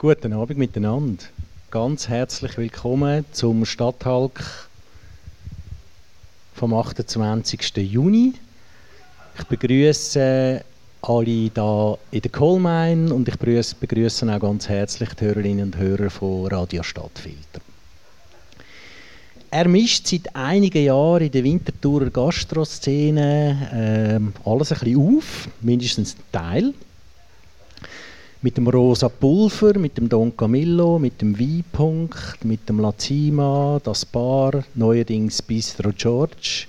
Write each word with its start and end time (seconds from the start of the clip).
Guten 0.00 0.32
Abend 0.32 0.58
miteinander. 0.58 1.24
Ganz 1.72 2.06
herzlich 2.06 2.56
willkommen 2.56 3.24
zum 3.32 3.64
Stadthalk 3.64 4.68
vom 6.54 6.72
28. 6.72 7.78
Juni. 7.78 8.34
Ich 9.36 9.44
begrüße 9.46 10.62
alle 11.02 11.24
hier 11.24 11.98
in 12.12 12.20
der 12.20 12.30
Kohlmein 12.30 13.10
und 13.10 13.26
ich 13.26 13.36
begrüße 13.36 14.32
auch 14.32 14.38
ganz 14.38 14.68
herzlich 14.68 15.14
die 15.14 15.24
Hörerinnen 15.24 15.64
und 15.64 15.76
Hörer 15.76 16.10
von 16.10 16.46
Radio 16.46 16.84
Stadtfilter. 16.84 17.60
Er 19.50 19.66
mischt 19.66 20.06
seit 20.06 20.36
einigen 20.36 20.84
Jahren 20.84 21.24
in 21.24 21.32
der 21.32 21.42
Winterthurer 21.42 22.10
Gastroszene 22.10 24.20
äh, 24.44 24.48
alles 24.48 24.70
ein 24.70 24.78
bisschen 24.78 25.16
auf, 25.16 25.48
mindestens 25.60 26.14
ein 26.14 26.22
Teil 26.30 26.74
mit 28.40 28.56
dem 28.56 28.68
Rosa 28.68 29.08
Pulver, 29.08 29.76
mit 29.78 29.98
dem 29.98 30.08
Don 30.08 30.36
Camillo, 30.36 30.98
mit 30.98 31.20
dem 31.20 31.38
Weinpunkt, 31.38 32.44
mit 32.44 32.68
dem 32.68 32.78
Lazima, 32.78 33.80
das 33.82 34.04
Bar, 34.04 34.64
neuerdings 34.74 35.42
Bistro 35.42 35.90
George, 35.92 36.66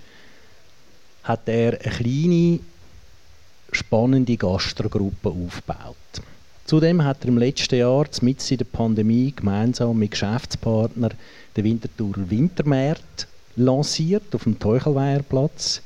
hat 1.23 1.47
er 1.47 1.79
eine 1.79 1.93
kleine, 1.95 2.59
spannende 3.71 4.35
Gastrogruppe 4.35 5.29
aufgebaut. 5.29 5.95
Zudem 6.65 7.03
hat 7.03 7.21
er 7.21 7.27
im 7.27 7.37
letzten 7.37 7.75
Jahr, 7.75 8.07
mitten 8.21 8.51
in 8.51 8.57
der 8.57 8.65
Pandemie, 8.65 9.31
gemeinsam 9.35 9.97
mit 9.99 10.11
Geschäftspartnern 10.11 11.13
den 11.55 11.63
Winterthurer 11.63 12.29
Wintermarkt 12.31 13.27
lanciert 13.55 14.33
auf 14.33 14.43
dem 14.43 14.57
Teuchelweierplatz. 14.57 15.83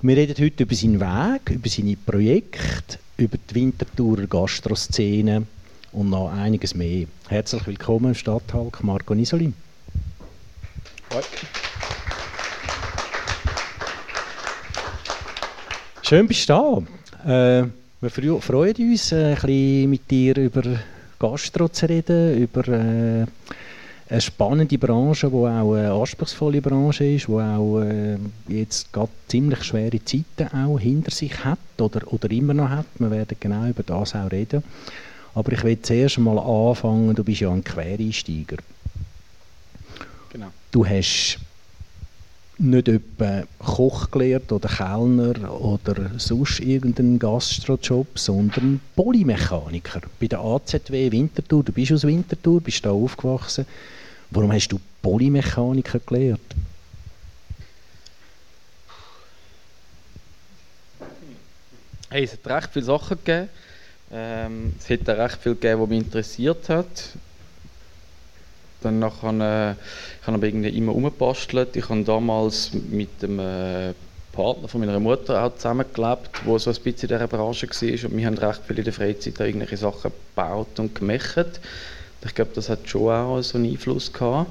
Wir 0.00 0.16
reden 0.16 0.42
heute 0.42 0.62
über 0.62 0.74
seinen 0.74 1.00
Weg, 1.00 1.50
über 1.50 1.68
seine 1.68 1.96
Projekte, 1.96 2.98
über 3.16 3.38
die 3.38 3.54
Winterthurer 3.54 4.26
Gastroszene 4.26 5.46
und 5.92 6.10
noch 6.10 6.32
einiges 6.32 6.74
mehr. 6.74 7.06
Herzlich 7.28 7.66
willkommen 7.66 8.06
im 8.06 8.14
Stadthalk 8.14 8.82
Marco 8.82 9.14
Nisoli. 9.14 9.52
Schön 16.02 16.26
bist 16.26 16.48
du 16.48 16.84
da. 17.24 17.60
Äh, 17.60 17.66
wir 18.00 18.40
freuen 18.40 18.76
uns, 18.76 19.12
äh, 19.12 19.30
ein 19.30 19.34
bisschen 19.34 19.90
mit 19.90 20.10
dir 20.10 20.36
über 20.36 20.62
Gastro 21.18 21.68
zu 21.68 21.88
reden, 21.88 22.36
über 22.36 22.68
äh, 22.68 23.26
eine 24.08 24.20
spannende 24.20 24.78
Branche, 24.78 25.28
die 25.28 25.34
auch 25.34 25.74
eine 25.74 25.92
anspruchsvolle 25.92 26.60
Branche 26.60 27.04
ist, 27.04 27.28
die 27.28 27.32
auch 27.32 27.80
äh, 27.80 28.18
jetzt 28.48 28.92
gerade 28.92 29.10
ziemlich 29.28 29.64
schwere 29.64 30.04
Zeiten 30.04 30.54
auch 30.54 30.78
hinter 30.78 31.10
sich 31.10 31.44
hat 31.44 31.58
oder, 31.78 32.00
oder 32.12 32.30
immer 32.30 32.54
noch 32.54 32.68
hat. 32.68 32.86
Wir 32.98 33.10
werden 33.10 33.36
genau 33.40 33.66
über 33.66 33.82
das 33.82 34.14
auch 34.14 34.30
reden. 34.30 34.62
Aber 35.34 35.52
ich 35.52 35.64
will 35.64 35.80
zuerst 35.80 36.18
mal 36.18 36.38
anfangen, 36.38 37.14
du 37.14 37.24
bist 37.24 37.40
ja 37.40 37.50
ein 37.50 37.64
Quereinsteiger. 37.64 38.58
Genau. 40.30 40.48
Du 40.70 40.86
hast 40.86 41.38
nicht 42.58 42.88
etwa 42.88 43.42
Koch 43.58 44.10
gelernt 44.10 44.52
oder 44.52 44.68
Kellner 44.68 45.60
oder 45.60 46.10
sonst 46.18 46.60
irgendeinen 46.60 47.18
Gastrojob, 47.18 48.18
sondern 48.18 48.80
Polymechaniker. 48.94 50.02
Bei 50.20 50.26
der 50.26 50.40
AZW 50.40 51.10
Winterthur, 51.10 51.64
du 51.64 51.72
bist 51.72 51.92
aus 51.92 52.04
Winterthur, 52.04 52.60
bist 52.60 52.84
da 52.84 52.90
aufgewachsen. 52.90 53.66
Warum 54.30 54.52
hast 54.52 54.68
du 54.68 54.80
Polymechaniker 55.02 55.98
gelernt? 56.00 56.54
Hey, 62.10 62.24
es 62.24 62.32
hat 62.32 62.46
recht 62.46 62.70
viele 62.72 62.84
Sachen 62.84 63.18
gegeben. 63.24 63.48
Ähm, 64.12 64.74
es 64.78 64.88
hat 64.88 65.08
auch 65.08 65.18
recht 65.18 65.42
viel 65.42 65.54
gegeben, 65.54 65.80
was 65.80 65.88
mich 65.88 66.04
interessiert 66.04 66.68
hat. 66.68 66.86
Dann 68.84 68.98
nachher, 68.98 69.30
äh, 69.30 69.72
ich 70.20 70.26
habe 70.26 70.36
aber 70.36 70.46
immer 70.46 70.94
umgebastelt. 70.94 71.74
Ich 71.74 71.88
habe 71.88 72.04
damals 72.04 72.72
mit 72.74 73.22
dem 73.22 73.38
äh, 73.38 73.94
Partner 74.32 74.68
von 74.68 74.80
meiner 74.80 75.00
Mutter 75.00 75.42
auch 75.42 75.54
zusammengelebt, 75.54 76.30
der 76.46 76.58
so 76.58 76.70
ein 76.70 76.76
bisschen 76.76 77.08
in 77.08 77.16
dieser 77.16 77.26
Branche 77.26 77.66
war. 77.66 78.10
Und 78.10 78.16
wir 78.16 78.26
haben 78.26 78.36
recht 78.36 78.60
viel 78.66 78.78
in 78.78 78.84
der 78.84 78.92
Freizeit 78.92 79.40
irgendwelche 79.40 79.78
Sachen 79.78 80.12
gebaut 80.12 80.78
und 80.78 80.94
gemacht. 80.94 81.60
Ich 82.26 82.34
glaube, 82.34 82.50
das 82.54 82.68
hat 82.68 82.88
schon 82.88 83.10
auch 83.10 83.40
so 83.40 83.56
einen 83.56 83.70
Einfluss 83.70 84.12
gehabt. 84.12 84.50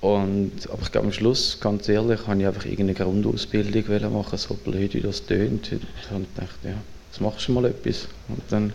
Und, 0.00 0.52
aber 0.70 0.82
ich 0.82 0.92
glaube, 0.92 1.08
am 1.08 1.12
Schluss, 1.12 1.58
ganz 1.60 1.88
ehrlich, 1.88 2.26
habe 2.26 2.40
ich 2.40 2.46
einfach 2.46 2.64
irgendeine 2.64 2.94
Grundausbildung 2.94 4.12
machen, 4.12 4.38
so 4.38 4.54
blöd 4.54 4.94
wie 4.94 5.00
das 5.00 5.26
tönt. 5.26 5.72
Und 6.12 6.34
gedacht, 6.34 6.58
ja, 6.62 6.74
jetzt 7.10 7.20
machst 7.20 7.48
du 7.48 7.52
mal 7.52 7.64
etwas. 7.64 8.06
Und 8.28 8.42
dann 8.50 8.72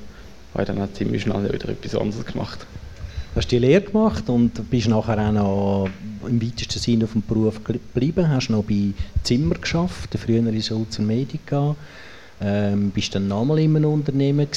habe 0.53 0.63
ich 0.63 0.67
dann 0.67 0.81
auch 0.81 0.93
ziemlich 0.93 1.21
schnell 1.21 1.51
wieder 1.51 1.69
etwas 1.69 1.95
anderes 1.95 2.25
gemacht. 2.25 2.65
Hast 3.35 3.51
die 3.51 3.59
Lehre 3.59 3.81
gemacht 3.81 4.29
und 4.29 4.69
bist 4.69 4.87
nachher 4.87 5.19
auch 5.27 5.31
noch 5.33 5.89
im 6.25 6.41
weitesten 6.41 6.79
Sinne 6.79 7.03
auf 7.03 7.11
dem 7.11 7.21
Beruf 7.21 7.61
geblieben, 7.65 8.29
hast 8.29 8.49
noch 8.49 8.63
bei 8.63 8.93
Zimmer 9.23 9.55
geschafft, 9.55 10.17
früher 10.17 10.37
in 10.37 10.61
Sulzer 10.61 11.01
Medica, 11.01 11.75
ähm, 12.39 12.91
bist 12.91 13.13
dann 13.13 13.27
nochmal 13.27 13.59
in 13.59 13.75
einem 13.75 13.91
Unternehmen 13.91 14.47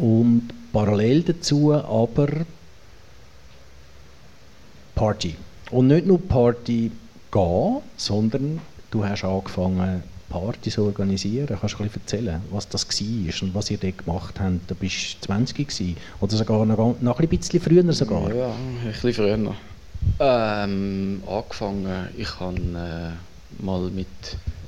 und 0.00 0.48
parallel 0.72 1.24
dazu 1.24 1.74
aber 1.74 2.28
Party. 4.94 5.34
Und 5.70 5.88
nicht 5.88 6.06
nur 6.06 6.26
Party 6.26 6.90
gehen, 7.30 7.76
sondern 7.98 8.60
du 8.90 9.04
hast 9.04 9.24
angefangen, 9.24 10.02
Partys 10.30 10.78
organisieren. 10.78 11.58
Kannst 11.60 11.74
du 11.74 11.82
ein 11.82 11.88
bisschen 11.88 12.02
erzählen, 12.02 12.40
was 12.50 12.68
das 12.68 12.86
war 12.88 13.42
und 13.42 13.54
was 13.54 13.70
ihr 13.70 13.78
dort 13.78 13.98
gemacht 13.98 14.40
habt? 14.40 14.70
Du 14.70 14.74
bist 14.74 15.22
20 15.22 15.68
gewesen, 15.68 15.96
oder 16.20 16.36
sogar 16.36 16.64
noch, 16.64 17.00
noch 17.00 17.20
ein 17.20 17.28
bisschen 17.28 17.60
früher 17.60 17.92
sogar? 17.92 18.34
Ja, 18.34 18.46
ein 18.46 18.92
bisschen 18.92 19.12
früher. 19.12 19.54
Ähm, 20.18 21.22
angefangen, 21.26 22.08
ich 22.16 22.40
habe 22.40 22.56
äh, 22.56 23.62
mal 23.62 23.90
mit 23.90 24.06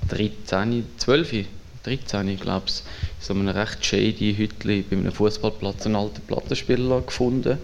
13, 0.08 0.84
12, 0.98 1.46
13, 1.84 2.38
glaube 2.38 2.66
ich, 2.66 2.82
so 3.20 3.32
einem 3.32 3.48
recht 3.48 3.84
shady 3.84 4.34
Hütli 4.34 4.82
bei 4.82 4.96
einem 4.96 5.12
Fußballplatz 5.12 5.86
einen 5.86 5.96
alten 5.96 6.20
Plattenspieler 6.22 7.00
gefunden, 7.00 7.58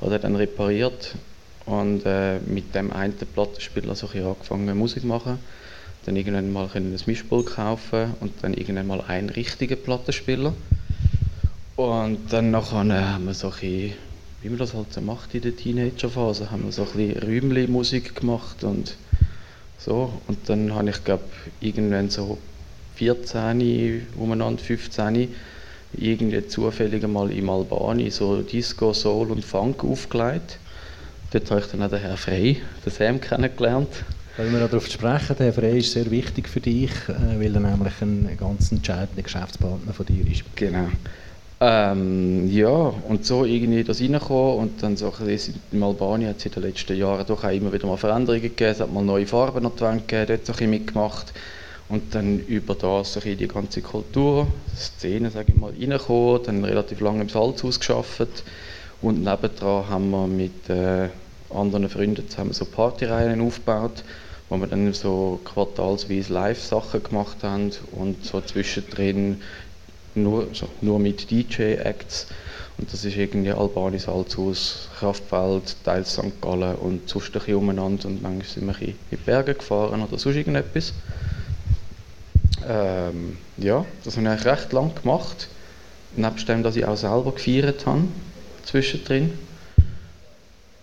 hat 0.00 0.24
dann 0.24 0.36
repariert 0.36 1.14
und 1.66 2.02
äh, 2.06 2.38
mit 2.46 2.74
dem 2.74 2.92
einen 2.92 3.14
Plattenspieler 3.14 3.94
so 3.94 4.08
ein 4.12 4.24
angefangen 4.24 4.78
Musik 4.78 5.02
zu 5.02 5.08
machen. 5.08 5.38
Dann 6.08 6.16
irgendwann 6.16 6.50
mal 6.50 6.70
ein 6.72 6.98
Mischpult 7.04 7.48
kaufen 7.48 8.14
und 8.20 8.32
dann 8.40 8.54
irgendwann 8.54 8.86
mal 8.86 9.02
einen 9.02 9.28
richtigen 9.28 9.76
Plattenspieler. 9.76 10.54
Und 11.76 12.32
dann 12.32 12.50
nachher 12.50 12.82
äh, 12.86 13.02
haben 13.12 13.26
wir 13.26 13.34
so 13.34 13.48
ein 13.48 13.52
bisschen, 13.52 13.92
wie 14.40 14.48
man 14.48 14.56
das 14.56 14.72
halt 14.72 14.90
so 14.90 15.02
macht 15.02 15.34
in 15.34 15.42
der 15.42 15.54
Teenagerphase, 15.54 16.50
haben 16.50 16.64
wir 16.64 16.72
so 16.72 16.84
ein 16.84 16.92
bisschen 16.92 17.22
Räumli-Musik 17.22 18.14
gemacht 18.14 18.64
und 18.64 18.96
so. 19.76 20.10
Und 20.28 20.48
dann 20.48 20.74
habe 20.74 20.88
ich 20.88 21.04
glaube 21.04 21.24
irgendwann 21.60 22.08
so 22.08 22.38
14, 22.94 24.06
umeinander 24.16 24.62
15, 24.62 25.34
irgendwie 25.92 26.46
zufällig 26.46 27.06
mal 27.06 27.30
im 27.30 27.50
Albani 27.50 28.10
so 28.10 28.40
Disco, 28.40 28.94
Soul 28.94 29.30
und 29.30 29.44
Funk 29.44 29.84
aufgelegt. 29.84 30.58
Dort 31.32 31.50
habe 31.50 31.60
ich 31.60 31.66
dann 31.66 31.82
auch 31.82 31.90
den 31.90 32.00
Herrn 32.00 32.16
Frey, 32.16 32.62
den 32.86 32.92
Sam, 32.94 33.20
kennengelernt. 33.20 33.90
Wenn 34.38 34.52
wir 34.52 34.68
darauf 34.68 34.86
sprechen, 34.86 35.34
der 35.36 35.52
Frey 35.52 35.80
ist 35.80 35.90
sehr 35.90 36.08
wichtig 36.12 36.48
für 36.48 36.60
dich, 36.60 36.92
äh, 37.08 37.40
weil 37.40 37.52
er 37.56 37.60
nämlich 37.60 38.00
ein 38.00 38.36
ganz 38.38 38.70
entscheidender 38.70 39.22
Geschäftspartner 39.22 39.92
von 39.92 40.06
dir 40.06 40.24
ist. 40.30 40.44
Genau. 40.54 40.86
Ähm, 41.60 42.48
ja, 42.48 42.68
und 42.68 43.26
so 43.26 43.44
irgendwie 43.44 43.82
das 43.82 44.00
reinkommen 44.00 44.58
und 44.58 44.80
dann 44.80 44.96
so 44.96 45.12
im 45.72 45.82
Albanien 45.82 46.30
hat 46.30 46.36
es 46.36 46.46
in 46.46 46.52
den 46.52 46.62
letzten 46.62 46.96
Jahren 46.96 47.26
doch 47.26 47.42
auch 47.42 47.50
immer 47.50 47.72
wieder 47.72 47.88
mal 47.88 47.96
Veränderungen 47.96 48.42
gegeben, 48.42 48.70
es 48.70 48.78
hat 48.78 48.92
mal 48.92 49.02
neue 49.02 49.26
Farben 49.26 49.64
noch 49.64 49.74
gegeben, 49.74 50.26
dort 50.28 50.46
so 50.46 50.52
ein 50.52 50.56
bisschen 50.56 50.70
mitgemacht 50.70 51.32
und 51.88 52.14
dann 52.14 52.38
über 52.38 52.76
das 52.76 53.14
so 53.14 53.20
die 53.20 53.48
ganze 53.48 53.82
Kultur, 53.82 54.46
Szene, 54.76 55.32
sage 55.32 55.46
ich 55.52 55.60
mal, 55.60 55.72
reingekommen, 55.72 56.44
dann 56.44 56.64
relativ 56.64 57.00
lange 57.00 57.22
im 57.22 57.28
Salzhaus 57.28 57.80
geschafft 57.80 58.44
und 59.02 59.24
nebendran 59.24 59.88
haben 59.88 60.10
wir 60.10 60.28
mit 60.28 60.70
äh, 60.70 61.08
anderen 61.52 61.88
Freunden 61.88 62.28
zusammen 62.28 62.52
so 62.52 62.66
Partyreihen 62.66 63.40
aufgebaut, 63.40 64.04
wo 64.48 64.56
wir 64.56 64.66
dann 64.66 64.92
so 64.92 65.40
quartalsweise 65.44 66.32
Live-Sachen 66.32 67.02
gemacht 67.02 67.38
haben 67.42 67.70
und 67.92 68.24
so 68.24 68.40
zwischendrin 68.40 69.42
nur, 70.14 70.48
so, 70.52 70.68
nur 70.80 70.98
mit 70.98 71.30
DJ-Acts. 71.30 72.26
Und 72.78 72.92
das 72.92 73.04
ist 73.04 73.16
irgendwie 73.16 73.50
Albani, 73.50 73.98
Salzhaus, 73.98 74.88
Kraftfeld, 74.98 75.76
teils 75.84 76.12
St. 76.12 76.40
Gallen 76.40 76.76
und 76.76 77.08
sonst 77.08 77.28
ein 77.28 77.32
bisschen 77.32 77.56
umeinander. 77.56 78.06
Und 78.06 78.22
manchmal 78.22 78.46
sind 78.46 78.66
wir 78.66 78.88
in 78.88 78.94
die 79.10 79.16
Berge 79.16 79.54
gefahren 79.54 80.02
oder 80.02 80.16
sonst 80.18 80.36
irgendetwas. 80.36 80.92
Ähm, 82.68 83.36
ja, 83.56 83.84
das 84.04 84.16
habe 84.16 84.26
ich 84.26 84.30
eigentlich 84.30 84.46
recht 84.46 84.72
lang 84.72 84.94
gemacht. 84.94 85.48
Nebst 86.16 86.48
dem, 86.48 86.62
dass 86.62 86.76
ich 86.76 86.84
auch 86.84 86.96
selber 86.96 87.32
gefeiert 87.32 87.84
habe, 87.84 88.04
zwischendrin. 88.64 89.32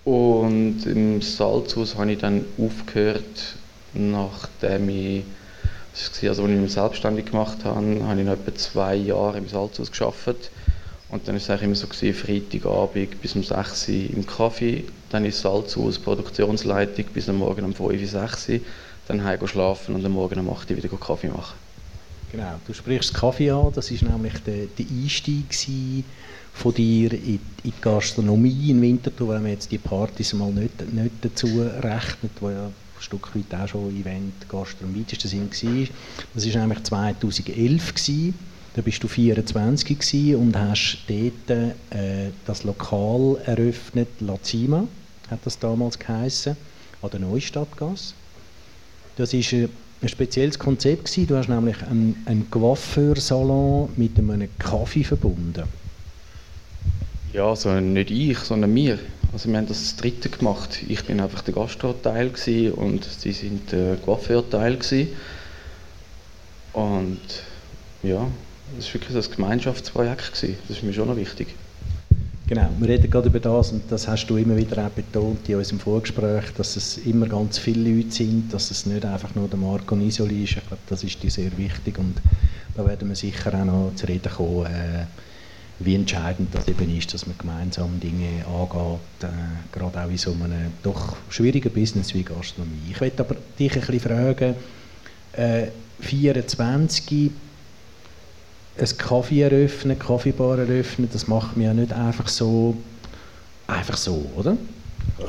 Und 0.06 0.86
im 0.86 1.20
Salzhaus 1.22 1.96
habe 1.96 2.12
ich 2.12 2.20
dann 2.20 2.46
aufgehört, 2.60 3.56
nachdem 3.94 4.90
ich, 4.90 5.24
also 6.22 6.44
als 6.44 6.52
ich 6.52 6.60
mich 6.60 6.74
selbstständig 6.74 7.26
gemacht 7.26 7.58
habe, 7.64 8.04
habe 8.04 8.20
ich 8.20 8.26
noch 8.26 8.34
etwa 8.34 8.56
zwei 8.56 8.96
Jahre 8.96 9.40
im 9.40 9.48
Salzhaus 9.48 9.92
gearbeitet 9.92 10.52
Und 11.10 11.28
dann 11.28 11.36
war 11.36 11.42
es 11.42 11.50
eigentlich 11.50 11.64
immer 11.64 11.76
so, 11.76 11.88
gewesen, 11.88 12.14
Freitagabend 12.14 13.22
bis 13.22 13.36
um 13.36 13.44
6 13.44 13.90
Uhr 13.90 13.96
im 14.12 14.26
Kaffee, 14.28 14.84
dann 15.10 15.26
ins 15.26 15.42
Salzhaus, 15.42 15.98
Produktionsleitung 15.98 17.06
bis 17.14 17.28
am 17.28 17.38
Morgen 17.38 17.66
um 17.66 17.74
5 17.74 17.80
Uhr, 17.80 18.08
6 18.08 18.50
Uhr, 18.50 18.60
dann 19.08 19.24
heim 19.24 19.48
schlafen 19.48 19.96
und 19.96 20.06
am 20.06 20.12
Morgen 20.12 20.40
um 20.40 20.50
8 20.52 20.70
Uhr 20.70 20.78
wieder 20.78 20.90
Kaffee 20.90 21.30
machen. 21.30 21.56
Genau, 22.32 22.60
du 22.68 22.74
sprichst 22.74 23.14
Kaffee 23.14 23.50
an, 23.50 23.72
das 23.74 23.92
war 23.92 24.12
nämlich 24.12 24.34
der, 24.44 24.66
der 24.66 24.86
Einstieg 24.86 25.54
von 26.56 26.74
dir 26.74 27.12
in, 27.14 27.40
die 27.64 27.74
Gastronomie 27.82 28.72
in 28.72 28.82
Winterthur, 28.82 29.30
wenn 29.30 29.44
man 29.44 29.52
jetzt 29.52 29.72
die 29.72 29.78
Partys 29.78 30.34
mal 30.34 30.52
nicht, 30.52 30.94
nicht 30.94 31.12
dazu 31.22 31.48
rechnet, 31.48 32.32
wo 32.40 32.50
ja 32.50 32.66
ein 32.66 32.74
Stück 33.02 33.36
weit 33.36 33.54
auch 33.60 33.68
schon 33.68 33.96
Event, 33.96 34.48
Gastronomie 34.50 35.06
das 35.08 35.32
war. 35.34 35.88
Das 36.34 36.54
war 36.54 36.62
nämlich 36.62 36.84
2011 36.84 37.94
gewesen. 37.94 38.34
Da 38.74 38.82
bist 38.82 39.04
du 39.04 39.08
24 39.08 40.36
und 40.36 40.58
hast 40.58 41.00
dort 41.08 41.50
äh, 41.50 42.30
das 42.46 42.64
Lokal 42.64 43.38
eröffnet, 43.46 44.10
La 44.20 44.38
Cima, 44.44 44.86
hat 45.30 45.40
das 45.46 45.60
damals 45.60 45.98
geheißen, 46.00 46.58
an 47.02 47.10
der 47.10 47.20
Neustadtgasse. 47.22 48.14
Das 49.18 49.34
ist 49.34 49.54
äh, 49.54 49.70
ein 50.02 50.10
spezielles 50.10 50.60
Konzept 50.60 51.06
gewesen. 51.06 51.28
Du 51.28 51.38
hast 51.38 51.48
nämlich 51.48 51.82
einen, 51.84 52.22
einen 52.26 52.50
Coiffeursalon 52.50 53.90
mit 53.96 54.18
einem 54.18 54.50
Kaffee 54.58 55.04
verbunden. 55.04 55.64
Ja, 57.36 57.50
also 57.50 57.70
nicht 57.82 58.12
ich, 58.12 58.38
sondern 58.40 58.74
wir. 58.74 58.98
Also 59.34 59.50
wir 59.50 59.58
haben 59.58 59.68
das, 59.68 59.82
das 59.82 59.96
dritte 59.98 60.30
gemacht. 60.30 60.80
Ich 60.88 61.04
bin 61.04 61.20
einfach 61.20 61.42
der 61.42 61.54
Gastroteil 61.54 62.32
und 62.78 63.04
sie 63.04 63.34
sind 63.34 63.74
der 63.74 63.98
Coiffeurteil 63.98 64.78
Und 66.72 67.20
ja, 68.04 68.26
das 68.78 68.88
war 68.88 68.94
wirklich 68.94 69.18
ein 69.18 69.36
Gemeinschaftsprojekt. 69.36 70.32
Gewesen. 70.32 70.56
Das 70.70 70.78
ist 70.78 70.84
mir 70.84 70.94
schon 70.94 71.10
noch 71.10 71.18
wichtig. 71.18 71.48
Genau, 72.48 72.70
wir 72.80 72.88
reden 72.88 73.12
gerade 73.12 73.28
über 73.28 73.42
das 73.42 73.74
und 73.74 73.92
das 73.92 74.08
hast 74.08 74.28
du 74.28 74.38
immer 74.38 74.56
wieder 74.56 74.86
auch 74.86 74.92
betont 74.92 75.50
in 75.50 75.56
unserem 75.56 75.82
Vorgespräch, 75.82 76.54
dass 76.56 76.78
es 76.78 77.00
immer 77.00 77.28
ganz 77.28 77.58
viele 77.58 77.90
Leute 77.90 78.12
sind, 78.12 78.54
dass 78.54 78.72
es 78.72 78.86
nicht 78.86 79.04
einfach 79.04 79.36
nur 79.36 79.50
der 79.50 79.58
Marco 79.58 79.98
Nisoli 79.98 80.46
ist. 80.46 80.52
Ich 80.52 80.68
glaube, 80.68 80.84
das 80.88 81.04
ist 81.04 81.22
dir 81.22 81.32
sehr 81.32 81.58
wichtig 81.58 81.98
und 81.98 82.16
da 82.78 82.86
werden 82.86 83.10
wir 83.10 83.16
sicher 83.16 83.54
auch 83.60 83.66
noch 83.66 83.92
zu 83.96 84.06
reden 84.06 84.32
kommen, 84.32 84.68
äh, 84.68 85.06
wie 85.80 85.96
entscheidend 85.96 86.54
das 86.54 86.68
eben 86.68 86.96
ist, 86.98 87.14
dass 87.14 87.28
man 87.28 87.38
gemeinsam 87.38 88.00
Dinge 88.00 88.46
angeht, 88.46 89.00
äh, 89.24 89.78
gerade 89.78 90.04
auch 90.04 90.10
in 90.10 90.18
so 90.18 90.32
einem 90.32 90.72
doch 90.84 91.18
schwierigen 91.30 91.72
Business 91.72 92.14
wie 92.14 92.24
Gastronomie. 92.24 92.92
Ich 92.92 93.02
möchte 93.02 93.24
aber 93.24 93.36
dich 93.60 93.74
ein 93.74 93.82
bisschen 93.82 94.00
fragen, 94.00 94.56
äh, 95.34 95.68
24 96.00 97.32
ein 98.78 98.98
Kaffee 98.98 99.42
eröffnen, 99.42 99.98
Kaffeebar 99.98 100.60
eröffnen, 100.60 101.10
das 101.12 101.28
macht 101.28 101.56
man 101.56 101.66
ja 101.66 101.74
nicht 101.74 101.94
einfach 101.94 102.28
so, 102.28 102.78
einfach 103.68 103.98
so, 103.98 104.30
oder? 104.36 104.58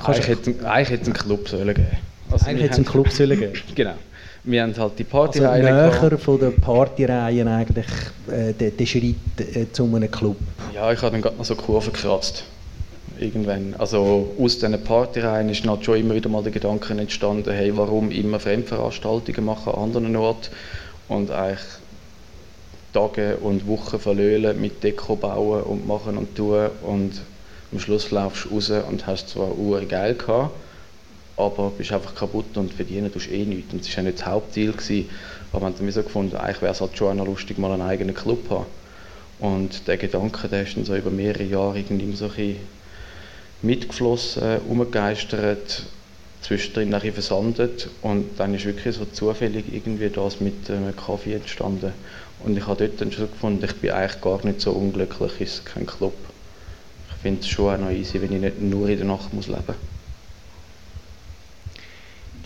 eigentlich 0.03 0.29
hätte, 0.29 0.69
eigentlich 0.69 0.91
hätte 0.91 1.03
es 1.03 1.09
einen 1.09 1.17
Club 1.17 1.49
sollen 1.49 1.75
geben. 1.75 1.89
Also 2.31 2.47
eigentlich 2.47 2.63
hätte 2.65 2.73
es 2.73 2.77
einen 2.79 2.87
Club 2.87 3.11
sollen 3.11 3.39
geben. 3.39 3.53
genau. 3.75 3.95
Wir 4.47 4.63
haben 4.63 4.77
halt 4.77 4.97
die 4.97 5.05
Partyreihe 5.05 5.75
also 5.75 6.07
näher 6.07 6.19
von 6.19 6.39
der 6.39 6.51
Partyreihen 6.51 7.49
eigentlich 7.49 7.87
äh, 8.31 8.53
der, 8.53 8.71
der 8.71 8.87
Schritt 8.87 9.17
äh, 9.39 9.67
zu 9.73 9.85
einem 9.85 10.09
Club. 10.09 10.37
Ja, 10.73 10.93
ich 10.93 11.03
habe 11.03 11.11
dann 11.11 11.23
gerade 11.23 11.37
noch 11.37 11.45
so 11.45 11.57
Kurven 11.57 11.93
gekratzt. 11.93 12.45
Irgendwann. 13.19 13.75
Also 13.77 14.37
aus 14.39 14.59
diesen 14.59 14.81
Partyreihen 14.85 15.49
ist 15.49 15.67
halt 15.67 15.85
schon 15.85 15.99
immer 15.99 16.15
wieder 16.15 16.29
mal 16.29 16.45
der 16.45 16.53
Gedanke 16.53 16.95
entstanden, 16.95 17.51
hey, 17.51 17.77
warum 17.77 18.13
immer 18.13 18.39
Fremdveranstaltungen 18.39 19.45
machen 19.45 19.73
an 19.73 19.83
anderen 19.83 20.15
Orten 20.15 20.49
und 21.09 21.31
eigentlich 21.33 21.65
Tage 22.93 23.39
und 23.39 23.67
Wochen 23.67 23.99
verlöhlen 23.99 24.61
mit 24.61 24.85
Deko 24.85 25.17
bauen 25.17 25.65
und 25.65 25.89
machen 25.89 26.17
und 26.17 26.37
tun 26.37 26.69
und 26.83 27.21
am 27.73 27.81
Schluss 27.81 28.13
laufst 28.13 28.45
du 28.45 28.55
raus 28.55 28.71
und 28.71 29.09
hast 29.09 29.31
zwar 29.31 29.59
Uhr 29.59 29.81
geil 29.83 30.15
gehabt, 30.15 30.55
aber 31.37 31.71
bist 31.71 31.93
einfach 31.93 32.15
kaputt 32.15 32.57
und 32.57 32.73
verdienen 32.73 33.13
tust 33.13 33.31
eh 33.31 33.45
nichts. 33.45 33.73
Und 33.73 33.83
das 33.83 33.91
war 33.91 34.05
ja 34.05 34.11
nicht 34.11 34.21
das 34.21 34.27
Hauptziel, 34.27 34.73
gewesen. 34.73 35.09
aber 35.53 35.67
haben 35.67 35.75
dann 35.79 35.93
so 35.93 36.03
gefunden, 36.03 36.37
eigentlich 36.37 36.63
wäre 36.63 36.73
es 36.73 36.81
halt 36.81 36.97
schon 36.97 37.21
auch 37.21 37.27
lustig, 37.27 37.59
mal 37.59 37.73
einen 37.73 37.83
eigenen 37.83 38.15
Club 38.15 38.47
zu 38.49 38.59
haben. 38.59 38.67
Und 39.39 39.87
der 39.87 39.99
Gedanke, 39.99 40.49
der 40.49 40.63
ist 40.63 40.77
dann 40.77 40.85
so 40.85 40.97
über 40.97 41.11
mehrere 41.11 41.45
Jahre 41.45 41.79
irgendwie 41.79 42.15
so 42.17 42.31
ein 42.37 42.57
mitgeflossen, 43.63 44.61
umgegeistert, 44.69 45.83
zwischendrin 46.43 46.91
nachher 46.91 47.13
versandet 47.13 47.89
und 48.03 48.39
dann 48.39 48.55
ist 48.55 48.65
wirklich 48.65 48.95
so 48.95 49.05
zufällig 49.05 49.65
irgendwie 49.73 50.09
das 50.09 50.41
mit 50.41 50.71
einem 50.71 50.95
Kaffee 50.95 51.35
entstanden. 51.35 51.93
Und 52.45 52.57
ich 52.57 52.67
habe 52.67 52.87
dort 52.87 53.01
dann 53.01 53.11
schon 53.11 53.31
gefunden, 53.31 53.65
ich 53.65 53.75
bin 53.77 53.91
eigentlich 53.91 54.21
gar 54.21 54.45
nicht 54.45 54.61
so 54.61 54.73
unglücklich, 54.73 55.41
ist 55.41 55.67
kein 55.67 55.87
Club. 55.87 56.15
Ich 57.11 57.23
finde 57.23 57.41
es 57.41 57.49
schon 57.49 57.75
auch 57.75 57.79
noch 57.79 57.91
easy, 57.91 58.21
wenn 58.21 58.33
ich 58.33 58.41
nicht 58.41 58.61
nur 58.61 58.89
in 58.89 58.99
der 58.99 59.07
Nacht 59.07 59.33
muss 59.33 59.49
leben 59.49 59.63
muss. 59.67 59.96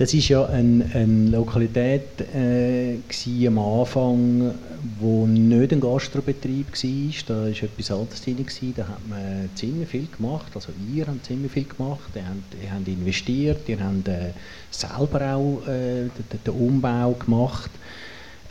Das 0.01 0.15
war 0.15 0.21
ja 0.21 0.47
eine, 0.47 0.87
eine 0.95 1.29
Lokalität 1.29 2.23
äh, 2.35 3.47
am 3.47 3.59
Anfang, 3.59 4.55
wo 4.99 5.27
nicht 5.27 5.75
ein 5.75 5.81
Gastrobetrieb 5.83 6.69
war. 6.73 7.13
Da 7.27 7.35
war 7.35 7.49
etwas 7.49 7.91
anderes 7.91 8.23
drin. 8.23 8.47
Da 8.75 8.89
hat 8.89 9.07
man 9.07 9.51
ziemlich 9.55 9.91
viel 9.91 10.07
gemacht. 10.07 10.53
Also 10.55 10.73
ihr 10.91 11.07
habt 11.07 11.27
ziemlich 11.27 11.53
viel 11.53 11.65
gemacht. 11.65 12.09
Ihr 12.15 12.23
habt, 12.27 12.63
ihr 12.63 12.73
habt 12.73 12.89
investiert, 12.89 13.69
ihr 13.69 13.79
habt 13.79 14.09
äh, 14.09 14.33
selber 14.71 15.35
auch 15.35 15.69
äh, 15.69 16.09
den, 16.09 16.45
den 16.47 16.55
Umbau 16.55 17.13
gemacht. 17.13 17.71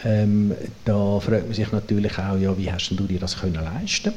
Ähm, 0.06 0.54
da 0.86 1.20
fragt 1.20 1.46
man 1.46 1.56
sich 1.56 1.72
natürlich 1.72 2.16
auch, 2.20 2.38
ja, 2.38 2.56
wie 2.56 2.72
hast 2.72 2.92
du 2.92 3.06
dir 3.06 3.20
das 3.20 3.36
können 3.36 3.56
leisten 3.56 4.14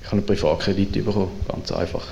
Ich 0.00 0.06
habe 0.06 0.16
einen 0.16 0.24
Privatkredit 0.24 1.04
bekommen, 1.04 1.32
ganz 1.46 1.70
einfach. 1.70 2.06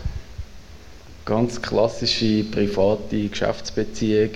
Ganz 1.29 1.61
klassische 1.61 2.43
private 2.45 3.29
Geschäftsbeziehung, 3.29 4.31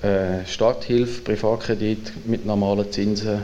äh, 0.00 0.46
Starthilfe, 0.46 1.20
Privatkredit 1.20 2.26
mit 2.26 2.46
normalen 2.46 2.90
Zinsen 2.90 3.42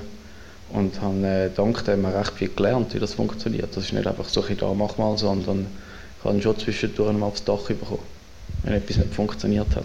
und 0.73 0.99
habe 1.03 1.27
äh, 1.27 1.51
dank 1.55 1.85
dem 1.85 2.07
recht 2.07 2.33
viel 2.33 2.49
gelernt, 2.49 2.95
wie 2.95 2.99
das 2.99 3.13
funktioniert. 3.13 3.77
Das 3.77 3.85
ist 3.85 3.93
nicht 3.93 4.07
einfach 4.07 4.27
so, 4.27 4.43
ein 4.43 4.57
da 4.57 4.73
mach 4.73 4.97
mal, 4.97 5.19
sondern 5.19 5.67
ich 6.19 6.25
habe 6.25 6.41
schon 6.41 6.59
zwischendurch 6.59 7.13
mal 7.13 7.27
aufs 7.27 7.45
Dach 7.45 7.67
bekommen, 7.67 8.01
wenn 8.63 8.73
etwas 8.73 8.97
nicht 8.97 9.13
funktioniert 9.13 9.77
hat. 9.77 9.85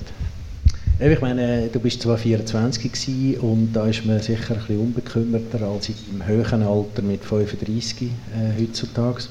Ich 1.02 1.20
meine, 1.20 1.68
du 1.68 1.82
bist 1.82 2.02
zwar 2.02 2.18
24 2.18 2.94
gewesen, 2.94 3.42
und 3.42 3.74
da 3.74 3.88
ist 3.88 4.06
man 4.06 4.22
sicher 4.22 4.54
ein 4.54 4.60
bisschen 4.60 4.80
unbekümmerter 4.80 5.68
als 5.68 5.90
im 5.90 6.26
höheren 6.26 6.64
Alter 6.64 7.02
mit 7.02 7.26
35 7.26 8.08
äh, 8.08 8.62
heutzutage. 8.62 9.24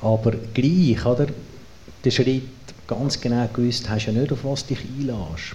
Aber 0.00 0.32
gleich, 0.54 1.04
oder? 1.04 1.26
Der 2.04 2.10
Schritt 2.10 2.42
ganz 2.86 3.20
genau 3.20 3.48
gewusst, 3.52 3.88
hast 3.88 4.06
ja 4.06 4.12
nicht, 4.12 4.32
auf 4.32 4.44
was 4.44 4.66
dich 4.66 4.78
einlässt. 4.80 5.54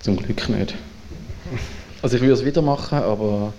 Zum 0.00 0.16
Glück 0.16 0.48
nicht. 0.48 0.74
Also 2.02 2.16
ich 2.16 2.22
würde 2.22 2.34
es 2.34 2.44
wieder 2.44 2.62
machen, 2.62 2.98
aber 2.98 3.52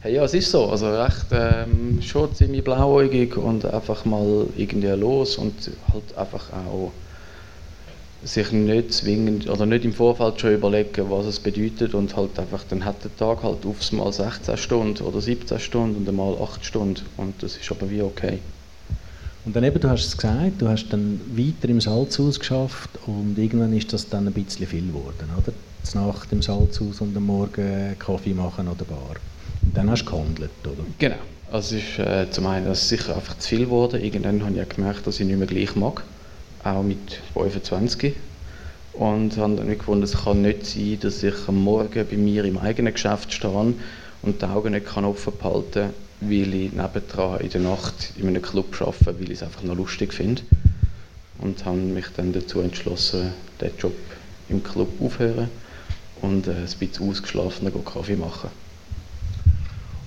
hey, 0.00 0.14
ja, 0.14 0.24
es 0.24 0.34
ist 0.34 0.50
so. 0.50 0.66
Also 0.66 0.90
recht 0.90 1.26
ähm, 1.32 2.00
schon 2.02 2.34
ziemlich 2.34 2.64
blauäugig 2.64 3.36
und 3.36 3.64
einfach 3.64 4.04
mal 4.04 4.46
irgendwie 4.56 4.88
los 4.88 5.36
und 5.36 5.70
halt 5.92 6.16
einfach 6.16 6.52
auch 6.52 6.92
sich 8.24 8.50
nicht 8.50 8.92
zwingend 8.92 9.48
oder 9.48 9.64
nicht 9.64 9.84
im 9.84 9.92
Vorfeld 9.92 10.40
schon 10.40 10.54
überlegen, 10.54 11.08
was 11.08 11.26
es 11.26 11.38
bedeutet 11.38 11.94
und 11.94 12.16
halt 12.16 12.38
einfach, 12.38 12.64
dann 12.68 12.84
hat 12.84 13.04
der 13.04 13.16
Tag 13.16 13.44
halt 13.44 13.64
aufs 13.64 13.92
Mal 13.92 14.12
16 14.12 14.56
Stunden 14.56 15.04
oder 15.04 15.20
17 15.20 15.60
Stunden 15.60 15.96
und 15.98 16.08
einmal 16.08 16.36
8 16.42 16.64
Stunden 16.64 17.06
und 17.16 17.40
das 17.42 17.56
ist 17.56 17.70
aber 17.70 17.88
wie 17.90 18.02
okay. 18.02 18.40
Und 19.48 19.56
dann 19.56 19.64
eben, 19.64 19.80
du 19.80 19.88
hast 19.88 20.04
es 20.04 20.14
gesagt, 20.14 20.60
du 20.60 20.68
hast 20.68 20.90
dann 20.90 21.18
weiter 21.34 21.70
im 21.70 21.80
Salzhaus 21.80 22.38
geschafft 22.38 22.90
und 23.06 23.38
irgendwann 23.38 23.72
ist 23.72 23.90
das 23.94 24.06
dann 24.06 24.26
ein 24.26 24.34
bisschen 24.34 24.66
viel 24.66 24.88
geworden, 24.88 25.30
oder? 25.38 25.54
Nach 25.94 26.26
dem 26.26 26.42
Salzhaus 26.42 27.00
und 27.00 27.16
am 27.16 27.24
Morgen 27.24 27.96
Kaffee 27.98 28.34
machen 28.34 28.68
oder 28.68 28.84
Bar. 28.84 29.16
Und 29.62 29.74
dann 29.74 29.90
hast 29.90 30.04
du 30.04 30.10
gehandelt, 30.10 30.50
oder? 30.64 30.84
Genau. 30.98 31.16
Also 31.50 31.76
es 31.76 31.82
ist 31.82 31.98
äh, 31.98 32.30
zum 32.30 32.44
einen 32.44 32.66
das 32.66 32.90
sicher 32.90 33.16
einfach 33.16 33.38
zu 33.38 33.48
viel 33.48 33.60
geworden. 33.60 34.04
Irgendwann 34.04 34.44
habe 34.44 34.60
ich 34.60 34.68
gemerkt, 34.68 35.06
dass 35.06 35.18
ich 35.18 35.26
nicht 35.26 35.38
mehr 35.38 35.46
gleich 35.46 35.74
mag 35.74 36.02
auch 36.62 36.82
mit 36.82 37.18
25. 37.32 38.16
Und 38.92 39.34
habe 39.38 39.56
dann 39.56 39.78
gefunden, 39.78 40.02
es 40.02 40.24
kann 40.24 40.42
nicht 40.42 40.66
sein, 40.66 40.98
dass 41.00 41.22
ich 41.22 41.34
am 41.46 41.64
Morgen 41.64 42.06
bei 42.06 42.16
mir 42.18 42.44
im 42.44 42.58
eigenen 42.58 42.92
Geschäft 42.92 43.32
stehe 43.32 43.74
und 44.20 44.42
die 44.42 44.44
Augen 44.44 44.72
nicht 44.72 44.94
offen 44.94 45.32
behalten 45.38 45.72
kann, 45.72 46.07
weil 46.20 46.54
ich 46.54 46.72
nebendran 46.72 47.40
in 47.40 47.50
der 47.50 47.60
Nacht 47.60 48.12
in 48.16 48.28
einem 48.28 48.42
Club 48.42 48.74
arbeite, 48.80 49.18
weil 49.18 49.30
ich 49.30 49.38
es 49.38 49.42
einfach 49.42 49.62
noch 49.62 49.76
lustig 49.76 50.12
finde. 50.12 50.42
Und 51.38 51.64
habe 51.64 51.76
mich 51.76 52.06
dann 52.16 52.32
dazu 52.32 52.60
entschlossen, 52.60 53.32
den 53.60 53.70
Job 53.78 53.94
im 54.48 54.62
Club 54.62 54.88
aufzuhören 55.00 55.48
und 56.22 56.48
äh, 56.48 56.52
ein 56.52 56.68
bisschen 56.80 57.08
ausgeschlafener 57.08 57.70
Kaffee 57.70 58.16
machen. 58.16 58.50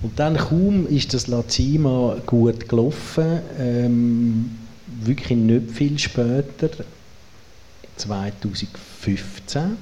Und 0.02 0.18
dann 0.18 0.36
kaum 0.36 0.86
ist 0.88 1.14
das 1.14 1.28
Lazima 1.28 2.16
gut 2.26 2.68
gelaufen. 2.68 3.40
Ähm 3.58 4.50
wirklich 5.00 5.38
nicht 5.38 5.70
viel 5.70 5.98
später, 5.98 6.70
2015, 7.96 9.76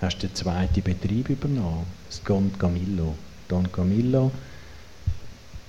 hast 0.00 0.18
du 0.18 0.26
den 0.26 0.34
zweiten 0.34 0.82
Betrieb 0.82 1.28
übernommen, 1.30 1.86
das 2.08 2.22
Don 2.22 2.50
Camillo. 2.58 3.14
Don 3.48 3.70
Camillo, 3.70 4.30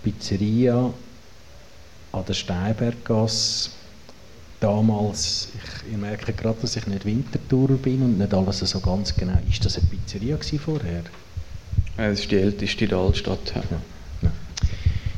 Pizzeria 0.03 0.91
an 2.12 2.25
der 2.25 2.34
Steinberggasse 2.34 3.70
damals, 4.60 5.50
ich, 5.55 5.91
ich 5.91 5.98
merke 5.98 6.31
gerade, 6.34 6.58
dass 6.62 6.75
ich 6.75 6.88
nicht 6.88 7.05
Wintertour 7.05 7.70
bin 7.70 8.01
und 8.03 8.17
nicht 8.17 8.34
alles 8.34 8.60
so 8.60 8.79
ganz 8.79 9.13
genau. 9.15 9.38
Ist 9.50 9.65
das 9.65 9.77
eine 9.77 9.88
Pizzeria 9.88 10.38
vorher? 10.38 11.03
Es 11.98 12.22
ist 12.22 12.31
die 12.31 12.38
älteste 12.38 12.86
in 12.86 12.89
der 12.89 13.00
Altstadt. 13.00 13.53
Ja. 13.55 13.63
Ja. 14.22 14.31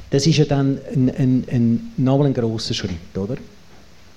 Das 0.09 0.25
ist 0.25 0.37
ja 0.37 0.45
dann 0.45 0.79
ein, 0.93 1.09
ein, 1.09 1.45
ein, 1.51 1.91
nochmal 1.97 2.27
ein 2.27 2.33
grosser 2.33 2.73
Schritt, 2.73 3.15
oder? 3.15 3.37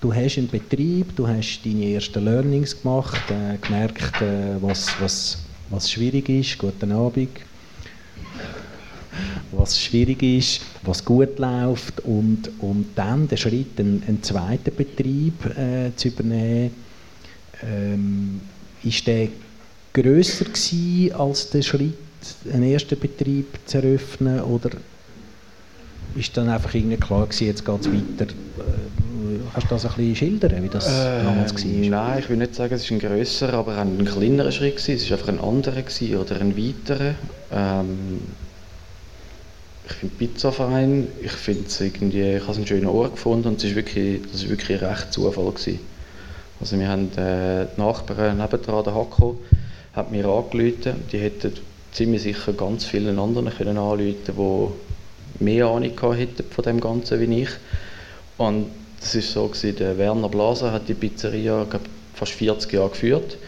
Du 0.01 0.15
hast 0.15 0.39
einen 0.39 0.49
Betrieb, 0.49 1.17
du 1.17 1.27
hast 1.27 1.63
deine 1.65 1.93
ersten 1.95 2.25
Learnings 2.25 2.81
gemacht, 2.81 3.23
äh, 3.31 3.57
gemerkt, 3.67 4.21
äh, 4.21 4.61
was, 4.61 4.95
was, 5.01 5.39
was 5.71 5.91
schwierig 5.91 6.29
ist. 6.29 6.59
Guten 6.59 6.93
Abend 6.93 7.31
was 9.53 9.81
schwierig 9.81 10.23
ist, 10.23 10.61
was 10.83 11.05
gut 11.05 11.39
läuft 11.39 12.01
und, 12.01 12.51
und 12.61 12.87
dann 12.95 13.29
der 13.29 13.37
Schritt, 13.37 13.79
einen, 13.79 14.03
einen 14.07 14.23
zweiten 14.23 14.75
Betrieb 14.75 15.45
äh, 15.57 15.95
zu 15.97 16.09
übernehmen, 16.09 16.71
ähm, 17.63 18.41
ist 18.83 19.07
der 19.07 19.29
grösser 19.93 20.45
gewesen 20.45 21.13
als 21.15 21.51
der 21.51 21.63
Schritt, 21.63 21.95
einen 22.53 22.71
ersten 22.71 22.99
Betrieb 22.99 23.47
zu 23.67 23.79
eröffnen 23.79 24.41
oder 24.41 24.71
ist 26.17 26.37
dann 26.37 26.49
einfach 26.49 26.75
irgendwie 26.75 26.97
klar 26.97 27.27
gewesen, 27.27 27.47
jetzt 27.47 27.65
geht 27.65 27.81
es 27.81 27.87
weiter? 27.87 28.33
Äh, 28.33 28.97
kannst 29.53 29.71
du 29.71 29.75
das 29.75 29.85
ein 29.87 29.93
bisschen 29.97 30.17
schildern, 30.17 30.63
wie 30.63 30.69
das 30.69 30.87
äh, 30.87 31.23
damals 31.23 31.55
war? 31.55 31.71
Nein, 31.71 32.19
ich 32.19 32.29
will 32.29 32.37
nicht 32.37 32.55
sagen, 32.55 32.75
es 32.75 32.85
ist 32.85 32.91
ein 32.91 32.99
grösser, 32.99 33.53
aber 33.55 33.77
ein 33.79 34.05
kleinerer 34.05 34.53
Schritt 34.53 34.77
gewesen. 34.77 34.95
Es 34.97 35.11
war 35.11 35.19
einfach 35.19 35.33
ein 35.33 35.41
anderer 35.41 35.83
gewesen, 35.83 36.17
oder 36.17 36.41
ein 36.41 36.57
weiterer. 36.57 37.15
Ähm, 37.53 38.21
ich 39.89 39.93
finde 39.93 40.15
Pizzaverein, 40.17 41.09
ich 41.23 41.33
finde 41.33 41.67
es 41.67 41.81
irgendwie, 41.81 42.37
ich 42.37 42.43
habe 42.43 42.57
einen 42.57 42.67
schönen 42.67 42.87
Ort 42.87 43.13
gefunden 43.13 43.49
und 43.49 43.59
es 43.59 43.65
ist 43.65 43.77
wirklich, 43.77 44.21
das 44.23 44.43
ist 44.43 44.49
wirklich 44.49 44.81
recht 44.83 45.13
Zufall 45.13 45.53
gewesen. 45.53 45.79
Also 46.61 46.79
wir 46.79 46.89
haben 46.89 47.13
äh, 47.17 47.67
die 47.77 47.81
Nachbarn 47.81 48.39
nebendran, 48.39 48.85
der 48.85 48.95
Hacko, 48.95 49.39
hat 49.95 50.11
mir 50.11 50.27
angerufen, 50.27 51.05
die 51.13 51.19
hätten 51.19 51.53
ziemlich 51.93 52.23
sicher 52.23 52.53
ganz 52.53 52.85
vielen 52.85 53.19
anderen 53.19 53.51
können 53.51 53.79
anrufen, 53.79 54.17
die 54.27 55.45
mehr 55.45 55.67
Ahnung 55.67 56.15
hätten 56.15 56.45
von 56.51 56.65
dem 56.65 56.81
Ganzen 56.81 57.21
wie 57.21 57.43
ich. 57.43 57.51
Und 58.39 58.67
das 59.01 59.15
ist 59.15 59.33
so 59.33 59.47
gewesen, 59.47 59.77
der 59.77 59.99
Werner 59.99 60.29
Blaser 60.29 60.73
hat 60.73 60.89
die 60.89 60.95
Pizzeria 60.95 61.65
glaub, 61.65 61.83
fast 62.15 62.33
40 62.33 62.73
Jahre 62.73 62.91
geführt, 62.91 63.39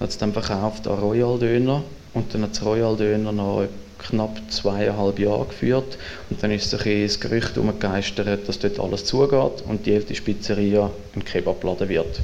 hat 0.00 0.10
es 0.10 0.18
dann 0.18 0.32
verkauft 0.32 0.86
an 0.86 0.98
Royal 0.98 1.38
Döner 1.38 1.82
und 2.14 2.34
dann 2.34 2.42
hat 2.42 2.62
Royal 2.64 2.96
Döner 2.96 3.32
noch 3.32 3.66
knapp 3.98 4.38
zweieinhalb 4.48 5.18
Jahre 5.18 5.46
geführt 5.46 5.98
und 6.30 6.42
dann 6.42 6.50
ist 6.50 6.70
sich 6.70 7.02
das 7.06 7.20
Gerücht 7.20 7.58
umgegeistert, 7.58 8.48
dass 8.48 8.58
dort 8.58 8.80
alles 8.80 9.04
zugeht 9.04 9.62
und 9.66 9.86
die 9.86 9.92
älteste 9.92 10.22
Pizzeria 10.22 10.90
ein 11.14 11.24
Kebabladen 11.24 11.88
wird. 11.88 12.20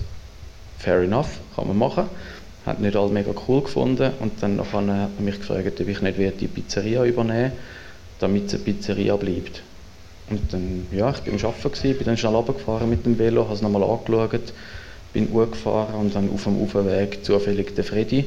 Fair 0.79 1.01
enough, 1.03 1.41
kann 1.55 1.69
man 1.69 1.79
machen. 1.79 2.09
Hat 2.67 2.81
nicht 2.81 2.97
alle 2.97 3.11
mega 3.11 3.33
cool 3.47 3.63
gefunden 3.63 4.13
und 4.21 4.43
dann 4.43 4.59
hat 4.59 4.73
man 4.73 5.11
mich 5.19 5.39
gefragt, 5.39 5.81
ob 5.81 5.89
ich 5.89 6.01
nicht 6.01 6.41
die 6.41 6.49
Pizzeria 6.49 7.05
übernehmen 7.05 7.53
damit 8.19 8.47
es 8.47 8.55
eine 8.55 8.65
Pizzeria 8.65 9.17
bleibt. 9.17 9.63
Und 10.31 10.53
dann, 10.53 10.87
ja, 10.91 11.11
ich 11.11 11.27
war 11.27 11.51
am 11.51 11.55
Arbeiten, 11.55 11.95
bin 11.95 12.07
dann 12.07 12.17
schnell 12.17 12.35
runtergefahren 12.35 12.89
mit 12.89 13.05
dem 13.05 13.19
Velo, 13.19 13.45
habe 13.45 13.55
es 13.55 13.63
nochmal 13.63 13.83
angeschaut, 13.83 14.53
bin 15.13 15.31
Uhr 15.31 15.51
gefahren 15.51 15.95
und 15.95 16.15
dann 16.15 16.31
auf 16.31 16.45
dem 16.45 16.61
Aufweg 16.63 17.25
zufällig 17.25 17.75
den 17.75 17.85
Freddy 17.85 18.25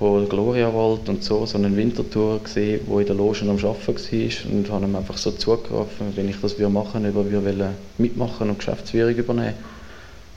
von 0.00 0.26
Gloriawald 0.26 1.10
und 1.10 1.22
so, 1.22 1.44
so 1.44 1.58
eine 1.58 1.76
Wintertour 1.76 2.42
gesehen, 2.42 2.80
wo 2.86 3.00
in 3.00 3.06
der 3.06 3.14
Loge 3.14 3.42
am 3.42 3.50
Arbeiten 3.50 3.86
war 3.86 4.52
und 4.52 4.70
habe 4.70 4.86
ihm 4.86 4.96
einfach 4.96 5.18
so 5.18 5.30
zugerufen, 5.30 6.06
wenn 6.16 6.26
ich 6.26 6.36
das 6.40 6.58
machen 6.58 7.04
würde, 7.14 7.36
ob 7.36 7.46
er 7.46 7.74
mitmachen 7.98 8.48
und 8.48 8.58
Geschäftsführung 8.58 9.14
übernehmen 9.14 9.52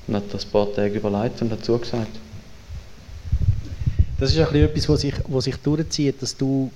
und 0.07 0.15
hat 0.17 0.33
das 0.33 0.43
ein 0.43 0.51
paar 0.51 0.73
Tage 0.73 0.97
überlegt 0.97 1.41
und 1.41 1.49
hat 1.49 1.63
zugesagt. 1.63 2.11
Das 4.19 4.31
ist 4.31 4.39
ein 4.39 4.53
etwas, 4.53 4.89
was 4.89 4.99
sich, 4.99 5.15
was 5.29 5.45
sich 5.45 5.55
durchzieht, 5.55 6.21
dass 6.21 6.35
du, 6.35 6.69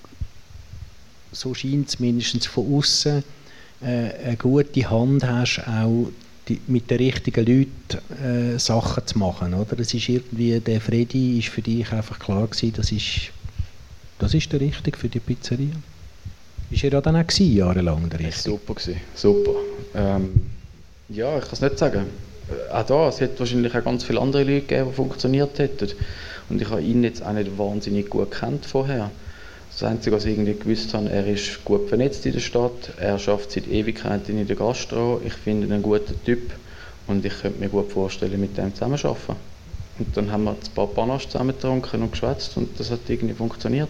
so 1.34 1.54
scheint 1.54 1.90
es 1.90 2.00
mindestens 2.00 2.46
von 2.46 2.74
außen, 2.74 3.22
äh, 3.82 3.86
eine 3.86 4.38
gute 4.38 4.90
Hand 4.90 5.28
hast, 5.28 5.62
auch 5.68 6.08
die, 6.48 6.60
mit 6.68 6.90
den 6.90 6.98
richtigen 6.98 7.46
Leuten 7.46 8.56
äh, 8.56 8.60
Sachen 8.60 9.06
zu 9.06 9.18
machen. 9.18 9.54
Oder? 9.54 9.80
Es 9.80 9.94
ist 9.94 10.10
irgendwie, 10.10 10.60
der 10.60 10.82
Freddy 10.82 11.40
ist 11.40 11.50
für 11.50 11.62
dich 11.62 11.92
einfach 11.92 12.20
klar 12.20 12.48
gewesen, 12.48 12.74
das 12.76 12.92
ist, 12.92 13.32
das 14.20 14.34
ist 14.34 14.52
der 14.52 14.62
Richtige 14.62 14.98
für 14.98 15.10
die 15.10 15.20
Pizzeria. 15.20 15.76
Ist 16.70 16.84
er 16.84 16.92
ja 16.92 17.02
dann 17.02 17.16
auch 17.16 17.28
gewesen, 17.28 17.56
jahrelang 17.56 18.10
der 18.10 18.20
Richtige? 18.20 18.58
Super 18.58 18.74
gewesen, 18.74 19.02
super. 19.16 19.52
Ähm, 19.96 20.30
ja, 21.10 21.38
ich 21.38 21.44
kann 21.44 21.54
es 21.54 21.62
nicht 21.62 21.78
sagen. 21.78 22.06
Äh, 22.50 22.74
auch 22.74 22.86
da, 22.86 23.10
es 23.10 23.22
hätte 23.22 23.40
wahrscheinlich 23.40 23.76
auch 23.76 23.84
ganz 23.84 24.04
viele 24.04 24.20
andere 24.20 24.44
Leute 24.44 24.62
gegeben, 24.62 24.90
die 24.90 24.96
funktioniert 24.96 25.58
hätten. 25.60 25.90
Und 26.50 26.62
ich 26.62 26.70
habe 26.70 26.82
ihn 26.82 27.04
jetzt 27.04 27.24
auch 27.24 27.34
nicht 27.34 27.58
wahnsinnig 27.58 28.10
gut 28.10 28.32
kennt 28.32 28.66
vorher. 28.66 29.12
Das 29.80 29.88
Einzige, 29.88 30.16
was 30.16 30.26
ich 30.26 30.32
irgendwie 30.32 30.56
gewusst 30.56 30.96
habe, 30.96 31.08
er 31.12 31.28
ist 31.28 31.64
gut 31.64 31.88
vernetzt 31.88 32.26
in 32.26 32.34
der 32.34 32.40
Stadt, 32.40 32.94
er 32.98 33.20
schafft 33.20 33.52
seit 33.52 33.68
Ewigkeiten 33.68 34.40
in 34.40 34.48
der 34.48 34.56
Gastro, 34.56 35.22
ich 35.24 35.34
finde 35.34 35.68
ihn 35.68 35.72
einen 35.72 35.84
guten 35.84 36.16
Typ 36.26 36.52
und 37.06 37.24
ich 37.24 37.40
könnte 37.40 37.60
mir 37.60 37.70
gut 37.70 37.92
vorstellen, 37.92 38.42
mit 38.42 38.58
dem 38.58 38.74
zusammenzuarbeiten. 38.74 39.36
Und 40.00 40.18
dann 40.18 40.32
haben 40.32 40.46
wir 40.46 40.52
ein 40.54 40.74
paar 40.74 40.88
Panache 40.88 41.30
zusammen 41.30 41.50
getrunken 41.50 42.02
und 42.02 42.12
geschwätzt 42.12 42.58
und 42.58 42.70
das 42.80 42.90
hat 42.90 43.02
irgendwie 43.08 43.36
funktioniert. 43.36 43.90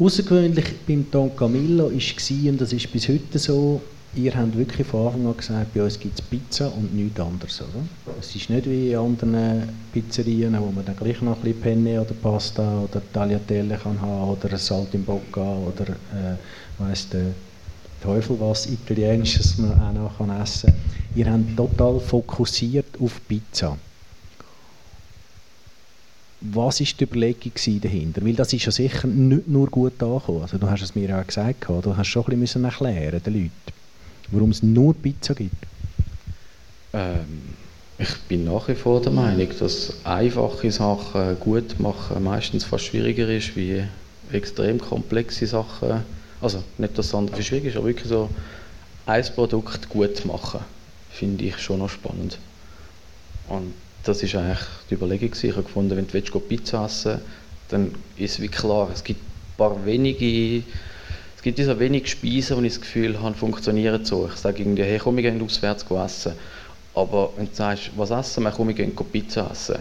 Außergewöhnlich 0.00 0.64
beim 0.86 1.10
Don 1.10 1.36
Camillo 1.36 1.90
war, 1.90 1.92
und 1.92 2.58
das 2.58 2.72
ist 2.72 2.90
bis 2.90 3.06
heute 3.06 3.38
so, 3.38 3.82
ihr 4.14 4.34
habt 4.36 4.56
wirklich 4.56 4.86
von 4.86 5.06
Anfang 5.06 5.26
an 5.26 5.36
gesagt, 5.36 5.74
bei 5.74 5.82
uns 5.82 5.98
gibt 5.98 6.18
es 6.18 6.24
Pizza 6.24 6.68
und 6.68 6.94
nichts 6.94 7.18
anderes, 7.18 7.62
oder? 7.62 8.16
Es 8.20 8.34
ist 8.34 8.50
nicht 8.50 8.68
wie 8.68 8.92
in 8.92 8.98
anderen 8.98 9.68
Pizzerien, 9.92 10.58
wo 10.60 10.70
man 10.70 10.84
dann 10.84 10.96
gleich 10.96 11.20
noch 11.22 11.36
ein 11.36 11.42
bisschen 11.42 11.60
Penne 11.60 12.00
oder 12.00 12.14
Pasta 12.14 12.80
oder 12.80 13.00
Tagliatelle 13.12 13.76
kann 13.76 14.00
haben 14.00 14.30
oder 14.30 14.50
ein 14.50 14.58
Saltimbocca 14.58 15.56
oder 15.56 15.90
äh, 15.90 16.36
weiss 16.78 17.08
der 17.08 17.32
Teufel 18.02 18.36
was 18.40 18.66
Italienisches 18.66 19.58
man 19.58 19.80
auch 19.80 19.92
noch 19.92 20.18
kann 20.18 20.42
essen 20.42 20.70
kann. 20.70 20.76
Ihr 21.14 21.32
habt 21.32 21.56
total 21.56 22.00
fokussiert 22.00 23.00
auf 23.00 23.20
Pizza. 23.28 23.78
Was 26.40 26.80
war 26.80 26.86
die 26.98 27.04
Überlegung 27.04 27.52
dahinter? 27.80 28.24
Weil 28.24 28.34
das 28.34 28.52
ist 28.52 28.64
ja 28.64 28.72
sicher 28.72 29.06
nicht 29.06 29.46
nur 29.46 29.68
gut 29.68 30.02
angekommen. 30.02 30.42
Also, 30.42 30.58
du 30.58 30.68
hast 30.68 30.82
es 30.82 30.96
mir 30.96 31.16
auch 31.16 31.24
gesagt, 31.24 31.64
du 31.68 31.96
hast 31.96 32.08
schon 32.08 32.24
ein 32.26 32.40
bisschen 32.40 32.64
erklären 32.64 33.22
den 33.22 33.34
Leuten 33.34 33.81
warum 34.32 34.50
es 34.50 34.62
nur 34.62 34.94
Pizza 34.94 35.34
gibt? 35.34 35.66
Ähm, 36.92 37.54
ich 37.98 38.14
bin 38.28 38.44
nach 38.44 38.68
wie 38.68 38.74
vor 38.74 39.00
der 39.00 39.12
Meinung, 39.12 39.48
dass 39.58 39.92
einfache 40.04 40.72
Sachen 40.72 41.38
gut 41.38 41.78
machen 41.78 42.24
meistens 42.24 42.64
fast 42.64 42.86
schwieriger 42.86 43.28
ist 43.28 43.54
wie 43.54 43.84
extrem 44.32 44.80
komplexe 44.80 45.46
Sachen. 45.46 46.02
Also 46.40 46.62
nicht, 46.78 46.98
dass 46.98 47.06
es 47.06 47.14
andere 47.14 47.42
schwierig 47.42 47.66
ist, 47.66 47.76
aber 47.76 47.86
wirklich 47.86 48.08
so 48.08 48.28
ein 49.06 49.24
Produkt 49.34 49.88
gut 49.88 50.24
machen, 50.24 50.60
finde 51.10 51.44
ich 51.44 51.58
schon 51.58 51.78
noch 51.78 51.90
spannend. 51.90 52.38
Und 53.48 53.74
das 54.04 54.22
ist 54.22 54.34
eigentlich 54.34 54.58
die 54.90 54.94
Überlegung. 54.94 55.30
Ich 55.40 55.52
habe 55.52 55.62
gefunden, 55.62 55.96
wenn 55.96 56.06
du 56.06 56.40
Pizza 56.40 56.86
essen 56.86 57.12
willst, 57.12 57.24
dann 57.68 57.94
ist 58.16 58.40
wie 58.40 58.48
klar, 58.48 58.90
es 58.92 59.04
gibt 59.04 59.20
ein 59.20 59.56
paar 59.56 59.86
wenige 59.86 60.62
es 61.42 61.44
gibt 61.44 61.58
so 61.58 61.80
wenig 61.80 62.08
Speisen, 62.08 62.56
wo 62.56 62.62
ich 62.62 62.74
das 62.74 62.80
Gefühl 62.80 63.20
habe, 63.20 63.34
funktionieren 63.34 64.04
so. 64.04 64.28
Ich 64.32 64.38
sage 64.38 64.62
irgendwie, 64.62 64.84
hey, 64.84 65.00
komm, 65.00 65.16
wir 65.16 65.24
gehen 65.24 65.42
auswärts 65.42 65.84
essen. 65.90 66.34
Aber 66.94 67.32
wenn 67.36 67.46
du 67.46 67.52
sagst, 67.52 67.90
was 67.96 68.12
essen 68.12 68.44
wir, 68.44 68.52
komm, 68.52 68.68
wir 68.68 68.76
gehen 68.76 68.94
Pizza 68.94 69.50
essen. 69.50 69.78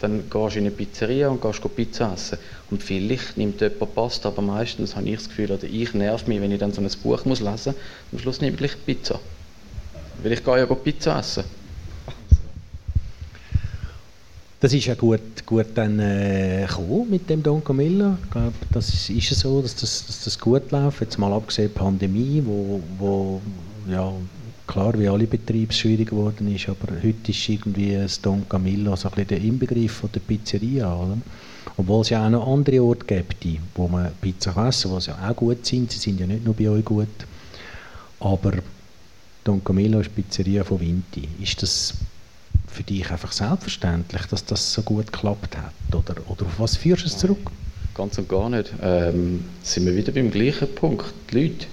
Dann 0.00 0.30
gehst 0.30 0.54
du 0.54 0.58
in 0.60 0.64
eine 0.64 0.70
Pizzeria 0.70 1.28
und 1.28 1.42
gehst 1.42 1.60
Pizza 1.76 2.14
essen. 2.14 2.38
Und 2.70 2.82
vielleicht 2.82 3.36
nimmt 3.36 3.60
jemand 3.60 3.94
Pasta, 3.94 4.30
aber 4.30 4.40
meistens 4.40 4.96
habe 4.96 5.06
ich 5.10 5.16
das 5.16 5.28
Gefühl, 5.28 5.52
oder 5.52 5.64
ich 5.64 5.92
nerv 5.92 6.26
mich, 6.26 6.40
wenn 6.40 6.50
ich 6.50 6.58
dann 6.58 6.72
so 6.72 6.80
ein 6.80 6.88
Buch 7.02 7.22
muss 7.26 7.40
lesen 7.40 7.74
muss. 7.74 8.12
Am 8.12 8.18
Schluss 8.18 8.40
nehme 8.40 8.56
ich 8.58 8.86
Pizza. 8.86 9.20
Weil 10.22 10.32
ich 10.32 10.42
gehe 10.42 10.56
ja 10.56 10.64
Pizza 10.64 11.18
essen. 11.18 11.44
Das 14.60 14.72
ist 14.72 14.86
ja 14.86 14.94
gut, 14.94 15.44
gut 15.44 15.66
dann 15.74 15.98
äh, 15.98 16.66
mit 17.10 17.28
dem 17.28 17.42
Don 17.42 17.62
Camillo. 17.62 18.16
Ich 18.24 18.30
glaube, 18.30 18.52
das 18.72 18.88
ist, 18.88 19.10
ist 19.10 19.40
so, 19.40 19.60
dass 19.60 19.74
das, 19.76 20.06
dass 20.06 20.24
das 20.24 20.38
gut 20.38 20.70
läuft. 20.70 21.00
Jetzt 21.00 21.18
mal 21.18 21.32
abgesehen 21.32 21.70
der 21.74 21.80
Pandemie, 21.80 22.42
wo, 22.44 22.80
wo 22.98 23.42
ja, 23.90 24.10
klar 24.66 24.98
wie 24.98 25.08
alle 25.08 25.26
Betriebe 25.26 25.72
schwierig 25.72 26.10
geworden 26.10 26.54
ist, 26.54 26.68
aber 26.68 26.92
heute 27.02 27.30
ist 27.30 27.48
irgendwie 27.48 27.94
das 27.94 28.20
Don 28.20 28.48
Camillo 28.48 28.96
so 28.96 29.08
ein 29.08 29.14
bisschen 29.14 29.28
der 29.28 29.40
Inbegriff 29.42 29.92
von 29.92 30.10
der 30.12 30.20
Pizzeria. 30.20 30.94
Oder? 30.94 31.18
Obwohl 31.76 32.02
es 32.02 32.10
ja 32.10 32.24
auch 32.24 32.30
noch 32.30 32.46
andere 32.46 32.82
Orte 32.82 33.04
gibt, 33.06 33.46
wo 33.74 33.88
man 33.88 34.12
Pizza 34.20 34.50
essen 34.66 34.90
kann, 34.90 35.00
die 35.00 35.06
ja 35.06 35.30
auch 35.30 35.36
gut 35.36 35.66
sind. 35.66 35.90
Sie 35.90 35.98
sind 35.98 36.20
ja 36.20 36.26
nicht 36.26 36.44
nur 36.44 36.54
bei 36.54 36.68
euch 36.68 36.84
gut. 36.84 37.08
Aber 38.20 38.52
Don 39.42 39.62
Camillo 39.62 40.00
ist 40.00 40.14
Pizzeria 40.14 40.64
von 40.64 40.80
Vinti. 40.80 41.28
Ist 41.40 41.62
das 41.62 41.94
für 42.74 42.82
dich 42.84 43.10
einfach 43.10 43.32
selbstverständlich, 43.32 44.26
dass 44.26 44.44
das 44.44 44.72
so 44.72 44.82
gut 44.82 45.12
geklappt 45.12 45.56
hat? 45.56 45.74
Oder, 45.94 46.16
oder 46.28 46.46
auf 46.46 46.58
was 46.60 46.76
führst 46.76 47.04
du 47.04 47.06
es 47.08 47.18
zurück? 47.18 47.50
Ganz 47.94 48.18
und 48.18 48.28
gar 48.28 48.50
nicht. 48.50 48.72
Ähm, 48.82 49.44
sind 49.62 49.86
wir 49.86 49.94
wieder 49.96 50.12
beim 50.12 50.30
gleichen 50.30 50.74
Punkt. 50.74 51.14
Die 51.30 51.40
Leute. 51.40 51.66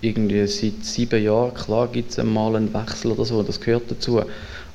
irgendwie 0.00 0.46
seit 0.46 0.84
sieben 0.84 1.22
Jahren, 1.22 1.54
klar 1.54 1.88
gibt 1.88 2.10
es 2.12 2.24
mal 2.24 2.56
einen 2.56 2.72
Wechsel 2.72 3.12
oder 3.12 3.24
so, 3.24 3.42
das 3.42 3.60
gehört 3.60 3.90
dazu, 3.90 4.22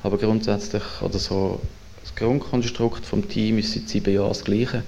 aber 0.02 0.18
grundsätzlich, 0.18 0.82
oder 1.02 1.18
so, 1.18 1.60
das 2.00 2.14
Grundkonstrukt 2.14 3.04
vom 3.04 3.28
Team 3.28 3.58
ist 3.58 3.72
seit 3.72 3.88
sieben 3.88 4.14
Jahren 4.14 4.28
das 4.28 4.44
gleiche 4.44 4.84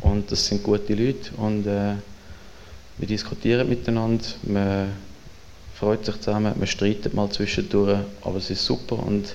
und 0.00 0.30
das 0.30 0.46
sind 0.46 0.62
gute 0.62 0.94
Leute 0.94 1.34
und 1.36 1.66
äh, 1.66 1.94
wir 2.98 3.08
diskutieren 3.08 3.68
miteinander, 3.68 4.24
man 4.44 4.92
freut 5.78 6.06
sich 6.06 6.20
zusammen, 6.20 6.54
man 6.56 6.66
streitet 6.66 7.14
mal 7.14 7.30
zwischendurch, 7.30 7.98
aber 8.22 8.38
es 8.38 8.50
ist 8.50 8.64
super 8.64 8.98
und 8.98 9.34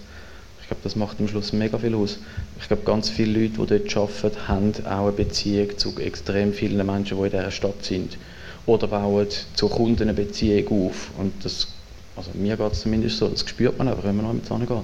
ich 0.61 0.67
glaube, 0.67 0.81
das 0.83 0.95
macht 0.95 1.19
am 1.19 1.27
Schluss 1.27 1.53
mega 1.53 1.77
viel 1.77 1.93
aus. 1.95 2.17
Ich 2.59 2.67
glaube, 2.67 2.83
ganz 2.83 3.09
viele 3.09 3.39
Leute, 3.41 3.65
die 3.65 3.79
dort 3.79 3.97
arbeiten, 3.97 4.47
haben 4.47 4.73
auch 4.85 5.07
eine 5.07 5.11
Beziehung 5.11 5.77
zu 5.77 5.97
extrem 5.99 6.53
vielen 6.53 6.85
Menschen, 6.85 7.17
die 7.17 7.23
in 7.25 7.29
dieser 7.31 7.51
Stadt 7.51 7.83
sind. 7.83 8.17
Oder 8.65 8.87
bauen 8.87 9.27
zu 9.55 9.67
Kunden 9.67 10.03
eine 10.03 10.13
Beziehung 10.13 10.87
auf. 10.87 11.11
Und 11.17 11.33
das, 11.43 11.67
also 12.15 12.31
mir 12.33 12.55
geht 12.55 12.71
es 12.71 12.81
zumindest 12.81 13.17
so, 13.17 13.27
das 13.27 13.41
spürt 13.47 13.77
man 13.77 13.89
einfach, 13.89 14.03
wenn 14.03 14.15
man 14.15 14.25
noch 14.25 14.33
mit 14.33 14.67
geht. 14.67 14.77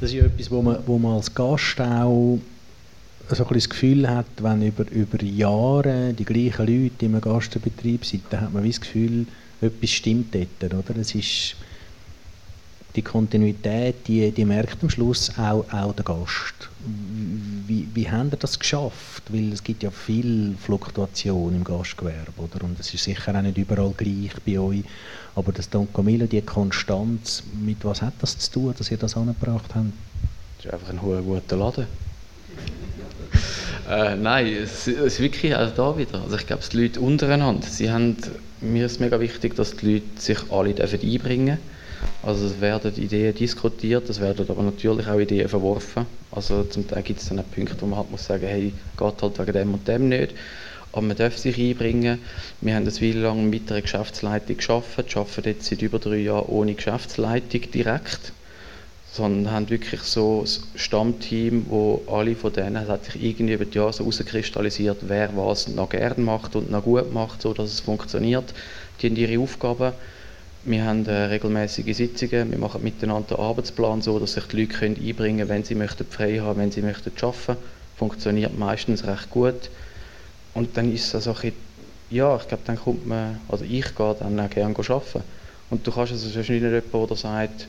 Das 0.00 0.10
ist 0.10 0.16
ja 0.16 0.24
etwas, 0.24 0.50
wo 0.50 0.60
man, 0.60 0.78
wo 0.86 0.98
man 0.98 1.16
als 1.16 1.32
Gast 1.32 1.80
auch 1.80 2.38
so 3.28 3.44
ein 3.44 3.54
das 3.54 3.68
Gefühl 3.68 4.10
hat, 4.10 4.26
wenn 4.40 4.62
über, 4.62 4.90
über 4.90 5.22
Jahre 5.22 6.12
die 6.12 6.24
gleichen 6.24 6.66
Leute 6.66 7.06
im 7.06 7.20
Gastbetrieb 7.20 8.04
sind, 8.04 8.24
dann 8.30 8.40
hat 8.40 8.52
man 8.52 8.66
das 8.66 8.80
Gefühl, 8.80 9.26
etwas 9.62 9.90
stimmt 9.90 10.34
dort. 10.34 10.74
Oder? 10.74 11.00
Es 11.00 11.14
ist 11.14 11.56
die 12.94 13.02
Kontinuität, 13.02 14.06
die, 14.06 14.30
die 14.30 14.44
merkt 14.44 14.82
am 14.82 14.90
Schluss 14.90 15.30
auch, 15.38 15.64
auch 15.72 15.94
der 15.94 16.04
Gast. 16.04 16.68
Wie, 17.66 17.88
wie 17.94 18.10
haben 18.10 18.30
ihr 18.30 18.36
das 18.36 18.58
geschafft? 18.58 19.22
Weil 19.28 19.52
es 19.52 19.62
gibt 19.62 19.82
ja 19.82 19.90
viel 19.90 20.54
Fluktuation 20.60 21.54
im 21.54 21.64
Gastgewerbe, 21.64 22.32
oder? 22.36 22.64
Und 22.64 22.78
es 22.78 22.92
ist 22.92 23.04
sicher 23.04 23.34
auch 23.34 23.42
nicht 23.42 23.56
überall 23.56 23.94
gleich 23.96 24.32
bei 24.44 24.58
euch. 24.58 24.84
Aber 25.34 25.52
das 25.52 25.70
Don 25.70 25.90
Camillo, 25.92 26.26
die 26.26 26.42
Konstanz, 26.42 27.42
mit 27.58 27.82
was 27.84 28.02
hat 28.02 28.14
das 28.20 28.38
zu 28.38 28.52
tun, 28.52 28.74
dass 28.76 28.90
ihr 28.90 28.98
das 28.98 29.16
angebracht 29.16 29.74
habt? 29.74 29.92
Das 30.58 30.66
ist 30.66 30.72
einfach 30.72 30.90
ein 30.90 31.00
hoher 31.00 31.22
guter 31.22 31.56
Laden. 31.56 31.86
Äh, 33.88 34.16
nein, 34.16 34.46
es, 34.46 34.86
es, 34.86 34.96
ist 34.96 35.20
wirklich 35.20 35.54
auch 35.54 35.70
da 35.74 35.96
wieder. 35.96 36.22
Also 36.22 36.36
ich 36.36 36.46
glaube, 36.46 36.62
die 36.70 36.82
Leute 36.82 37.00
untereinander, 37.00 37.66
sie 37.66 37.90
haben, 37.90 38.16
mir 38.60 38.86
ist 38.86 39.00
mega 39.00 39.18
wichtig, 39.20 39.54
dass 39.56 39.76
die 39.76 39.94
Leute 39.94 40.20
sich 40.20 40.38
alle 40.50 40.74
einbringen 40.74 41.46
dürfen 41.56 41.72
also 42.22 42.46
es 42.46 42.60
werden 42.60 42.94
Ideen 42.96 43.34
diskutiert, 43.34 44.08
es 44.08 44.20
werden 44.20 44.46
aber 44.48 44.62
natürlich 44.62 45.08
auch 45.08 45.18
Ideen 45.18 45.48
verworfen. 45.48 46.06
Also 46.30 46.62
zum 46.64 46.86
Teil 46.86 47.02
gibt 47.02 47.20
es 47.20 47.28
dann 47.28 47.40
auch 47.40 47.50
Punkte, 47.52 47.76
wo 47.80 47.86
man 47.86 47.98
halt 47.98 48.10
muss 48.12 48.26
sagen, 48.26 48.46
hey, 48.46 48.72
geht 48.96 49.22
halt 49.22 49.38
wegen 49.38 49.52
dem 49.52 49.74
und 49.74 49.88
dem 49.88 50.08
nicht. 50.08 50.34
Aber 50.92 51.02
man 51.02 51.16
darf 51.16 51.36
sich 51.36 51.58
einbringen. 51.58 52.20
Wir 52.60 52.76
haben 52.76 52.86
eine 52.86 53.00
Weile 53.00 53.22
lang 53.22 53.50
mit 53.50 53.70
einer 53.70 53.80
Geschäftsleitung 53.80 54.56
gearbeitet, 54.56 55.16
arbeiten 55.16 55.48
jetzt 55.48 55.66
seit 55.66 55.82
über 55.82 55.98
drei 55.98 56.18
Jahren 56.18 56.46
ohne 56.46 56.74
Geschäftsleitung 56.74 57.70
direkt, 57.72 58.32
sondern 59.12 59.52
haben 59.52 59.70
wirklich 59.70 60.00
so 60.02 60.44
ein 60.44 60.78
Stammteam, 60.78 61.66
wo 61.68 62.02
alle 62.10 62.34
von 62.34 62.52
denen, 62.52 62.88
hat 62.88 63.04
sich 63.04 63.22
irgendwie 63.22 63.52
über 63.52 63.66
die 63.66 63.76
Jahre 63.76 63.92
so 63.92 64.04
herauskristallisiert, 64.04 64.98
wer 65.02 65.36
was 65.36 65.68
noch 65.68 65.90
gerne 65.90 66.22
macht 66.22 66.56
und 66.56 66.70
noch 66.70 66.82
gut 66.82 67.12
macht, 67.12 67.42
so 67.42 67.52
dass 67.52 67.70
es 67.70 67.80
funktioniert. 67.80 68.54
Die 69.00 69.08
haben 69.08 69.16
ihre 69.16 69.40
Aufgaben 69.40 69.92
wir 70.64 70.84
haben 70.84 71.04
äh, 71.06 71.12
regelmäßige 71.12 71.96
Sitzungen, 71.96 72.52
wir 72.52 72.58
machen 72.58 72.84
miteinander 72.84 73.36
einen 73.36 73.48
Arbeitsplan 73.48 74.00
so, 74.00 74.20
dass 74.20 74.34
sich 74.34 74.44
die 74.44 74.60
Leute 74.60 74.74
können 74.74 74.96
einbringen 74.96 75.38
können, 75.38 75.48
wenn 75.48 75.64
sie 75.64 75.74
möchten 75.74 76.06
frei 76.06 76.38
haben, 76.38 76.60
wenn 76.60 76.70
sie 76.70 76.82
möchten 76.82 77.10
arbeiten. 77.20 77.56
Funktioniert 77.96 78.56
meistens 78.56 79.04
recht 79.04 79.28
gut. 79.30 79.70
Und 80.54 80.76
dann 80.76 80.92
ist 80.92 81.06
es 81.06 81.14
also 81.14 81.34
ein 81.42 81.52
ja, 82.10 82.36
ich 82.36 82.46
glaube, 82.46 82.62
dann 82.66 82.76
kommt 82.76 83.06
man, 83.06 83.40
also 83.48 83.64
ich 83.64 83.94
gehe 83.94 84.16
dann 84.20 84.38
auch 84.38 84.50
gerne 84.50 84.76
arbeiten. 84.76 85.22
Und 85.70 85.86
du 85.86 85.90
kannst 85.90 86.12
also 86.12 86.26
nicht 86.38 86.48
jemanden, 86.48 87.08
der 87.08 87.16
sagt, 87.16 87.66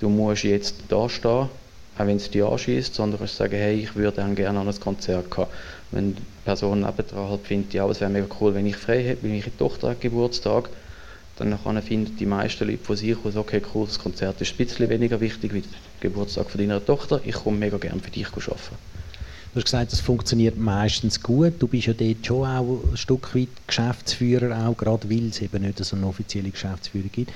du 0.00 0.08
musst 0.08 0.44
jetzt 0.44 0.76
da 0.88 1.08
stehen, 1.08 1.30
auch 1.30 2.06
wenn 2.06 2.16
es 2.16 2.30
dich 2.30 2.44
anschießt, 2.44 2.94
sondern 2.94 3.12
du 3.12 3.18
kannst 3.18 3.36
sagen, 3.36 3.56
hey, 3.56 3.80
ich 3.80 3.94
würde 3.96 4.16
dann 4.18 4.34
gerne 4.34 4.60
an 4.60 4.68
ein 4.68 4.80
Konzert 4.80 5.30
gehen. 5.34 5.46
Wenn 5.90 6.14
die 6.14 6.22
Person 6.44 6.80
nebendran 6.80 7.28
halt 7.28 7.46
findet, 7.46 7.74
ja, 7.74 7.88
es 7.88 8.00
wäre 8.00 8.10
mega 8.10 8.26
cool, 8.40 8.54
wenn 8.54 8.66
ich 8.66 8.76
frei 8.76 9.02
hätte, 9.02 9.22
wenn 9.22 9.32
meine 9.32 9.56
Tochter 9.56 9.90
hat 9.90 10.00
Geburtstag, 10.00 10.68
dann 11.36 11.82
finden 11.82 12.16
die 12.16 12.26
meisten 12.26 12.66
Leute 12.66 12.84
von 12.84 12.96
sich 12.96 13.16
aus, 13.24 13.36
okay, 13.36 13.62
cool, 13.74 13.86
das 13.86 13.98
Konzert 13.98 14.40
ist 14.40 14.52
ein 14.52 14.56
bisschen 14.56 14.88
weniger 14.88 15.20
wichtig 15.20 15.54
wie 15.54 15.60
der 15.60 15.70
Geburtstag 16.00 16.50
von 16.50 16.60
deiner 16.60 16.84
Tochter, 16.84 17.20
ich 17.24 17.34
komme 17.34 17.58
mega 17.58 17.78
gerne 17.78 18.00
für 18.00 18.10
dich 18.10 18.26
arbeiten. 18.26 18.76
Du 19.52 19.56
hast 19.56 19.64
gesagt, 19.64 19.92
das 19.92 20.00
funktioniert 20.00 20.58
meistens 20.58 21.22
gut. 21.22 21.54
Du 21.58 21.68
bist 21.68 21.86
ja 21.86 21.94
dort 21.94 22.26
schon 22.26 22.46
auch 22.46 22.80
ein 22.90 22.96
Stück 22.96 23.34
weit 23.34 23.48
Geschäftsführer, 23.66 24.68
auch 24.68 24.76
gerade 24.76 25.08
weil 25.08 25.28
es 25.28 25.40
eben 25.40 25.62
nicht 25.62 25.82
so 25.82 25.96
eine 25.96 26.06
offizielle 26.06 26.50
Geschäftsführung 26.50 27.10
gibt. 27.10 27.32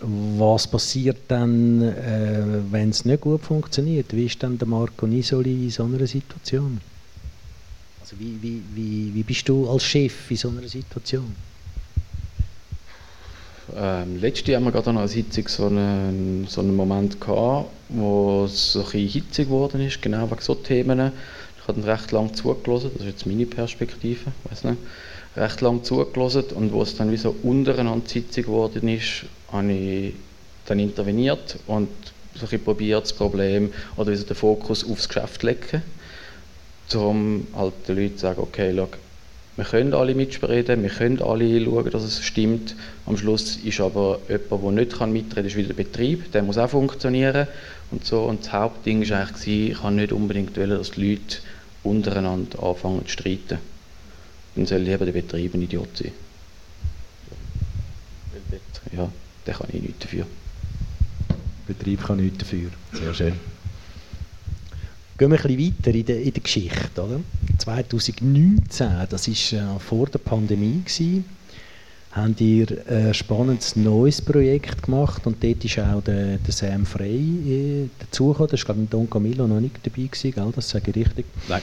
Was 0.00 0.66
passiert 0.68 1.18
dann, 1.26 1.82
äh, 1.82 2.44
wenn 2.70 2.90
es 2.90 3.04
nicht 3.04 3.20
gut 3.20 3.42
funktioniert? 3.42 4.14
Wie 4.14 4.26
ist 4.26 4.40
dann 4.42 4.56
der 4.56 4.68
Marco 4.68 5.06
Nisoli 5.06 5.64
in 5.64 5.70
so 5.70 5.84
einer 5.84 6.06
Situation? 6.06 6.80
Also 8.00 8.14
wie, 8.18 8.38
wie, 8.40 8.62
wie, 8.74 9.14
wie 9.14 9.22
bist 9.24 9.48
du 9.48 9.68
als 9.68 9.82
Chef 9.82 10.30
in 10.30 10.36
so 10.36 10.50
einer 10.50 10.68
Situation? 10.68 11.34
Ähm, 13.76 14.20
letztes 14.20 14.46
Jahr 14.46 14.60
haben 14.60 14.66
wir 14.66 14.72
gerade 14.72 14.90
an 14.90 14.98
einer 14.98 15.08
Sitzung 15.08 15.46
so 15.48 15.66
einen, 15.66 16.46
so 16.48 16.60
einen 16.60 16.74
Moment 16.74 17.20
gehabt, 17.20 17.68
wo 17.88 18.44
es 18.44 18.76
ein 18.76 18.84
bisschen 18.84 19.08
hitzig 19.08 19.48
geworden 19.48 19.80
ist, 19.80 20.00
genau 20.00 20.30
wegen 20.30 20.40
so 20.40 20.54
Themen. 20.54 21.12
Ich 21.60 21.68
habe 21.68 21.84
recht 21.84 22.12
lange 22.12 22.32
zugelassen, 22.32 22.92
das 22.94 23.02
ist 23.02 23.12
jetzt 23.12 23.26
meine 23.26 23.44
Perspektive, 23.44 24.32
weiß 24.44 24.64
nicht, 24.64 24.78
recht 25.36 25.60
lange 25.60 25.82
zugelassen 25.82 26.44
und 26.54 26.72
wo 26.72 26.82
es 26.82 26.96
dann 26.96 27.12
wie 27.12 27.16
so 27.16 27.34
untereinander 27.42 28.08
Sitzung 28.08 28.44
geworden 28.44 28.88
ist, 28.88 29.24
habe 29.52 29.72
ich 29.72 30.14
dann 30.66 30.78
interveniert 30.78 31.58
und 31.66 31.88
so 32.34 32.46
ein 32.50 32.64
probiert, 32.64 33.02
das 33.02 33.12
Problem 33.12 33.72
oder 33.96 34.14
den 34.14 34.36
Fokus 34.36 34.88
aufs 34.88 35.08
Geschäft 35.08 35.40
zu 35.40 35.46
legen, 35.46 35.82
um 36.94 37.46
halt 37.54 37.74
den 37.88 37.96
Leuten 37.96 38.16
zu 38.16 38.22
sagen, 38.22 38.40
okay, 38.40 38.72
schau, 38.76 38.88
wir 39.58 39.64
können 39.64 39.92
alle 39.92 40.14
mitsprechen, 40.14 40.84
wir 40.84 40.88
können 40.88 41.20
alle 41.20 41.64
schauen, 41.64 41.90
dass 41.90 42.04
es 42.04 42.22
stimmt. 42.22 42.76
Am 43.06 43.16
Schluss 43.16 43.56
ist 43.56 43.80
aber 43.80 44.20
jemand, 44.28 44.62
der 44.62 44.70
nicht 44.70 44.96
mitreden 45.12 45.48
kann, 45.48 45.56
wieder 45.56 45.74
der 45.74 45.74
Betrieb. 45.74 46.30
Der 46.30 46.44
muss 46.44 46.58
auch 46.58 46.70
funktionieren. 46.70 47.48
Und, 47.90 48.04
so. 48.04 48.20
und 48.22 48.44
das 48.44 48.52
Hauptding 48.52 49.10
war 49.10 49.18
eigentlich, 49.18 49.72
ich 49.72 49.80
kann 49.80 49.96
nicht 49.96 50.12
unbedingt 50.12 50.56
wollen, 50.56 50.70
dass 50.70 50.92
die 50.92 51.10
Leute 51.10 51.38
untereinander 51.82 52.62
anfangen 52.62 53.04
zu 53.06 53.10
streiten. 53.10 53.58
Dann 54.58 54.66
soll 54.66 54.80
lieber 54.80 55.04
der 55.04 55.12
Betrieb 55.12 55.54
ein 55.54 55.62
Idiot 55.62 55.96
sein. 55.96 56.10
Ja, 58.90 59.08
der 59.46 59.54
kann 59.54 59.68
ich 59.72 59.80
nichts 59.80 60.00
dafür. 60.00 60.26
Der 61.28 61.74
Betrieb 61.74 62.04
kann 62.04 62.16
nichts 62.16 62.38
dafür. 62.38 62.70
Sehr 62.92 63.14
schön. 63.14 63.34
Gehen 65.16 65.30
wir 65.30 65.38
ein 65.38 65.56
bisschen 65.56 65.76
weiter 65.78 65.94
in 65.96 66.04
der, 66.04 66.22
in 66.22 66.32
der 66.32 66.42
Geschichte. 66.42 67.00
Oder? 67.00 67.20
2019, 67.58 69.06
das 69.08 69.28
war 69.28 69.76
äh, 69.76 69.78
vor 69.78 70.08
der 70.08 70.18
Pandemie, 70.18 70.82
gewesen, 70.84 71.24
habt 72.10 72.40
ihr 72.40 72.66
ein 72.88 73.14
spannendes 73.14 73.76
neues 73.76 74.20
Projekt 74.20 74.82
gemacht 74.82 75.24
und 75.24 75.40
dort 75.40 75.64
ist 75.64 75.78
auch 75.78 76.02
der, 76.02 76.38
der 76.38 76.52
Sam 76.52 76.84
Frey 76.84 77.14
äh, 77.14 77.88
dazugekommen. 78.00 78.50
Das 78.50 78.66
war 78.66 78.74
glaube 78.74 78.82
ich 78.82 78.90
Don 78.90 79.08
Camillo 79.08 79.46
noch 79.46 79.60
nicht 79.60 79.76
dabei, 79.84 80.08
gewesen, 80.08 80.32
gell? 80.32 80.52
das 80.52 80.68
sage 80.68 80.90
ich 80.90 80.96
richtig. 80.96 81.26
Nein. 81.48 81.62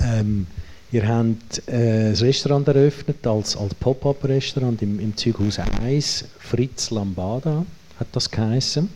Ähm, 0.00 0.46
ihr 0.92 1.06
habt 1.06 1.62
äh, 1.66 2.12
Restaurant 2.12 2.66
eröffnet 2.68 3.26
als, 3.26 3.56
als 3.56 3.74
Pop-Up-Restaurant 3.74 4.80
im, 4.82 5.00
im 5.00 5.16
Zughaus 5.16 5.58
1, 5.58 6.24
Fritz 6.38 6.90
Lambada 6.90 7.64
hat 7.98 8.08
das 8.12 8.30
geheißen. 8.30 8.88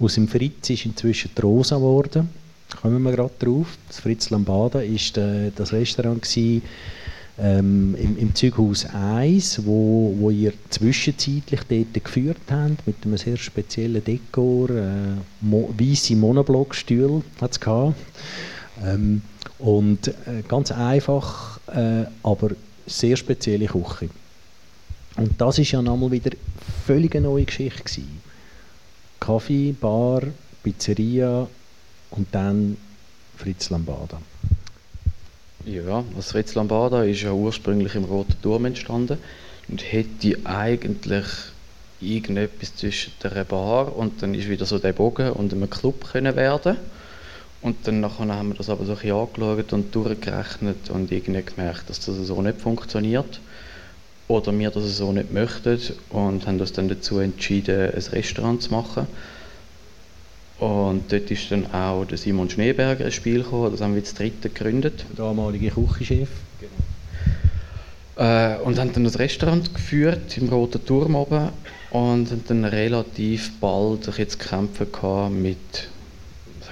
Aus 0.00 0.14
dem 0.14 0.26
Fritz 0.26 0.70
ist 0.70 0.86
inzwischen 0.86 1.30
die 1.36 1.40
Rosa 1.40 1.76
geworden 1.76 2.28
kommen 2.80 3.02
wir 3.02 3.12
gerade 3.12 3.32
drauf. 3.38 3.66
Das 3.88 4.00
Fritz 4.00 4.30
Lambada 4.30 4.80
war 4.80 5.22
äh, 5.24 5.50
das 5.54 5.72
Restaurant 5.72 6.22
gewesen, 6.22 6.62
ähm, 7.38 7.94
im, 7.98 8.18
im 8.18 8.34
Zughaus 8.34 8.86
1, 8.86 9.64
wo, 9.64 10.14
wo 10.18 10.30
ihr 10.30 10.52
zwischenzeitlich 10.68 11.60
dort 11.68 12.04
geführt 12.04 12.40
habt, 12.50 12.86
mit 12.86 12.96
einem 13.04 13.16
sehr 13.16 13.36
speziellen 13.36 14.04
Dekor, 14.04 14.70
äh, 14.70 15.16
mo 15.40 15.72
weiße 15.76 16.14
Monoblockstühle 16.14 17.22
hat 17.40 17.52
es 17.52 17.60
ähm, 18.84 19.22
und 19.58 20.08
äh, 20.08 20.42
ganz 20.46 20.72
einfach, 20.72 21.58
äh, 21.68 22.04
aber 22.22 22.50
sehr 22.86 23.16
spezielle 23.16 23.66
Küche. 23.66 24.10
Und 25.16 25.40
das 25.40 25.58
ist 25.58 25.70
ja 25.72 25.82
nochmal 25.82 26.10
wieder 26.10 26.30
völlig 26.86 27.14
eine 27.14 27.28
neue 27.28 27.44
Geschichte 27.44 27.82
gewesen. 27.82 28.20
Kaffee, 29.20 29.72
Bar, 29.72 30.22
Pizzeria, 30.62 31.46
und 32.12 32.28
dann 32.32 32.76
Fritz 33.36 33.70
Lambada. 33.70 34.20
Ja, 35.64 36.04
das 36.16 36.32
Fritz 36.32 36.54
Lambada 36.54 37.04
ist 37.04 37.22
ja 37.22 37.32
ursprünglich 37.32 37.94
im 37.94 38.04
Roten 38.04 38.34
Turm 38.42 38.64
entstanden 38.64 39.18
und 39.68 39.92
hätte 39.92 40.38
eigentlich 40.44 41.26
irgendetwas 42.00 42.74
zwischen 42.74 43.12
der 43.22 43.44
Bar 43.44 43.96
und 43.96 44.22
dann 44.22 44.34
ist 44.34 44.48
wieder 44.48 44.66
so 44.66 44.78
der 44.78 44.92
Bogen 44.92 45.30
und 45.30 45.52
einem 45.52 45.70
Club 45.70 46.12
können 46.12 46.34
werden 46.34 46.76
und 47.62 47.76
dann 47.86 48.00
nachher 48.00 48.26
haben 48.26 48.48
wir 48.48 48.56
das 48.56 48.68
aber 48.68 48.84
so 48.84 48.92
ein 48.92 48.98
bisschen 48.98 49.16
angeschaut 49.16 49.72
und 49.72 49.94
durchgerechnet 49.94 50.90
und 50.90 51.12
irgendwie 51.12 51.42
gemerkt, 51.42 51.88
dass 51.88 52.00
das 52.00 52.16
so 52.16 52.42
nicht 52.42 52.60
funktioniert 52.60 53.40
oder 54.28 54.56
wir 54.58 54.70
das 54.70 54.96
so 54.96 55.12
nicht 55.12 55.32
möchten 55.32 55.78
und 56.10 56.46
haben 56.46 56.60
uns 56.60 56.72
dann 56.72 56.88
dazu 56.88 57.18
entschieden, 57.18 57.92
ein 57.92 58.02
Restaurant 58.12 58.62
zu 58.62 58.70
machen. 58.70 59.06
Und 60.58 61.10
dort 61.10 61.30
ist 61.30 61.50
dann 61.50 61.72
auch 61.72 62.04
der 62.04 62.18
Simon 62.18 62.48
Schneeberger 62.48 63.04
ins 63.04 63.14
Spiel 63.14 63.42
gekommen, 63.42 63.72
das 63.72 63.80
haben 63.80 63.94
wir 63.94 64.02
das 64.02 64.14
dritte 64.14 64.48
gegründet. 64.48 65.04
Der 65.16 65.26
damalige 65.26 65.70
Küchenchef. 65.70 66.28
Genau. 66.60 68.24
Äh, 68.24 68.58
und 68.58 68.78
haben 68.78 68.92
dann 68.92 69.04
das 69.04 69.18
Restaurant 69.18 69.74
geführt 69.74 70.36
im 70.38 70.48
Roten 70.48 70.84
Turm 70.84 71.16
oben 71.16 71.48
und 71.90 72.30
haben 72.30 72.44
dann 72.46 72.64
relativ 72.64 73.58
bald 73.58 74.06
jetzt 74.18 74.38
kämpfen 74.38 75.42
mit, 75.42 75.88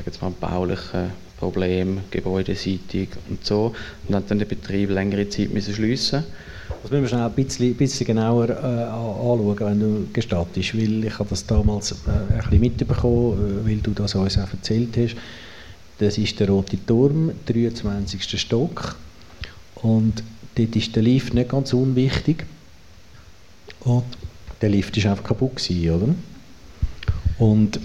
sag 0.00 0.06
jetzt 0.06 0.22
mal, 0.22 0.30
baulichen 0.30 1.10
Problemen, 1.38 2.00
gebäudeseitig 2.10 3.10
und 3.28 3.44
so. 3.44 3.74
Und 4.08 4.14
haben 4.14 4.24
dann 4.28 4.38
den 4.38 4.48
Betrieb 4.48 4.90
längere 4.90 5.28
Zeit 5.28 5.52
müssen 5.52 5.74
schliessen 5.74 6.24
das 6.82 6.90
müssen 6.90 7.02
wir 7.02 7.08
schnell 7.08 7.22
ein 7.22 7.32
bisschen, 7.32 7.74
bisschen 7.74 8.06
genauer 8.06 8.48
äh, 8.48 8.52
anschauen, 8.52 9.56
wenn 9.58 9.80
du 9.80 10.06
gestattest, 10.12 10.74
weil 10.74 11.04
ich 11.04 11.18
habe 11.18 11.28
das 11.28 11.44
damals 11.44 11.92
äh, 11.92 11.96
ein 12.10 12.38
bisschen 12.38 12.60
mitbekommen, 12.60 13.64
äh, 13.64 13.68
weil 13.68 13.76
du 13.78 13.90
das 13.90 14.14
uns 14.14 14.38
auch 14.38 14.50
erzählt 14.50 14.96
hast. 14.96 15.16
Das 15.98 16.16
ist 16.16 16.38
der 16.40 16.48
Rote 16.48 16.78
Turm, 16.86 17.32
23. 17.46 18.40
Stock 18.40 18.96
und 19.74 20.22
dort 20.54 20.76
ist 20.76 20.94
der 20.94 21.02
Lift 21.02 21.34
nicht 21.34 21.50
ganz 21.50 21.72
unwichtig 21.74 22.46
und 23.80 24.04
der 24.62 24.70
Lift 24.70 24.96
ist 24.96 25.06
einfach 25.06 25.24
kaputt 25.24 25.56
gewesen, 25.56 25.90
oder? 25.90 26.14
Und 27.38 27.80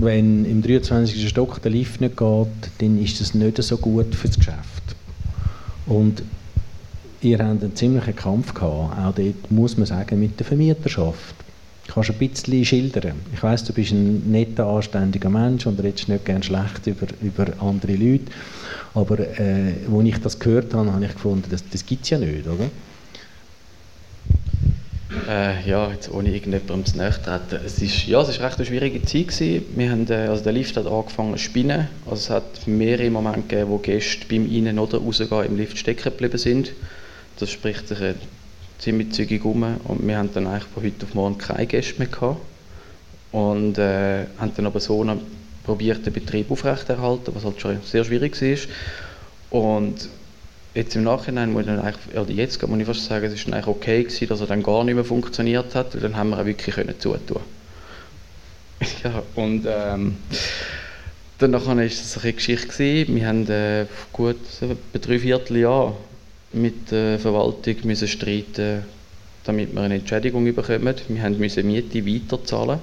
wenn 0.00 0.44
im 0.44 0.62
23. 0.62 1.28
Stock 1.28 1.60
der 1.62 1.70
Lift 1.70 2.00
nicht 2.00 2.16
geht, 2.16 2.48
dann 2.78 3.02
ist 3.02 3.20
das 3.20 3.34
nicht 3.34 3.62
so 3.62 3.76
gut 3.78 4.14
für 4.14 4.28
das 4.28 4.36
Geschäft. 4.38 4.96
Und 5.86 6.22
ihr 7.20 7.38
habt 7.38 7.62
einen 7.62 7.74
ziemlichen 7.74 8.14
Kampf 8.14 8.52
gehabt, 8.52 8.98
auch 8.98 9.14
dort 9.14 9.50
muss 9.50 9.76
man 9.76 9.86
sagen, 9.86 10.20
mit 10.20 10.38
der 10.38 10.46
Vermieterschaft. 10.46 11.34
Kannst 11.88 12.08
du 12.08 12.12
ein 12.14 12.18
bisschen 12.18 12.64
schildern? 12.64 13.14
Ich 13.32 13.42
weiß, 13.42 13.64
du 13.64 13.72
bist 13.72 13.92
ein 13.92 14.30
netter, 14.30 14.66
anständiger 14.66 15.30
Mensch 15.30 15.66
und 15.66 15.80
redest 15.80 16.08
nicht 16.08 16.24
gerne 16.24 16.42
schlecht 16.42 16.86
über, 16.86 17.06
über 17.22 17.46
andere 17.60 17.94
Leute, 17.94 18.24
aber 18.94 19.20
äh, 19.20 19.74
als 19.90 20.04
ich 20.04 20.18
das 20.18 20.38
gehört 20.38 20.74
habe, 20.74 20.92
habe 20.92 21.04
ich 21.04 21.12
gefunden, 21.12 21.44
das, 21.48 21.62
das 21.70 21.86
gibt 21.86 22.04
es 22.04 22.10
ja 22.10 22.18
nicht, 22.18 22.46
oder? 22.46 22.68
Äh, 25.26 25.68
ja, 25.68 25.90
jetzt 25.90 26.08
ohne 26.08 26.32
irgendjemandem 26.32 26.84
zu 26.84 26.98
nahe 26.98 27.10
treten. 27.10 27.64
Es 27.64 27.82
ist, 27.82 28.06
ja, 28.06 28.20
es 28.20 28.40
recht 28.40 28.56
eine 28.58 28.66
schwierige 28.66 29.02
Zeit 29.02 29.28
gewesen. 29.28 29.64
Wir 29.74 29.90
haben, 29.90 30.08
äh, 30.08 30.28
also 30.28 30.44
der 30.44 30.52
Lift 30.52 30.76
hat 30.76 30.86
angefangen 30.86 31.32
zu 31.32 31.42
spinnen. 31.42 31.88
Also 32.04 32.14
es 32.16 32.30
hat 32.30 32.66
mehrere 32.68 33.10
Momente 33.10 33.40
gegeben, 33.42 33.70
wo 33.70 33.78
Gäste 33.78 34.24
beim 34.28 34.48
Rein- 34.48 34.78
oder 34.78 34.98
Rausgehen 34.98 35.46
im 35.46 35.56
Lift 35.56 35.78
stecken 35.78 36.04
geblieben 36.04 36.38
sind. 36.38 36.72
Das 37.40 37.50
spricht 37.50 37.88
sich 37.88 37.98
ziemlich 38.78 39.12
zügig 39.12 39.44
um 39.44 39.62
und 39.84 40.06
wir 40.06 40.16
haben 40.16 40.30
dann 40.32 40.46
eigentlich 40.46 40.64
von 40.64 40.84
heute 40.84 41.06
auf 41.06 41.14
morgen 41.14 41.38
keine 41.38 41.66
Gäste 41.66 41.98
mehr 41.98 42.08
gehabt 42.08 42.40
und 43.32 43.78
äh, 43.78 44.26
haben 44.38 44.52
dann 44.54 44.66
aber 44.66 44.78
so 44.78 45.00
einen 45.00 45.20
probiert, 45.64 46.06
den 46.06 46.12
Betrieb 46.12 46.50
aufrechterhalten, 46.52 47.34
was 47.34 47.44
halt 47.44 47.60
schon 47.60 47.78
sehr 47.82 48.04
schwierig 48.04 48.40
war. 48.40 48.58
Und 49.50 50.08
jetzt 50.76 50.94
im 50.94 51.04
Nachhinein 51.04 51.52
muss 51.52 51.64
ich 51.64 51.70
eigentlich, 51.70 52.16
oder 52.16 52.30
jetzt 52.30 52.66
muss 52.66 52.78
ich 52.78 52.86
fast 52.86 53.04
sagen, 53.06 53.24
es 53.26 53.46
war 53.46 53.54
eigentlich 53.54 53.66
okay 53.66 54.02
gewesen, 54.04 54.28
dass 54.28 54.40
er 54.40 54.46
dann 54.46 54.62
gar 54.62 54.84
nicht 54.84 54.94
mehr 54.94 55.04
funktioniert 55.04 55.74
hat, 55.74 55.94
weil 55.94 56.02
dann 56.02 56.16
haben 56.16 56.30
wir 56.30 56.38
auch 56.38 56.44
wirklich 56.44 56.74
können 56.74 56.94
zutun. 56.98 57.40
ja, 59.04 59.22
und 59.34 59.66
ähm, 59.66 60.16
dann 61.38 61.52
war 61.52 61.78
es 61.78 62.18
eine 62.18 62.32
Geschichte 62.32 62.68
gewesen. 62.68 63.16
Wir 63.16 63.26
haben 63.26 63.50
äh, 63.50 63.86
gut 64.12 64.36
etwa 64.60 64.98
drei 64.98 65.18
Vierteljahr 65.18 65.96
mit 66.52 66.90
der 66.90 67.18
Verwaltung 67.18 67.76
müssen 67.84 68.08
streiten, 68.08 68.84
damit 69.44 69.74
wir 69.74 69.80
eine 69.80 69.96
Entschädigung 69.96 70.44
bekommen. 70.54 70.94
Wir 71.08 71.30
mussten 71.30 71.66
Miete 71.66 72.06
weiterzahlen 72.06 72.80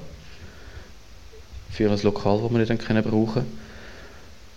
für 1.71 1.91
ein 1.91 1.99
Lokal, 2.01 2.39
das 2.41 2.51
wir 2.51 2.57
nicht 2.57 2.69
dann 2.69 2.77
können 2.77 3.03
brauchen 3.03 3.62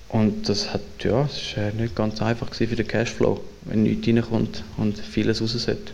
Und 0.09 0.49
das 0.49 0.73
hat, 0.73 0.83
ja, 1.03 1.25
es 1.25 1.57
war 1.57 1.73
nicht 1.73 1.97
ganz 1.97 2.23
einfach 2.23 2.55
für 2.55 2.67
den 2.67 2.87
Cashflow, 2.87 3.41
wenn 3.65 3.83
nichts 3.83 4.07
reinkommt 4.07 4.63
und 4.77 4.99
vieles 4.99 5.43
raus 5.43 5.53
sollte. 5.53 5.93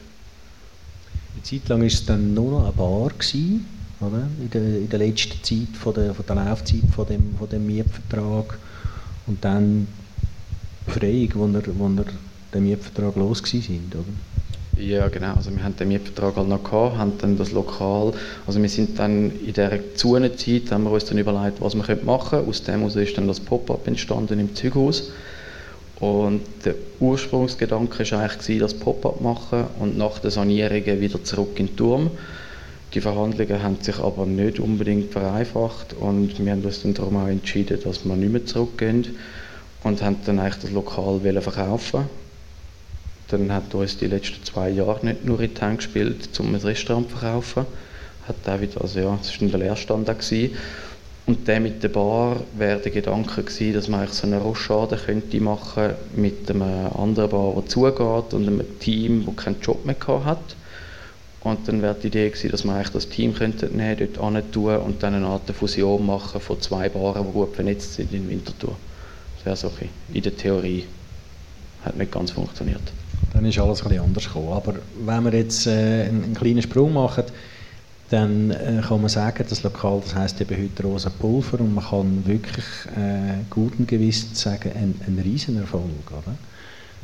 Eine 1.35 1.43
Zeit 1.43 1.69
lang 1.69 1.81
war 1.81 1.87
es 1.87 2.05
dann 2.05 2.35
nur 2.35 2.51
noch 2.51 2.65
eine 2.65 2.73
Bar, 2.73 3.09
gewesen, 3.09 3.67
oder? 4.01 4.29
In, 4.41 4.51
der, 4.51 4.63
in 4.63 4.89
der 4.89 4.99
letzten 4.99 5.43
Zeit 5.43 5.77
von 5.77 5.95
der, 5.95 6.15
von 6.15 6.27
der 6.27 6.37
Laufzeit 6.37 6.83
von 6.95 7.07
dem, 7.07 7.37
von 7.39 7.49
dem 7.49 7.67
Mietvertrag. 7.67 8.59
Und 9.27 9.43
dann 9.45 9.89
Befreiung, 10.85 11.31
wo 11.35 11.47
er, 11.47 11.79
wo 11.79 11.87
er 11.87 12.05
den 12.53 12.65
Mietvertrag 12.65 13.17
los 13.17 13.43
sind, 13.45 13.95
oder? 13.95 14.05
Ja, 14.85 15.07
genau. 15.09 15.35
Also 15.35 15.55
wir 15.55 15.63
haben 15.63 15.77
den 15.77 15.89
Mietvertrag 15.89 16.35
halt 16.35 16.49
noch 16.49 16.65
gehabt, 16.65 16.97
haben 16.97 17.13
dann 17.19 17.39
das 17.39 17.53
Lokal, 17.53 18.13
also 18.49 18.61
wir 18.61 18.69
sind 18.69 18.99
dann 18.99 19.31
in 19.31 19.53
dieser 19.53 19.95
Zonenzeit, 19.95 20.73
haben 20.73 20.85
wir 20.85 20.91
uns 20.91 21.05
dann 21.05 21.19
überlegt, 21.19 21.61
was 21.61 21.77
wir 21.77 21.97
machen 22.05 22.31
können. 22.31 22.49
Aus 22.49 22.65
dem 22.65 22.89
ist 22.89 23.17
dann 23.17 23.29
das 23.29 23.39
Pop-up 23.39 23.87
entstanden 23.87 24.41
im 24.41 24.57
Zughaus. 24.57 25.13
Und 26.01 26.41
der 26.65 26.75
Ursprungsgedanke 26.99 28.11
war 28.11 28.21
eigentlich, 28.23 28.59
das 28.59 28.75
Pop-up 28.75 29.21
machen 29.21 29.67
und 29.79 29.97
nach 29.97 30.19
der 30.19 30.33
Sanierung 30.33 30.85
wieder 30.85 31.23
zurück 31.23 31.61
in 31.61 31.67
den 31.67 31.77
Turm. 31.77 32.11
Die 32.93 33.01
Verhandlungen 33.01 33.63
haben 33.63 33.77
sich 33.81 34.01
aber 34.01 34.27
nicht 34.27 34.59
unbedingt 34.59 35.13
vereinfacht 35.13 35.95
und 35.95 36.45
wir 36.45 36.53
haben 36.53 36.63
uns 36.65 36.83
dann 36.83 36.95
darum 36.95 37.19
auch 37.19 37.29
entschieden, 37.29 37.79
dass 37.85 38.05
wir 38.05 38.17
nicht 38.17 38.33
mehr 38.33 38.45
zurückgehen 38.47 39.07
und 39.85 40.03
haben 40.03 40.17
dann 40.27 40.41
eigentlich 40.41 40.63
das 40.63 40.73
Lokal 40.73 41.21
verkaufen 41.41 42.09
dann 43.33 43.53
hat 43.53 43.75
uns 43.75 43.97
die 43.97 44.07
letzten 44.07 44.45
zwei 44.45 44.69
Jahre 44.71 45.05
nicht 45.05 45.25
nur 45.25 45.41
in 45.41 45.55
die 45.55 45.61
Hand 45.61 45.79
gespielt, 45.79 46.29
um 46.39 46.55
ein 46.55 46.61
Restaurant 46.61 47.11
zu 47.11 47.17
verkaufen. 47.17 47.67
Hat 48.29 48.37
auch 48.47 48.61
wieder, 48.61 48.81
also 48.81 49.01
ja, 49.01 49.19
das 49.21 49.41
war 49.41 49.49
der 49.49 49.59
Leerstand. 49.59 50.07
Gewesen. 50.07 50.57
Und 51.25 51.47
der 51.47 51.61
mit 51.61 51.83
der 51.83 51.89
Bar 51.89 52.41
wäre 52.59 52.81
der 52.81 52.93
Gedanke 52.93 53.43
gewesen, 53.43 53.75
dass 53.75 53.89
man 53.89 54.01
eigentlich 54.01 54.15
so 54.15 54.27
eine 54.27 54.39
Rochade 54.39 54.97
könnte 54.97 55.41
machen 55.41 55.91
mit 56.15 56.51
einem 56.51 56.63
anderen 56.63 57.31
Bar, 57.31 57.55
der 57.55 57.67
zugeht 57.67 58.35
und 58.35 58.47
einem 58.47 58.79
Team, 58.81 59.25
das 59.25 59.45
keinen 59.45 59.61
Job 59.61 59.85
mehr 59.87 59.97
hat. 60.25 60.57
Und 61.41 61.67
dann 61.67 61.83
wäre 61.83 61.95
die 61.95 62.09
Idee 62.09 62.29
gewesen, 62.29 62.51
dass 62.51 62.65
man 62.65 62.77
eigentlich 62.77 62.91
das 62.91 63.09
Team 63.09 63.35
könnte 63.35 63.67
nehmen, 63.67 64.09
dort 64.15 64.55
hin 64.55 64.77
und 64.77 65.03
dann 65.03 65.15
eine 65.15 65.27
Art 65.27 65.51
Fusion 65.51 66.05
machen 66.05 66.41
von 66.41 66.61
zwei 66.61 66.89
Baren, 66.89 67.27
die 67.27 67.33
gut 67.33 67.55
vernetzt 67.55 67.95
sind 67.95 68.13
in 68.13 68.29
Winterthur. 68.29 68.77
Das 69.37 69.47
wäre 69.47 69.57
so 69.57 69.69
ein 69.81 69.89
in 70.13 70.23
der 70.23 70.37
Theorie. 70.37 70.85
Hat 71.85 71.97
nicht 71.97 72.13
ganz 72.13 72.31
funktioniert 72.31 72.83
dann 73.33 73.45
ist 73.45 73.59
alles 73.59 73.85
ein 73.85 73.99
anders 73.99 74.25
gekommen. 74.25 74.53
Aber 74.53 74.75
wenn 75.05 75.25
wir 75.25 75.35
jetzt 75.35 75.67
äh, 75.67 76.05
einen, 76.09 76.25
einen, 76.25 76.35
kleinen 76.35 76.63
Sprung 76.63 76.93
machen, 76.93 77.25
dann 78.11 78.51
äh, 78.51 78.83
kann 78.87 79.01
man 79.01 79.09
sagen, 79.09 79.45
das 79.49 79.63
Lokal, 79.63 80.01
das 80.05 80.15
heißt 80.15 80.41
eben 80.43 80.63
heute 80.63 80.83
Rosa 80.83 81.11
Pulver 81.11 81.61
und 81.61 81.75
man 81.75 81.85
kann 81.85 82.27
wirklich 82.27 82.65
äh, 82.97 83.43
guten 83.49 83.87
Gewissens 83.87 84.41
sagen, 84.41 84.71
ein, 84.75 85.01
ein 85.07 85.19
Riesenerfolg. 85.19 85.83
Oder? 86.11 86.37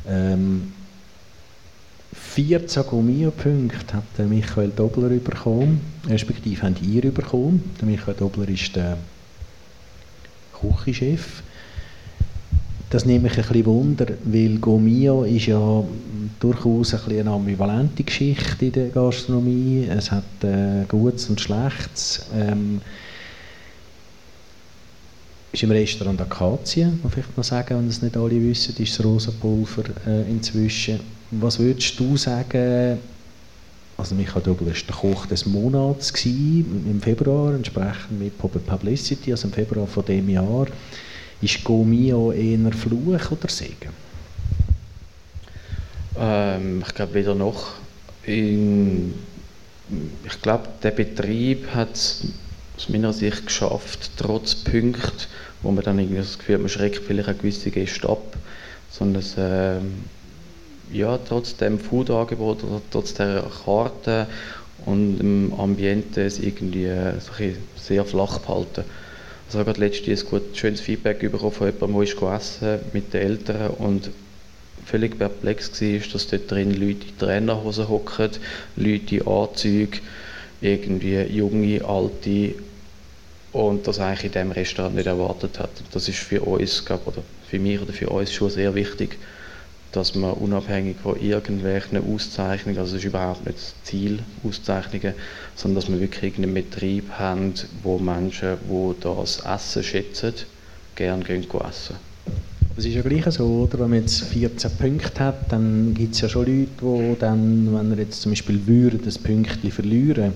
Ähm, 0.07 0.73
14 2.13 2.83
Gummio-Punkte 2.83 3.93
hat 3.93 4.03
der 4.17 4.25
Michael 4.25 4.71
Dobler 4.75 5.09
bekommen, 5.09 5.81
respektive 6.07 6.63
haben 6.63 6.75
ihr 6.81 7.11
bekommen. 7.11 7.71
Der 7.79 7.87
Michael 7.87 8.15
Dobler 8.15 8.49
ist 8.49 8.75
der 8.75 8.97
Küchenchef 10.59 11.43
das 12.89 13.05
nehme 13.05 13.27
ich 13.27 13.37
ein 13.37 13.43
bisschen 13.43 13.65
Wunder, 13.65 14.07
weil 14.25 14.57
Gomio 14.57 15.23
ist 15.23 15.45
ja 15.45 15.83
durchaus 16.39 16.93
ein 16.93 17.01
bisschen 17.01 17.19
eine 17.19 17.31
ambivalente 17.31 18.03
Geschichte 18.03 18.65
in 18.65 18.71
der 18.71 18.89
Gastronomie. 18.89 19.87
Es 19.89 20.09
hat 20.11 20.23
äh, 20.43 20.85
Gutes 20.87 21.29
und 21.29 21.39
Schlechtes. 21.39 22.25
Ähm, 22.35 22.81
ist 25.51 25.63
im 25.63 25.71
Restaurant 25.71 26.21
Akazie, 26.21 26.87
muss 27.03 27.17
ich 27.17 27.25
noch 27.35 27.43
sagen, 27.43 27.77
wenn 27.77 27.87
das 27.87 28.01
nicht 28.01 28.15
alle 28.15 28.41
wissen, 28.41 28.75
ist 28.77 28.99
das 28.99 29.05
Rosenpulver 29.05 29.83
äh, 30.07 30.29
inzwischen. 30.29 30.99
Was 31.31 31.59
würdest 31.59 31.99
du 31.99 32.17
sagen, 32.17 32.99
also 33.97 34.15
Michael 34.15 34.41
Dobel 34.41 34.67
war 34.67 34.73
der 34.73 34.95
Koch 34.95 35.25
des 35.25 35.45
Monats 35.45 36.13
gewesen, 36.13 36.85
im 36.89 37.01
Februar, 37.01 37.53
entsprechend 37.53 38.19
mit 38.19 38.37
Publicity, 38.37 39.31
also 39.31 39.47
im 39.47 39.53
Februar 39.53 39.87
von 39.87 40.05
dem 40.05 40.29
Jahr. 40.29 40.67
Ist 41.41 41.63
Gomio 41.63 42.31
eher 42.31 42.71
Fluch 42.73 43.31
oder 43.31 43.47
Segen? 43.47 43.93
Ähm, 46.17 46.83
ich 46.85 46.93
glaube 46.93 47.13
weder 47.13 47.35
noch. 47.35 47.73
In, 48.23 49.13
ich 50.25 50.41
glaube, 50.41 50.67
der 50.83 50.91
Betrieb 50.91 51.73
hat 51.73 51.93
es 51.93 52.25
aus 52.75 52.89
meiner 52.89 53.13
Sicht 53.13 53.45
geschafft, 53.45 54.11
trotz 54.17 54.55
Punkten, 54.55 55.27
wo 55.61 55.71
man 55.71 55.83
dann 55.83 55.99
irgendwie 55.99 56.17
das 56.17 56.37
Gefühl 56.37 56.55
hat, 56.55 56.61
man 56.61 56.69
schreckt 56.69 56.97
vielleicht 56.97 57.29
eine 57.29 57.37
gewisse 57.37 57.71
Gäste 57.71 58.09
ab, 58.09 58.35
sondern 58.91 59.21
es, 59.21 59.37
äh, 59.37 59.79
ja, 60.91 61.17
trotz 61.17 61.55
dem 61.55 61.79
Foodangebot 61.79 62.63
oder 62.63 62.81
trotz 62.91 63.13
der 63.13 63.45
Karte 63.63 64.27
und 64.85 65.19
dem 65.19 65.53
Ambiente 65.57 66.21
es 66.23 66.39
irgendwie 66.39 66.85
äh, 66.85 67.13
sehr 67.75 68.05
flach 68.05 68.39
behalten. 68.39 68.83
Also 69.49 69.61
ich 69.61 69.65
habe 69.65 69.73
gerade 69.73 69.87
letztens 69.87 70.23
ein 70.23 70.29
gut, 70.29 70.55
schönes 70.55 70.79
Feedback 70.79 71.19
bekommen 71.21 71.51
von 71.51 71.65
jemandem, 71.65 72.05
der 72.05 72.13
gegessen 72.13 72.79
mit 72.93 73.11
den 73.11 73.21
Eltern. 73.21 73.71
Und 73.79 74.11
völlig 74.85 75.17
perplex 75.17 75.81
war, 75.81 75.99
dass 76.13 76.27
dort 76.27 76.51
drin 76.51 76.69
Leute 76.69 77.07
in 77.07 77.17
Trainerhosen 77.17 77.89
hocken, 77.89 78.29
Leute 78.75 79.15
in 79.15 79.27
Anzügen, 79.27 80.01
irgendwie 80.61 81.19
junge, 81.21 81.83
alte. 81.83 82.53
Und 83.51 83.87
das 83.87 83.97
eigentlich 83.97 84.25
in 84.25 84.31
diesem 84.33 84.51
Restaurant 84.51 84.95
nicht 84.95 85.07
erwartet 85.07 85.57
hat. 85.57 85.71
Das 85.93 86.07
ist 86.07 86.19
für 86.19 86.41
uns, 86.41 86.85
glaub, 86.85 87.07
oder 87.07 87.23
für 87.49 87.57
mich 87.57 87.81
oder 87.81 87.91
für 87.91 88.09
uns 88.11 88.31
schon 88.31 88.51
sehr 88.51 88.75
wichtig, 88.75 89.17
dass 89.91 90.13
man 90.15 90.33
unabhängig 90.33 90.97
von 90.97 91.19
irgendwelchen 91.19 91.97
Auszeichnungen, 92.13 92.77
also 92.77 92.95
es 92.95 93.03
ist 93.03 93.07
überhaupt 93.07 93.45
nicht 93.45 93.57
das 93.57 93.73
Ziel, 93.83 94.19
Auszeichnungen, 94.43 95.13
sondern 95.55 95.75
dass 95.75 95.91
wir 95.91 95.99
wirklich 95.99 96.37
einen 96.37 96.53
Betrieb 96.53 97.09
haben, 97.11 97.53
wo 97.81 97.97
Menschen, 97.97 98.57
die 98.69 98.93
das 99.01 99.39
Essen 99.39 99.83
schätzen, 99.83 100.33
gerne 100.95 101.23
gehen 101.23 101.43
essen. 101.67 101.95
Es 102.77 102.85
ist 102.85 102.93
ja 102.93 103.01
gleich 103.01 103.25
so, 103.33 103.45
oder? 103.45 103.79
wenn 103.79 103.89
man 103.89 103.99
jetzt 104.01 104.23
14 104.23 104.71
Punkte 104.77 105.23
hat, 105.23 105.51
dann 105.51 105.93
gibt 105.93 106.15
es 106.15 106.21
ja 106.21 106.29
schon 106.29 106.45
Leute, 106.45 106.69
die 106.81 107.19
dann, 107.19 107.75
wenn 107.75 107.91
er 107.91 107.97
jetzt 107.97 108.21
zum 108.21 108.31
Beispiel 108.31 108.65
würde, 108.65 108.99
das 108.99 109.17
Pünktchen 109.17 109.71
verlieren 109.71 110.33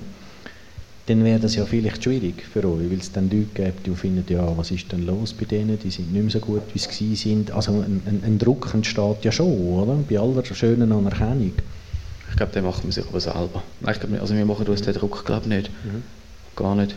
dann 1.06 1.24
wäre 1.26 1.39
das 1.39 1.56
ja 1.56 1.66
vielleicht 1.66 2.04
schwierig 2.04 2.44
für 2.44 2.63
euch, 2.66 2.89
weil 2.89 3.00
es 3.00 3.12
dann 3.12 3.30
Leute 3.30 3.48
gibt, 3.54 3.86
die 3.86 3.92
finden, 3.92 4.24
ja, 4.32 4.58
was 4.58 4.72
ist 4.72 4.89
denn 4.92 5.06
los 5.06 5.34
bei 5.34 5.44
denen, 5.46 5.78
die 5.78 5.89
sind 5.89 6.13
nicht 6.13 6.22
mehr 6.22 6.32
so 6.32 6.39
gut, 6.39 6.62
wie 6.74 6.80
sie 6.80 7.16
sind. 7.16 7.52
Also 7.52 7.74
ein, 7.74 8.02
ein, 8.06 8.24
ein 8.26 8.38
Druck 8.39 8.74
entsteht 8.74 9.24
ja 9.24 9.32
schon, 9.32 9.52
oder? 9.52 9.98
Bei 10.10 10.18
aller 10.18 10.46
schönen 10.46 10.92
Anerkennung. 10.92 11.52
Ich 12.30 12.38
glaube, 12.38 12.54
den 12.54 12.63
macht 12.63 12.84
man 12.84 12.92
sich 12.92 13.06
aber 13.06 13.20
selber. 13.20 13.63
Ich 13.82 14.00
glaub, 14.00 14.22
also 14.22 14.34
wir 14.34 14.46
machen 14.46 14.66
uns 14.66 14.82
den 14.82 14.94
Druck, 14.94 15.26
glaube 15.26 15.50
nicht. 15.50 15.70
Mhm. 15.84 16.04
Gar 16.56 16.76
nicht. 16.76 16.96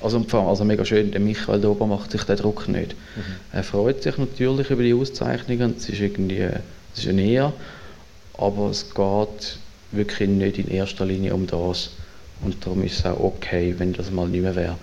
Also, 0.00 0.24
also 0.30 0.64
mega 0.64 0.84
schön, 0.84 1.10
der 1.10 1.20
Michael 1.20 1.60
Dober 1.60 1.86
macht 1.86 2.12
sich 2.12 2.22
den 2.24 2.36
Druck 2.36 2.68
nicht. 2.68 2.94
Mhm. 3.16 3.22
Er 3.52 3.64
freut 3.64 4.02
sich 4.02 4.18
natürlich 4.18 4.70
über 4.70 4.82
die 4.82 4.94
Auszeichnungen, 4.94 5.74
es 5.76 5.88
ist 5.88 6.00
irgendwie, 6.00 6.48
es 6.94 7.04
ist 7.04 7.12
näher, 7.12 7.52
aber 8.36 8.70
es 8.70 8.94
geht 8.94 9.58
wirklich 9.90 10.28
nicht 10.28 10.58
in 10.58 10.68
erster 10.68 11.06
Linie 11.06 11.34
um 11.34 11.46
das. 11.46 11.90
Und 12.40 12.64
darum 12.64 12.82
ist 12.84 12.98
es 12.98 13.04
auch 13.04 13.18
okay, 13.20 13.74
wenn 13.78 13.92
das 13.92 14.10
mal 14.10 14.28
nicht 14.28 14.42
mehr 14.42 14.54
wäre. 14.54 14.76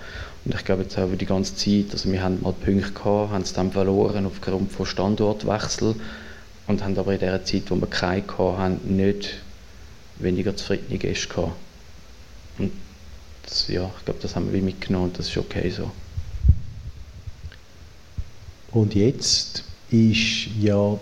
Und 0.44 0.54
ich 0.54 0.66
glaube 0.66 0.84
jetzt 0.84 0.98
auch 0.98 1.06
über 1.06 1.16
die 1.16 1.26
ganze 1.26 1.56
Zeit, 1.56 1.86
also 1.92 2.12
wir 2.12 2.22
haben 2.22 2.42
mal 2.42 2.54
Punkte 2.54 2.92
gehabt, 2.92 3.32
haben 3.32 3.42
es 3.42 3.54
dann 3.54 3.72
verloren 3.72 4.26
aufgrund 4.26 4.72
von 4.72 4.86
Standortwechsel 4.86 5.96
und 6.68 6.84
haben 6.84 6.98
aber 6.98 7.14
in 7.14 7.20
der 7.20 7.44
Zeit, 7.46 7.64
wo 7.70 7.76
wir 7.76 7.88
keine 7.88 8.24
hatten, 8.28 8.96
nicht 8.96 9.36
weniger 10.18 10.56
zufriedene 10.56 10.98
Gäste 11.00 11.28
gehabt. 11.30 11.54
Und 12.60 12.72
das, 13.44 13.68
ja, 13.68 13.90
ich 13.98 14.06
glaube, 14.06 14.20
das 14.22 14.36
haben 14.36 14.52
wir 14.54 14.62
mitgenommen 14.62 15.06
und 15.06 15.20
das 15.20 15.30
ist 15.30 15.38
okay 15.38 15.70
so. 15.70 15.92
Und 18.72 18.94
jetzt 18.94 19.64
ist 19.90 20.48
ja 20.60 21.00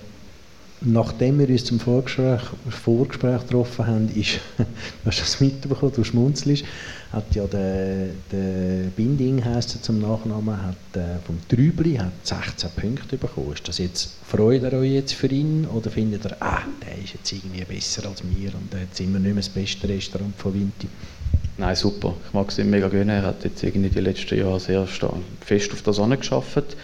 nachdem 0.83 1.39
wir 1.39 1.49
uns 1.49 1.63
zum 1.65 1.79
Vorgespräch, 1.79 2.41
Vorgespräch 2.69 3.41
getroffen 3.41 3.87
haben, 3.87 4.09
ist, 4.15 4.39
du 4.57 4.65
hast 5.05 5.21
das 5.21 5.39
mitbekommen, 5.39 5.93
du 5.95 6.03
schmunzelst, 6.03 6.63
hat 7.11 7.35
ja 7.35 7.45
der, 7.45 8.07
der 8.31 8.89
Binding 8.95 9.43
heisst 9.45 9.75
er 9.75 9.81
zum 9.81 9.99
Nachnamen, 9.99 10.61
hat 10.61 10.75
äh, 10.95 11.19
vom 11.25 11.37
Trübli 11.47 11.95
hat 11.95 12.11
16 12.23 12.69
Punkte 12.75 13.17
bekommen. 13.17 13.53
Ist 13.53 13.67
das 13.67 13.77
jetzt, 13.77 14.17
freut 14.25 14.63
ihr 14.63 14.73
euch 14.73 14.91
jetzt 14.91 15.13
für 15.13 15.27
ihn 15.27 15.67
oder 15.67 15.89
findet 15.89 16.25
ihr, 16.25 16.35
ah, 16.39 16.63
der 16.85 17.03
ist 17.03 17.13
jetzt 17.13 17.31
irgendwie 17.31 17.63
besser 17.63 18.07
als 18.07 18.23
wir 18.23 18.53
und 18.55 18.73
jetzt 18.79 18.97
sind 18.97 19.13
wir 19.13 19.19
nicht 19.19 19.33
mehr 19.33 19.43
das 19.43 19.49
beste 19.49 19.87
Restaurant 19.87 20.35
von 20.37 20.53
Vinti? 20.53 20.87
Nein, 21.57 21.75
super. 21.75 22.15
Ich 22.27 22.33
mag 22.33 22.49
es 22.49 22.57
ihm 22.57 22.71
mega 22.71 22.87
gerne. 22.87 23.13
Er 23.13 23.21
hat 23.21 23.43
jetzt 23.43 23.63
irgendwie 23.63 23.89
die 23.89 23.99
letzten 23.99 24.39
Jahre 24.39 24.59
sehr 24.59 24.87
fest 25.41 25.71
auf 25.71 25.83
der 25.83 25.93
Sonne 25.93 26.17
geschafft 26.17 26.75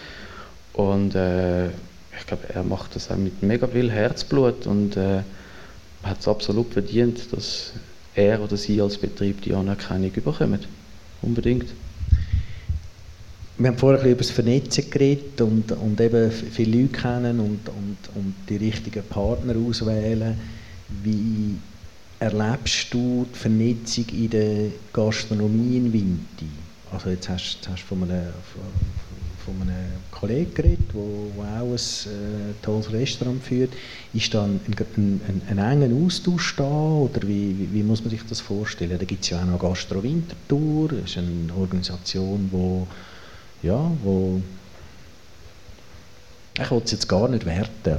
und 0.74 1.16
äh, 1.16 1.70
ich 2.20 2.26
glaube, 2.26 2.48
er 2.52 2.62
macht 2.62 2.94
das 2.94 3.10
auch 3.10 3.16
mit 3.16 3.42
mega 3.42 3.66
viel 3.66 3.90
Herzblut 3.90 4.66
und 4.66 4.96
äh, 4.96 5.22
hat 6.02 6.20
es 6.20 6.28
absolut 6.28 6.72
verdient, 6.72 7.32
dass 7.32 7.72
er 8.14 8.40
oder 8.40 8.56
sie 8.56 8.80
als 8.80 8.98
Betrieb 8.98 9.42
die 9.42 9.54
Anerkennung 9.54 10.12
bekommt. 10.12 10.68
Unbedingt. 11.22 11.66
Wir 13.58 13.68
haben 13.68 13.78
vorher 13.78 14.04
über 14.04 14.16
das 14.16 14.30
Vernetzen 14.30 14.90
geredet 14.90 15.40
und, 15.40 15.70
und 15.72 16.00
eben 16.00 16.30
viele 16.30 16.80
Leute 16.80 16.92
kennen 16.92 17.40
und, 17.40 17.68
und, 17.68 17.98
und 18.14 18.34
die 18.48 18.56
richtigen 18.56 19.02
Partner 19.02 19.54
auswählen. 19.54 20.38
Wie 21.02 21.56
erlebst 22.18 22.92
du 22.92 23.26
die 23.34 23.38
Vernetzung 23.38 24.06
in 24.12 24.30
der 24.30 24.70
Gastronomie 24.92 25.76
in 25.76 25.92
Winti? 25.92 26.48
Also 26.90 27.10
jetzt 27.10 27.28
hast 27.28 27.58
du 27.66 27.76
von 27.76 28.02
einem, 28.04 28.28
von 29.44 29.60
einem 29.62 29.92
Kollegen 30.10 30.54
geredet, 30.54 30.90
der 30.92 31.00
auch 31.00 31.62
ein 31.62 31.74
äh, 31.74 32.54
tolles 32.62 32.92
Restaurant 32.92 33.42
führt. 33.42 33.72
Ist 34.12 34.32
da 34.34 34.44
ein, 34.44 34.60
ein, 34.66 35.20
ein, 35.28 35.42
ein 35.48 35.58
enger 35.58 36.04
Austausch 36.04 36.56
da 36.56 36.64
oder 36.64 37.22
wie, 37.22 37.56
wie, 37.58 37.68
wie, 37.72 37.82
muss 37.82 38.00
man 38.02 38.10
sich 38.10 38.20
das 38.28 38.40
vorstellen? 38.40 38.98
Da 38.98 39.04
gibt 39.04 39.24
es 39.24 39.30
ja 39.30 39.40
auch 39.40 39.46
noch 39.46 39.58
Gastro 39.58 40.02
Wintertour, 40.02 40.88
das 40.88 41.10
ist 41.10 41.18
eine 41.18 41.52
Organisation, 41.58 42.48
wo, 42.50 42.86
ja, 43.62 43.90
wo 44.02 44.40
ich 46.58 46.70
will 46.70 46.82
es 46.84 46.90
jetzt 46.90 47.08
gar 47.08 47.28
nicht 47.28 47.46
werten. 47.46 47.96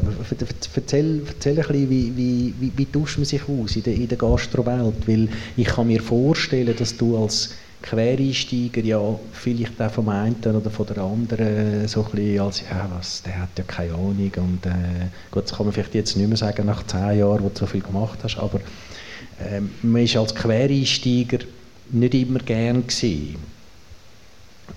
Erzähl, 0.75 1.23
erzähl 1.25 1.59
ein 1.59 1.67
bisschen, 1.67 1.89
wie, 1.89 2.15
wie, 2.15 2.53
wie, 2.59 2.71
wie 2.75 2.85
tauscht 2.85 3.17
man 3.17 3.25
sich 3.25 3.41
aus 3.47 3.75
in 3.75 3.83
der, 3.83 3.95
in 3.95 4.07
der 4.07 4.17
Gastrowelt? 4.17 5.07
Weil 5.07 5.29
ich 5.57 5.67
kann 5.67 5.87
mir 5.87 6.01
vorstellen, 6.01 6.75
dass 6.77 6.95
du 6.95 7.17
als 7.17 7.55
Quereinsteiger 7.81 8.81
ja 8.81 9.01
vielleicht 9.31 9.81
auch 9.81 9.91
vom 9.91 10.09
einen 10.09 10.35
oder 10.35 10.69
von 10.69 10.85
der 10.85 10.97
anderen 10.99 11.87
so 11.87 12.05
ein 12.05 12.11
bisschen 12.11 12.39
als, 12.39 12.61
ja 12.61 12.89
was, 12.95 13.23
der 13.23 13.39
hat 13.39 13.49
ja 13.57 13.63
keine 13.63 13.93
Ahnung 13.93 14.31
und 14.37 14.65
äh, 14.65 15.07
gut, 15.31 15.43
das 15.43 15.57
kann 15.57 15.65
man 15.65 15.73
vielleicht 15.73 15.95
jetzt 15.95 16.15
nicht 16.15 16.27
mehr 16.27 16.37
sagen 16.37 16.65
nach 16.65 16.85
zehn 16.85 17.19
Jahren, 17.19 17.43
wo 17.43 17.49
du 17.49 17.57
so 17.57 17.65
viel 17.65 17.81
gemacht 17.81 18.19
hast, 18.23 18.37
aber 18.37 18.59
äh, 19.39 19.61
man 19.81 20.03
ist 20.03 20.15
als 20.15 20.35
Quereinsteiger 20.35 21.39
nicht 21.91 22.13
immer 22.13 22.39
gern 22.39 22.85
gesehen. 22.85 23.37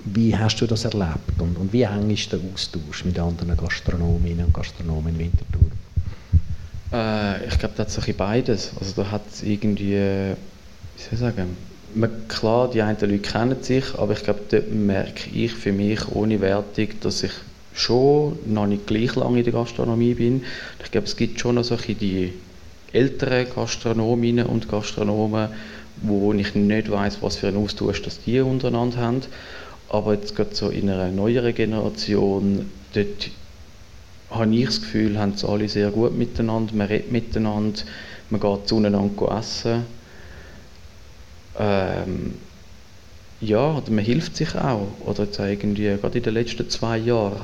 Wie 0.07 0.37
hast 0.37 0.61
du 0.61 0.67
das 0.67 0.85
erlebt 0.85 1.41
und, 1.41 1.57
und 1.57 1.73
wie 1.73 1.83
eng 1.83 2.11
ist 2.11 2.33
der 2.33 2.41
Austausch 2.53 3.05
mit 3.05 3.19
anderen 3.19 3.57
Gastronominnen 3.57 4.47
und 4.47 4.55
Gastronomen 4.55 5.15
in 5.15 5.19
Winterthur? 5.19 5.71
Äh, 6.93 7.47
ich 7.47 7.59
glaube, 7.59 7.75
das 7.77 7.97
hat 7.97 8.05
so 8.05 8.13
beides. 8.13 8.73
Also 8.79 9.03
da 9.03 9.11
hat 9.11 9.23
es 9.31 9.43
irgendwie, 9.43 9.93
wie 9.93 11.03
soll 11.03 11.13
ich 11.13 11.19
sagen, 11.19 11.57
klar, 12.29 12.71
die 12.71 12.83
einen 12.83 12.99
Leute 13.01 13.19
kennen 13.19 13.63
sich, 13.63 13.85
aber 13.97 14.13
ich 14.13 14.23
glaube, 14.25 14.41
dort 14.49 14.73
merke 14.73 15.31
ich 15.31 15.53
für 15.53 15.73
mich 15.73 16.09
ohne 16.13 16.41
Wertung, 16.41 16.89
dass 17.01 17.23
ich 17.23 17.33
schon 17.75 18.39
noch 18.47 18.67
nicht 18.67 18.87
gleich 18.87 19.15
lange 19.17 19.39
in 19.39 19.45
der 19.45 19.53
Gastronomie 19.53 20.15
bin. 20.15 20.45
Ich 20.83 20.91
glaube, 20.91 21.07
es 21.07 21.17
gibt 21.17 21.41
schon 21.41 21.57
noch 21.57 21.65
solche 21.65 21.95
die 21.95 22.33
älteren 22.93 23.47
Gastronominnen 23.55 24.47
und 24.47 24.69
Gastronomen, 24.69 25.49
wo 26.03 26.33
ich 26.33 26.55
nicht 26.55 26.91
weiß, 26.91 27.19
was 27.23 27.37
für 27.37 27.49
einen 27.49 27.59
Austausch 27.59 28.03
das 28.03 28.21
die 28.21 28.41
untereinander 28.41 28.99
haben. 28.99 29.21
Aber 29.89 30.15
jetzt 30.15 30.35
gerade 30.35 30.55
so 30.55 30.69
in 30.69 30.89
einer 30.89 31.11
neueren 31.11 31.55
Generation, 31.55 32.71
dort 32.95 33.31
habe 34.31 34.55
ich 34.55 34.67
das 34.67 34.81
Gefühl, 34.81 35.19
haben 35.19 35.37
sie 35.37 35.49
alle 35.49 35.69
sehr 35.69 35.91
gut 35.91 36.17
miteinander, 36.17 36.75
man 36.75 36.87
redet 36.87 37.13
miteinander, 37.13 37.81
man 38.31 38.41
geht 38.41 38.69
zueinander 38.69 39.39
essen 39.39 39.85
ähm, 41.59 42.35
ja, 43.41 43.77
oder 43.77 43.91
man 43.91 44.05
hilft 44.05 44.37
sich 44.37 44.55
auch. 44.55 44.89
Oder 45.05 45.25
jetzt 45.25 45.39
irgendwie, 45.39 45.85
gerade 45.85 46.19
in 46.19 46.25
den 46.25 46.35
letzten 46.35 46.69
zwei 46.71 46.99
Jahren 46.99 47.41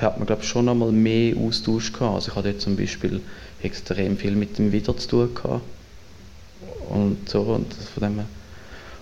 hat 0.00 0.16
man 0.16 0.26
glaube 0.26 0.42
schon 0.42 0.68
einmal 0.68 0.92
mehr 0.92 1.36
Austausch 1.36 1.92
gehabt. 1.92 2.14
Also 2.14 2.30
ich 2.30 2.36
hatte 2.36 2.48
jetzt 2.48 2.62
zum 2.62 2.76
Beispiel 2.76 3.20
extrem 3.62 4.16
viel 4.16 4.32
mit 4.32 4.58
dem 4.58 4.72
Wieder 4.72 4.96
zu 4.96 5.08
tun 5.08 5.34
gehabt. 5.34 5.62
Und 6.88 7.28
so, 7.28 7.40
und 7.42 7.72
von 7.74 8.02
dem 8.02 8.20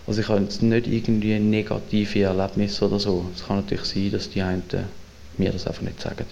also 0.06 0.22
ich 0.22 0.28
habe 0.28 0.40
jetzt 0.40 0.60
nicht 0.60 0.88
irgendwie 0.88 1.38
negative 1.38 2.22
Erlebnisse 2.22 2.86
oder 2.86 2.98
so. 2.98 3.26
Es 3.34 3.46
kann 3.46 3.58
natürlich 3.58 3.84
sein, 3.84 4.10
dass 4.10 4.28
die 4.28 4.42
einen 4.42 4.62
mir 5.38 5.52
das 5.52 5.68
einfach 5.68 5.82
nicht 5.82 6.00
sagen. 6.00 6.26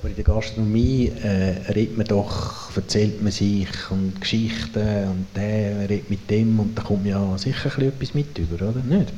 Aber 0.00 0.08
in 0.08 0.14
der 0.14 0.24
Gastronomie 0.24 1.12
äh, 1.22 1.70
redet 1.72 1.98
man 1.98 2.06
doch, 2.06 2.74
erzählt 2.74 3.22
man 3.22 3.32
sich 3.32 3.68
und 3.90 4.18
Geschichten 4.18 5.08
und 5.10 5.26
der 5.36 5.90
redet 5.90 6.08
mit 6.08 6.30
dem 6.30 6.58
und 6.58 6.74
da 6.76 6.82
kommt 6.82 7.04
ja 7.04 7.36
sicher 7.36 7.78
etwas 7.82 8.14
mit 8.14 8.38
über, 8.38 8.70
oder 8.70 8.80
nicht? 8.82 9.12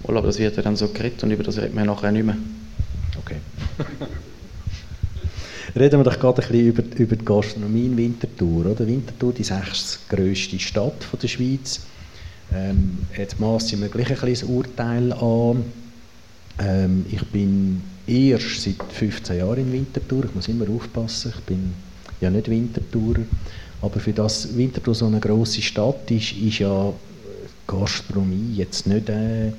Wohl, 0.00 0.16
aber 0.16 0.28
das 0.28 0.38
wird 0.38 0.56
ja 0.56 0.62
dann 0.62 0.74
so 0.74 0.88
geredet 0.88 1.22
und 1.22 1.32
über 1.32 1.42
das 1.42 1.58
redet 1.58 1.74
man 1.74 1.84
nachher 1.84 2.12
nicht 2.12 2.24
mehr. 2.24 2.38
Okay. 3.18 3.36
Reden 5.78 6.00
wir 6.00 6.04
doch 6.04 6.18
gerade 6.18 6.42
ein 6.42 6.48
bisschen 6.48 6.66
über, 6.66 6.82
über 6.96 7.16
die 7.16 7.24
Gastronomie 7.24 7.86
in 7.86 7.96
Winterthur. 7.96 8.66
Oder? 8.66 8.86
Winterthur, 8.86 9.32
die 9.32 9.44
sechstgrößte 9.44 10.58
Stadt 10.58 11.04
von 11.04 11.20
der 11.20 11.28
Schweiz. 11.28 11.80
Ähm, 12.54 12.98
jetzt 13.16 13.38
maßen 13.38 13.80
wir 13.80 13.88
gleich 13.88 14.08
ein 14.08 14.14
bisschen 14.14 14.32
das 14.32 14.42
Urteil 14.44 15.12
an. 15.12 15.64
Ähm, 16.58 17.06
ich 17.10 17.24
bin 17.26 17.82
erst 18.06 18.62
seit 18.62 18.82
15 18.92 19.38
Jahren 19.38 19.58
in 19.58 19.72
Winterthur. 19.72 20.24
Ich 20.24 20.34
muss 20.34 20.48
immer 20.48 20.68
aufpassen, 20.68 21.32
ich 21.36 21.42
bin 21.44 21.72
ja 22.20 22.30
nicht 22.30 22.48
Winterthurer. 22.48 23.22
Aber 23.80 23.98
für 23.98 24.12
das 24.12 24.56
Winterthur 24.56 24.94
so 24.94 25.06
eine 25.06 25.20
grosse 25.20 25.60
Stadt 25.60 26.10
ist, 26.10 26.32
ist 26.32 26.60
ja 26.60 26.92
Gastronomie 27.66 28.54
jetzt 28.54 28.86
nicht 28.86 29.08
äh, 29.08 29.52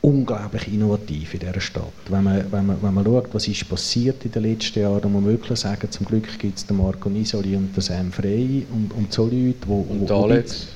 unglaublich 0.00 0.72
innovativ 0.72 1.34
in 1.34 1.40
dieser 1.40 1.60
Stadt. 1.60 1.92
Wenn 2.08 2.24
man, 2.24 2.52
wenn 2.52 2.66
man, 2.66 2.82
wenn 2.82 2.94
man 2.94 3.04
schaut, 3.04 3.32
was 3.32 3.48
ist 3.48 3.68
passiert 3.68 4.24
in 4.24 4.32
den 4.32 4.42
letzten 4.44 4.80
Jahren, 4.80 5.00
dann 5.00 5.12
muss 5.12 5.22
man 5.22 5.32
wirklich 5.32 5.58
sagen, 5.58 5.90
zum 5.90 6.06
Glück 6.06 6.38
gibt 6.38 6.58
es 6.58 6.66
den 6.66 6.76
Marco 6.76 7.08
Nisoli 7.08 7.56
und 7.56 7.74
den 7.74 7.80
Sam 7.80 8.12
Frey 8.12 8.64
und, 8.72 8.92
und 8.92 9.12
so 9.12 9.24
Leute, 9.24 9.66
wo, 9.66 9.80
und 9.80 10.08
wo 10.08 10.24
Alex 10.24 10.68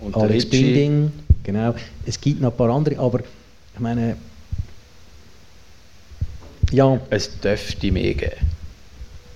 und 0.00 0.16
Alex 0.16 0.46
Binding, 0.46 1.12
genau. 1.42 1.74
Es 2.06 2.20
gibt 2.20 2.40
noch 2.40 2.50
ein 2.50 2.56
paar 2.56 2.70
andere, 2.70 2.98
aber 2.98 3.20
ich 3.20 3.80
meine, 3.80 4.16
ja. 6.72 7.00
Es 7.10 7.40
dürfte 7.40 7.92
mehr 7.92 8.14
geben. 8.14 8.36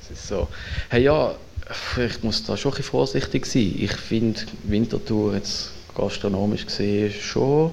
Es 0.02 0.18
ist 0.18 0.28
so. 0.28 0.48
Hey, 0.88 1.04
ja, 1.04 1.34
ich 1.96 2.22
muss 2.22 2.44
da 2.44 2.56
schon 2.56 2.72
ein 2.72 2.76
bisschen 2.76 2.90
vorsichtig 2.90 3.46
sein. 3.46 3.74
Ich 3.78 3.92
finde 3.92 4.40
Winterthur 4.64 5.34
jetzt 5.34 5.70
gastronomisch 5.94 6.66
gesehen 6.66 7.12
schon 7.12 7.72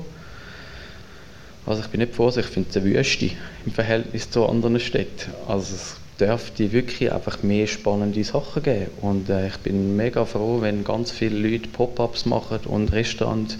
also 1.65 1.81
ich 1.81 1.87
bin 1.87 1.99
nicht 1.99 2.13
vorsichtig, 2.13 2.49
ich 2.49 2.53
finde 2.53 2.69
es 2.69 2.77
eine 2.77 2.85
Wüste 2.85 3.31
im 3.65 3.71
Verhältnis 3.71 4.29
zu 4.29 4.45
anderen 4.45 4.79
Städten. 4.79 5.31
Also 5.47 5.73
es 5.73 5.95
dürfte 6.19 6.71
wirklich 6.71 7.11
einfach 7.11 7.41
mehr 7.41 7.65
spannende 7.65 8.23
Sachen 8.23 8.61
geben. 8.61 8.91
Und 9.01 9.29
äh, 9.29 9.47
ich 9.47 9.57
bin 9.57 9.95
mega 9.95 10.25
froh, 10.25 10.61
wenn 10.61 10.83
ganz 10.83 11.09
viele 11.09 11.39
Leute 11.39 11.67
Pop-ups 11.69 12.27
machen 12.27 12.59
und 12.65 12.91
Restaurants 12.91 13.57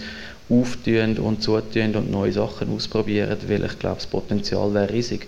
auftun 0.48 1.18
und 1.18 1.42
zutun 1.42 1.96
und 1.96 2.12
neue 2.12 2.32
Sachen 2.32 2.72
ausprobieren, 2.72 3.36
weil 3.48 3.64
ich 3.64 3.78
glaube, 3.80 3.96
das 3.96 4.06
Potenzial 4.06 4.72
wäre 4.72 4.92
riesig. 4.92 5.26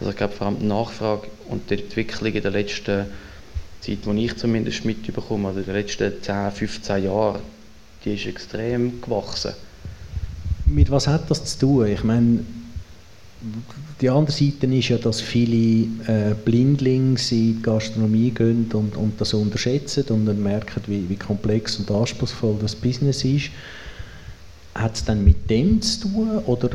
Also 0.00 0.10
ich 0.10 0.16
glaube 0.16 0.34
vor 0.34 0.46
allem 0.46 0.58
die 0.60 0.66
Nachfrage 0.66 1.28
und 1.48 1.68
die 1.70 1.82
Entwicklung 1.82 2.32
in 2.32 2.42
der 2.42 2.50
letzten 2.50 3.06
Zeit, 3.80 3.98
die 4.04 4.24
ich 4.24 4.36
zumindest 4.36 4.84
mitbekomme, 4.84 5.48
also 5.48 5.60
in 5.60 5.66
den 5.66 5.74
letzten 5.74 6.12
10, 6.22 6.50
15 6.52 7.04
Jahren, 7.04 7.40
die 8.04 8.14
ist 8.14 8.26
extrem 8.26 9.00
gewachsen 9.00 9.54
mit 10.68 10.90
was 10.90 11.06
hat 11.06 11.30
das 11.30 11.44
zu 11.44 11.58
tun? 11.58 11.86
Ich 11.86 12.04
meine, 12.04 12.40
die 14.00 14.10
andere 14.10 14.36
Seite 14.36 14.66
ist 14.66 14.88
ja, 14.88 14.98
dass 14.98 15.20
viele 15.20 15.86
äh, 16.06 16.34
Blindlinge 16.44 17.10
in 17.10 17.16
die 17.16 17.58
Gastronomie 17.62 18.30
gehen 18.30 18.70
und, 18.72 18.96
und 18.96 19.20
das 19.20 19.34
unterschätzen 19.34 20.04
und 20.08 20.26
dann 20.26 20.42
merken, 20.42 20.82
wie, 20.86 21.08
wie 21.08 21.16
komplex 21.16 21.76
und 21.76 21.90
anspruchsvoll 21.90 22.56
das 22.60 22.74
Business 22.74 23.24
ist. 23.24 23.50
Hat 24.78 24.94
es 24.94 25.04
dann 25.04 25.24
mit 25.24 25.50
dem 25.50 25.82
zu 25.82 26.08
tun 26.08 26.38
oder 26.46 26.70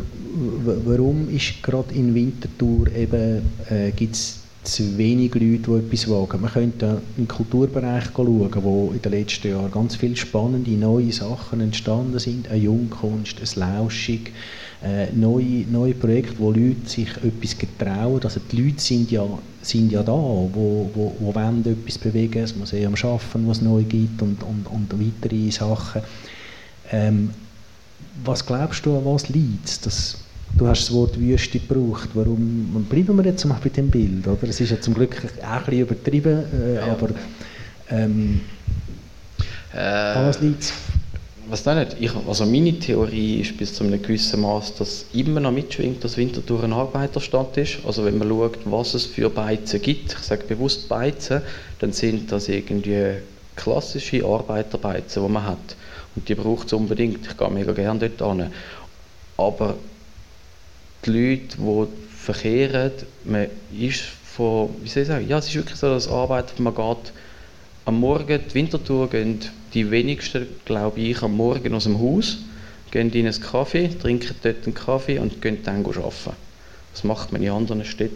warum 0.86 1.30
ist 1.30 1.62
gerade 1.63 1.94
in 1.94 2.13
Winterthur 2.13 2.92
eben, 2.94 3.42
äh, 3.70 3.92
gibt's 3.92 4.44
zu 4.63 4.98
wenig 4.98 5.34
Leute, 5.36 5.60
die 5.60 5.86
etwas 5.86 6.10
wagen. 6.10 6.42
Man 6.42 6.52
könnte 6.52 7.02
im 7.18 7.28
Kulturbereich 7.28 8.06
schauen, 8.16 8.52
wo 8.63 8.92
in 8.94 9.02
den 9.02 9.12
letzten 9.12 9.50
Jahren 9.50 9.72
ganz 9.72 9.96
viele 9.96 10.16
spannende 10.16 10.72
neue 10.72 11.12
Sachen 11.12 11.60
entstanden 11.60 12.20
sind. 12.20 12.48
Eine 12.48 12.60
Jungkunst, 12.60 13.39
ein 13.42 13.60
Lauschig, 13.60 14.32
äh, 14.84 15.08
neue, 15.13 15.66
neue 15.70 15.94
Projekte, 15.94 16.39
wo 16.39 16.52
Leute 16.52 16.88
sich 16.88 17.10
etwas 17.18 17.58
getrauen. 17.58 18.22
Also 18.24 18.39
die 18.52 18.62
Leute 18.62 18.82
sind 18.82 19.12
ja, 19.12 19.26
sind 19.62 19.92
ja 19.92 20.02
da, 20.02 20.13
wo, 20.13 20.89
wo, 20.94 21.16
wo 21.20 21.36
wollen 21.36 21.66
etwas 21.66 21.98
bewegen, 21.98 22.42
das 22.42 22.56
Museum 22.56 22.96
schaffen, 22.96 23.48
was 23.48 23.58
es 23.58 23.63
neu 23.63 23.84
gibt 23.84 24.22
und, 24.22 24.42
und, 24.44 24.66
und 24.68 24.94
weitere 24.94 25.52
Sachen. 25.52 26.02
Ähm, 26.92 27.30
was 28.24 28.46
glaubst 28.46 28.86
du, 28.86 28.98
an 28.98 29.06
was 29.06 29.30
liegt 29.30 29.86
es? 29.86 30.18
Du 30.58 30.68
hast 30.68 30.84
das 30.84 30.94
Wort 30.94 31.20
Wüste 31.20 31.60
gebraucht. 31.60 32.10
Warum 32.13 32.86
bleiben 32.89 33.18
wir 33.18 33.26
jetzt 33.26 33.44
mal 33.46 33.60
bei 33.63 33.70
dem 33.70 33.89
Bild? 33.89 34.28
Oder? 34.28 34.44
Es 34.44 34.62
ist 34.62 34.70
ja 34.70 34.80
zum 34.80 34.94
Glück 34.94 35.16
auch 35.42 35.48
ein 35.48 35.66
bisschen 35.66 35.82
übertrieben, 35.82 36.44
äh, 36.54 36.76
ja. 36.76 36.92
aber 36.92 37.10
ähm, 37.89 38.42
äh, 39.74 39.78
was 39.78 40.39
liegt 40.42 40.74
was 41.50 41.66
nicht? 41.66 41.98
Ich, 42.00 42.12
also 42.28 42.46
meine 42.46 42.80
Theorie 42.80 43.42
ist 43.42 43.58
bis 43.58 43.74
zu 43.74 43.84
einem 43.84 44.02
gewissen 44.02 44.42
Maß, 44.42 44.76
dass 44.76 45.06
immer 45.13 45.39
noch 45.39 45.52
mitschwingt, 45.52 46.04
dass 46.04 46.18
Winterthur 46.18 46.63
eine 46.63 46.76
Arbeiterstadt 46.76 47.58
ist. 47.58 47.80
Also 47.86 48.06
wenn 48.06 48.18
man 48.18 48.30
schaut, 48.30 48.60
was 48.66 48.94
es 48.94 49.06
für 49.06 49.30
Beizen 49.30 49.82
gibt, 49.82 50.13
ich 50.13 50.20
sage 50.20 50.46
bewusst 50.48 50.88
Beizen, 50.88 51.42
dann 51.80 51.92
sind 51.92 52.32
das 52.32 52.48
irgendwie 52.48 53.18
klassische 53.56 54.26
Arbeiterbeizen, 54.26 55.24
die 55.24 55.32
man 55.32 55.46
hat. 55.46 55.76
Und 56.15 56.30
die 56.30 56.36
braucht 56.36 56.67
es 56.67 56.73
unbedingt. 56.73 57.26
Ich 57.26 57.38
gehe 57.38 57.49
mega 57.49 57.71
gerne 57.71 58.10
dort 58.10 58.38
hin. 58.38 58.52
Aber 59.38 59.76
die 61.06 61.10
Leute, 61.10 61.58
die 61.58 61.88
verkehren, 62.15 62.91
man 63.26 63.47
ist 63.78 64.02
von, 64.02 64.69
wie 64.82 64.89
soll 64.89 65.04
ich 65.04 65.10
sagen, 65.10 65.28
ja, 65.28 65.38
es 65.38 65.47
ist 65.47 65.56
wirklich 65.56 65.78
so, 65.78 65.89
dass 65.89 66.08
Arbeit, 66.08 66.60
man 66.60 66.73
geht 66.73 67.13
am 67.86 67.99
Morgen, 67.99 68.39
die 68.47 68.54
Wintertour 68.54 69.10
gehen 69.10 69.39
die 69.73 69.89
wenigsten, 69.89 70.47
glaube 70.65 70.99
ich, 71.02 71.21
am 71.21 71.36
Morgen 71.36 71.73
aus 71.73 71.84
dem 71.84 71.99
Haus, 71.99 72.38
gehen 72.91 73.12
in 73.12 73.28
einen 73.28 73.41
Kaffee, 73.41 73.89
trinken 73.89 74.36
dort 74.41 74.65
einen 74.65 74.73
Kaffee 74.73 75.19
und 75.19 75.41
gehen 75.41 75.63
dann 75.63 75.86
arbeiten. 75.86 76.36
Das 76.93 77.04
macht 77.04 77.32
man 77.32 77.41
in 77.41 77.49
anderen 77.49 77.84
Städten 77.84 78.15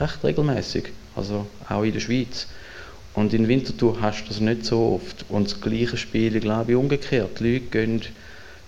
recht 0.00 0.24
regelmäßig, 0.24 0.86
also 1.14 1.46
auch 1.68 1.82
in 1.82 1.92
der 1.92 2.00
Schweiz. 2.00 2.48
Und 3.14 3.32
in 3.32 3.46
Winterthur 3.46 4.00
hast 4.00 4.24
du 4.24 4.28
das 4.28 4.40
nicht 4.40 4.64
so 4.64 5.00
oft. 5.00 5.24
Und 5.28 5.50
das 5.50 5.60
gleiche 5.60 5.96
Spiel, 5.96 6.40
glaube 6.40 6.72
ich, 6.72 6.76
umgekehrt. 6.76 7.40
Die 7.40 7.54
Leute 7.54 7.66
gehen 7.66 8.02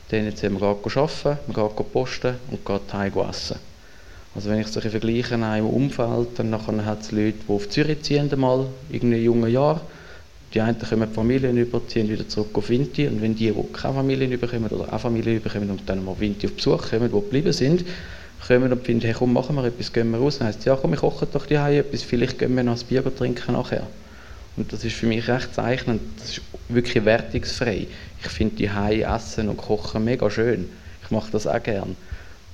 dann 0.09 0.25
jetzt 0.25 0.43
wir 0.43 0.51
geht 0.51 0.97
arbeiten, 0.97 1.53
geht 1.53 1.93
posten 1.93 2.37
und 2.51 2.65
geht 2.65 2.93
heim 2.93 3.13
essen. 3.29 3.57
Also 4.37 4.51
wenn 4.51 4.61
ich 4.61 4.69
solche 4.69 4.91
vergleiche 4.91 5.35
in 5.35 5.43
einem 5.43 5.67
Umfeld, 5.67 6.29
dann 6.37 6.55
hat 6.87 7.01
es 7.01 7.11
Leute, 7.11 7.39
die 7.49 7.53
auf 7.53 7.69
Zürich 7.69 8.03
ziehen, 8.03 8.31
mal, 8.37 8.67
in 8.91 9.13
jungen 9.13 9.51
Jahren. 9.51 9.81
Die 10.55 10.61
einen 10.61 10.79
kommen 10.79 11.11
Familien 11.11 11.57
über, 11.57 11.81
ziehen 11.89 12.09
wieder 12.09 12.29
zurück 12.29 12.51
auf 12.55 12.69
Vinti 12.69 13.09
und 13.09 13.21
wenn 13.21 13.35
die, 13.35 13.51
die 13.51 13.73
keine 13.73 13.95
Familien 13.95 14.31
überkommen 14.31 14.71
oder 14.71 14.93
auch 14.93 15.01
Familien 15.01 15.39
überkommen 15.39 15.71
und 15.71 15.89
dann 15.89 16.05
mal 16.05 16.15
Vinti 16.19 16.47
auf 16.47 16.53
Besuch 16.53 16.89
kommen, 16.91 17.09
die 17.09 17.21
geblieben 17.21 17.53
sind, 17.53 17.85
kommen 18.47 18.71
und 18.71 18.85
finden, 18.85 19.05
hey 19.07 19.15
komm, 19.19 19.33
machen 19.33 19.57
wir 19.57 19.65
etwas, 19.65 19.93
gehen 19.93 20.11
wir 20.13 20.19
raus. 20.19 20.39
Dann 20.39 20.49
heisst 20.49 20.65
ja 20.65 20.77
komm, 20.77 20.95
ich 20.95 21.01
koche 21.01 21.27
doch 21.27 21.47
die 21.47 21.55
etwas, 21.55 22.03
vielleicht 22.03 22.39
gehen 22.39 22.55
wir 22.55 22.63
noch 22.63 22.79
ein 22.79 22.87
Bier 22.87 23.03
trinken 23.17 23.55
nachher. 23.55 23.87
Und 24.57 24.73
das 24.73 24.85
ist 24.85 24.97
für 24.97 25.07
mich 25.07 25.29
recht 25.29 25.55
zeichnend, 25.55 26.01
das 26.19 26.31
ist 26.31 26.41
wirklich 26.69 27.05
wertungsfrei. 27.05 27.87
Ich 28.23 28.29
finde 28.29 28.57
die 28.57 29.03
essen 29.03 29.49
und 29.49 29.59
kochen 29.59 30.05
mega 30.05 30.31
schön. 30.31 30.69
Ich 31.05 31.11
mache 31.11 31.31
das 31.31 31.47
auch 31.47 31.63
gern. 31.63 31.97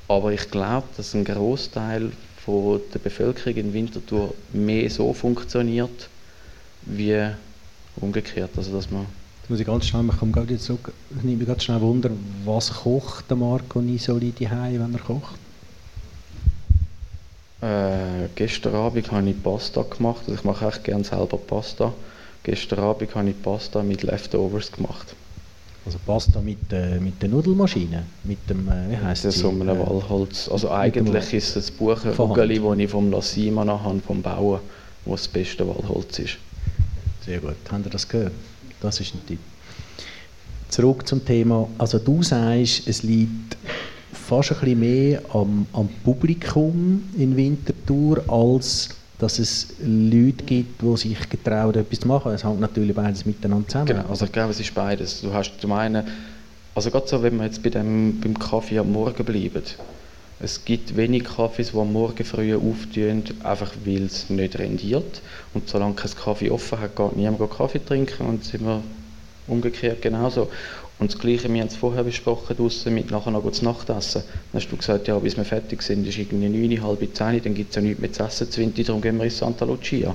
Aber 0.08 0.32
ich 0.32 0.50
glaube, 0.50 0.86
dass 0.96 1.14
ein 1.14 1.24
Großteil 1.24 2.10
der 2.46 2.98
Bevölkerung 2.98 3.56
in 3.56 3.72
Winterthur 3.72 4.34
mehr 4.52 4.90
so 4.90 5.12
funktioniert, 5.12 6.08
wie 6.82 7.28
umgekehrt. 7.96 8.50
Also, 8.56 8.72
dass 8.72 8.90
man 8.90 9.06
Jetzt 9.42 9.50
muss 9.50 9.60
ich 9.60 9.66
ganz 9.66 9.86
schnell, 9.86 10.04
ich 10.08 10.16
komme 10.16 10.30
gerade 10.30 10.56
zurück, 10.56 10.92
ich 11.16 11.24
nehme 11.24 11.38
mich 11.38 11.48
ganz 11.48 11.64
schnell 11.64 11.80
Wunder, 11.80 12.10
was 12.44 12.72
kocht 12.72 13.28
der 13.28 13.36
Marco 13.36 13.80
Nisoli 13.80 14.30
die 14.30 14.48
wenn 14.48 14.94
er 14.94 15.00
kocht? 15.00 15.41
Äh, 17.62 18.28
gestern 18.34 18.74
Abend 18.74 19.12
habe 19.12 19.30
ich 19.30 19.40
Pasta 19.40 19.82
gemacht, 19.82 20.22
also 20.22 20.34
ich 20.34 20.42
mache 20.42 20.66
echt 20.66 20.82
gerne 20.82 21.04
selber 21.04 21.38
Pasta. 21.38 21.92
Gestern 22.42 22.80
Abend 22.80 23.14
habe 23.14 23.30
ich 23.30 23.40
Pasta 23.40 23.84
mit 23.84 24.02
Leftovers 24.02 24.72
gemacht. 24.72 25.14
Also 25.86 25.98
Pasta 26.04 26.40
mit, 26.40 26.72
äh, 26.72 26.98
mit 26.98 27.22
der 27.22 27.28
Nudelmaschine? 27.28 28.04
Mit 28.24 28.50
dem, 28.50 28.68
äh, 28.68 28.90
wie 28.90 28.96
heisst 28.96 29.24
das? 29.24 29.36
So 29.36 29.50
einem 29.50 29.68
äh, 29.68 29.78
Wallholz. 29.78 30.48
Also 30.48 30.72
eigentlich 30.72 31.32
ist 31.34 31.54
es 31.54 31.70
ein 31.70 31.76
Buchenhügeli, 31.76 32.58
das 32.58 32.78
ich 32.78 32.90
vom 32.90 33.12
Lassima 33.12 33.64
habe, 33.64 34.00
vom 34.00 34.22
Bauen, 34.22 34.58
wo 35.04 35.12
das 35.12 35.28
beste 35.28 35.66
Wallholz 35.66 36.18
ist. 36.18 36.38
Sehr 37.24 37.38
gut. 37.38 37.54
Habt 37.70 37.86
ihr 37.86 37.90
das 37.90 38.08
gehört? 38.08 38.32
Das 38.80 38.98
ist 38.98 39.14
ein 39.14 39.24
Tipp. 39.24 39.38
Zurück 40.68 41.06
zum 41.06 41.24
Thema. 41.24 41.68
Also 41.78 41.98
du 41.98 42.22
sagst, 42.24 42.88
es 42.88 43.04
liegt 43.04 43.56
fast 44.12 44.52
ein 44.52 44.58
bisschen 44.60 44.80
mehr 44.80 45.22
am, 45.32 45.66
am 45.72 45.88
Publikum 46.04 47.02
in 47.16 47.36
Winterthur, 47.36 48.22
als 48.28 48.90
dass 49.18 49.38
es 49.38 49.68
Leute 49.80 50.44
gibt, 50.44 50.82
die 50.82 50.96
sich 50.96 51.30
getrauen, 51.30 51.74
etwas 51.74 52.00
zu 52.00 52.08
machen. 52.08 52.32
Es 52.32 52.44
hängt 52.44 52.60
natürlich 52.60 52.94
beides 52.94 53.24
miteinander 53.24 53.68
zusammen. 53.68 53.86
Genau, 53.86 54.08
also 54.08 54.24
ich 54.24 54.32
glaube, 54.32 54.50
es 54.50 54.58
ist 54.58 54.74
beides. 54.74 55.20
Du 55.20 55.32
hast 55.32 55.60
zum 55.60 55.72
einen, 55.72 56.04
also 56.74 56.90
gerade 56.90 57.06
so, 57.06 57.22
wenn 57.22 57.36
wir 57.36 57.44
jetzt 57.44 57.62
bei 57.62 57.70
dem, 57.70 58.20
beim 58.20 58.36
Kaffee 58.36 58.78
am 58.78 58.90
Morgen 58.90 59.24
bleiben, 59.24 59.62
es 60.40 60.64
gibt 60.64 60.96
wenig 60.96 61.22
Kaffees, 61.22 61.70
die 61.70 61.78
am 61.78 61.92
Morgen 61.92 62.24
früh 62.24 62.56
auftun, 62.56 63.22
einfach 63.44 63.72
weil 63.84 64.02
es 64.02 64.28
nicht 64.28 64.58
rendiert. 64.58 65.22
Und 65.54 65.68
solange 65.68 65.94
kein 65.94 66.10
Kaffee 66.10 66.50
offen 66.50 66.80
hat, 66.80 66.96
geht 66.96 67.16
niemand 67.16 67.48
Kaffee 67.48 67.78
trinken 67.78 68.26
und 68.26 68.44
sind 68.44 68.66
wir 68.66 68.82
umgekehrt 69.46 70.02
genauso. 70.02 70.48
Und 71.02 71.12
das 71.12 71.18
Gleiche, 71.18 71.52
wir 71.52 71.60
haben 71.60 71.66
es 71.66 71.74
vorher 71.74 72.04
besprochen, 72.04 72.56
draussen 72.56 72.94
mit 72.94 73.10
nachher 73.10 73.32
noch 73.32 73.50
zu 73.50 73.64
Nachtessen. 73.64 74.22
Dann 74.52 74.62
hast 74.62 74.70
du 74.70 74.76
gesagt, 74.76 75.08
ja, 75.08 75.18
bis 75.18 75.36
wir 75.36 75.44
fertig 75.44 75.82
sind, 75.82 76.06
ist 76.06 76.16
irgendwie 76.16 76.48
9, 76.48 76.80
halb 76.80 77.00
10, 77.00 77.42
dann 77.42 77.54
gibt 77.54 77.70
es 77.70 77.74
ja 77.74 77.82
nichts 77.82 78.00
mehr 78.00 78.12
zu 78.12 78.22
essen, 78.22 78.48
20, 78.48 78.86
darum 78.86 79.02
gehen 79.02 79.16
wir 79.16 79.24
in 79.24 79.30
Santa 79.30 79.64
Lucia. 79.64 80.14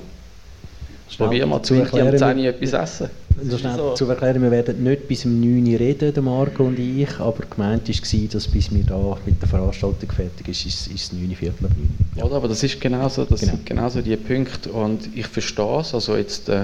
Probieren 1.17 1.49
wir 1.49 1.61
20 1.61 1.93
am 1.93 2.17
10 2.17 2.39
etwas 2.39 2.71
essen. 2.71 3.09
Also 3.37 3.57
schnell 3.57 3.75
so. 3.75 3.93
zu 3.95 4.05
erklären, 4.05 4.41
wir 4.41 4.49
werden 4.49 4.81
nicht 4.81 5.09
bis 5.09 5.25
um 5.25 5.41
9 5.41 5.73
Uhr 5.73 5.77
reden, 5.77 6.13
der 6.13 6.23
Marco 6.23 6.63
und 6.63 6.79
ich, 6.79 7.19
aber 7.19 7.43
gemeint 7.43 7.89
war, 7.89 8.27
dass 8.31 8.47
bis 8.47 8.73
wir 8.73 8.83
da 8.85 9.17
mit 9.25 9.41
der 9.41 9.49
Veranstaltung 9.49 10.09
fertig 10.09 10.47
ist, 10.47 10.65
ist, 10.65 10.87
ist 10.87 11.11
es 11.11 11.11
9, 11.11 11.35
Viertel 11.35 11.65
ab 11.65 11.71
9. 11.75 11.89
Ja. 12.15 12.23
Oder, 12.23 12.35
aber 12.37 12.47
das 12.47 12.63
ist 12.63 12.79
genauso, 12.79 13.25
das 13.25 13.41
genau. 13.41 13.51
sind 13.51 13.65
genauso 13.65 14.01
die 14.01 14.15
Punkte 14.15 14.71
und 14.71 15.09
ich 15.13 15.27
verstehe 15.27 15.81
es, 15.81 15.93
also 15.93 16.15
jetzt 16.15 16.47
äh, 16.47 16.63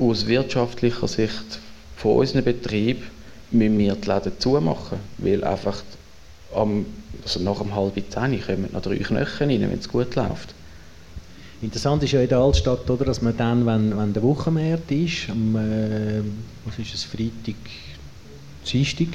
aus 0.00 0.26
wirtschaftlicher 0.26 1.06
Sicht 1.06 1.60
von 2.02 2.16
unserem 2.16 2.44
Betrieb 2.44 3.00
müssen 3.52 3.78
wir 3.78 3.94
die 3.94 4.08
Läden 4.08 4.32
zumachen, 4.40 4.98
weil 5.18 5.44
einfach 5.44 5.82
am, 6.52 6.84
also 7.22 7.38
nach 7.40 7.60
einem 7.60 7.74
halben 7.76 8.10
Zehn 8.10 8.42
kommen 8.44 8.68
noch 8.72 8.82
drei 8.82 8.96
Knöchel 8.96 9.46
rein, 9.46 9.60
wenn 9.60 9.78
es 9.78 9.88
gut 9.88 10.14
läuft. 10.16 10.52
Interessant 11.62 12.02
ist 12.02 12.10
ja 12.10 12.20
in 12.20 12.28
der 12.28 12.38
Altstadt, 12.38 12.90
oder, 12.90 13.04
dass 13.04 13.22
man 13.22 13.36
dann, 13.36 13.64
wenn, 13.66 13.96
wenn 13.96 14.12
der 14.12 14.22
Wochenmarkt 14.24 14.90
ist, 14.90 15.30
am, 15.30 15.54
äh, 15.54 16.22
was 16.64 16.76
ist 16.80 16.92
es, 16.92 17.04
Freitag, 17.04 17.54
Dienstag, 18.66 19.06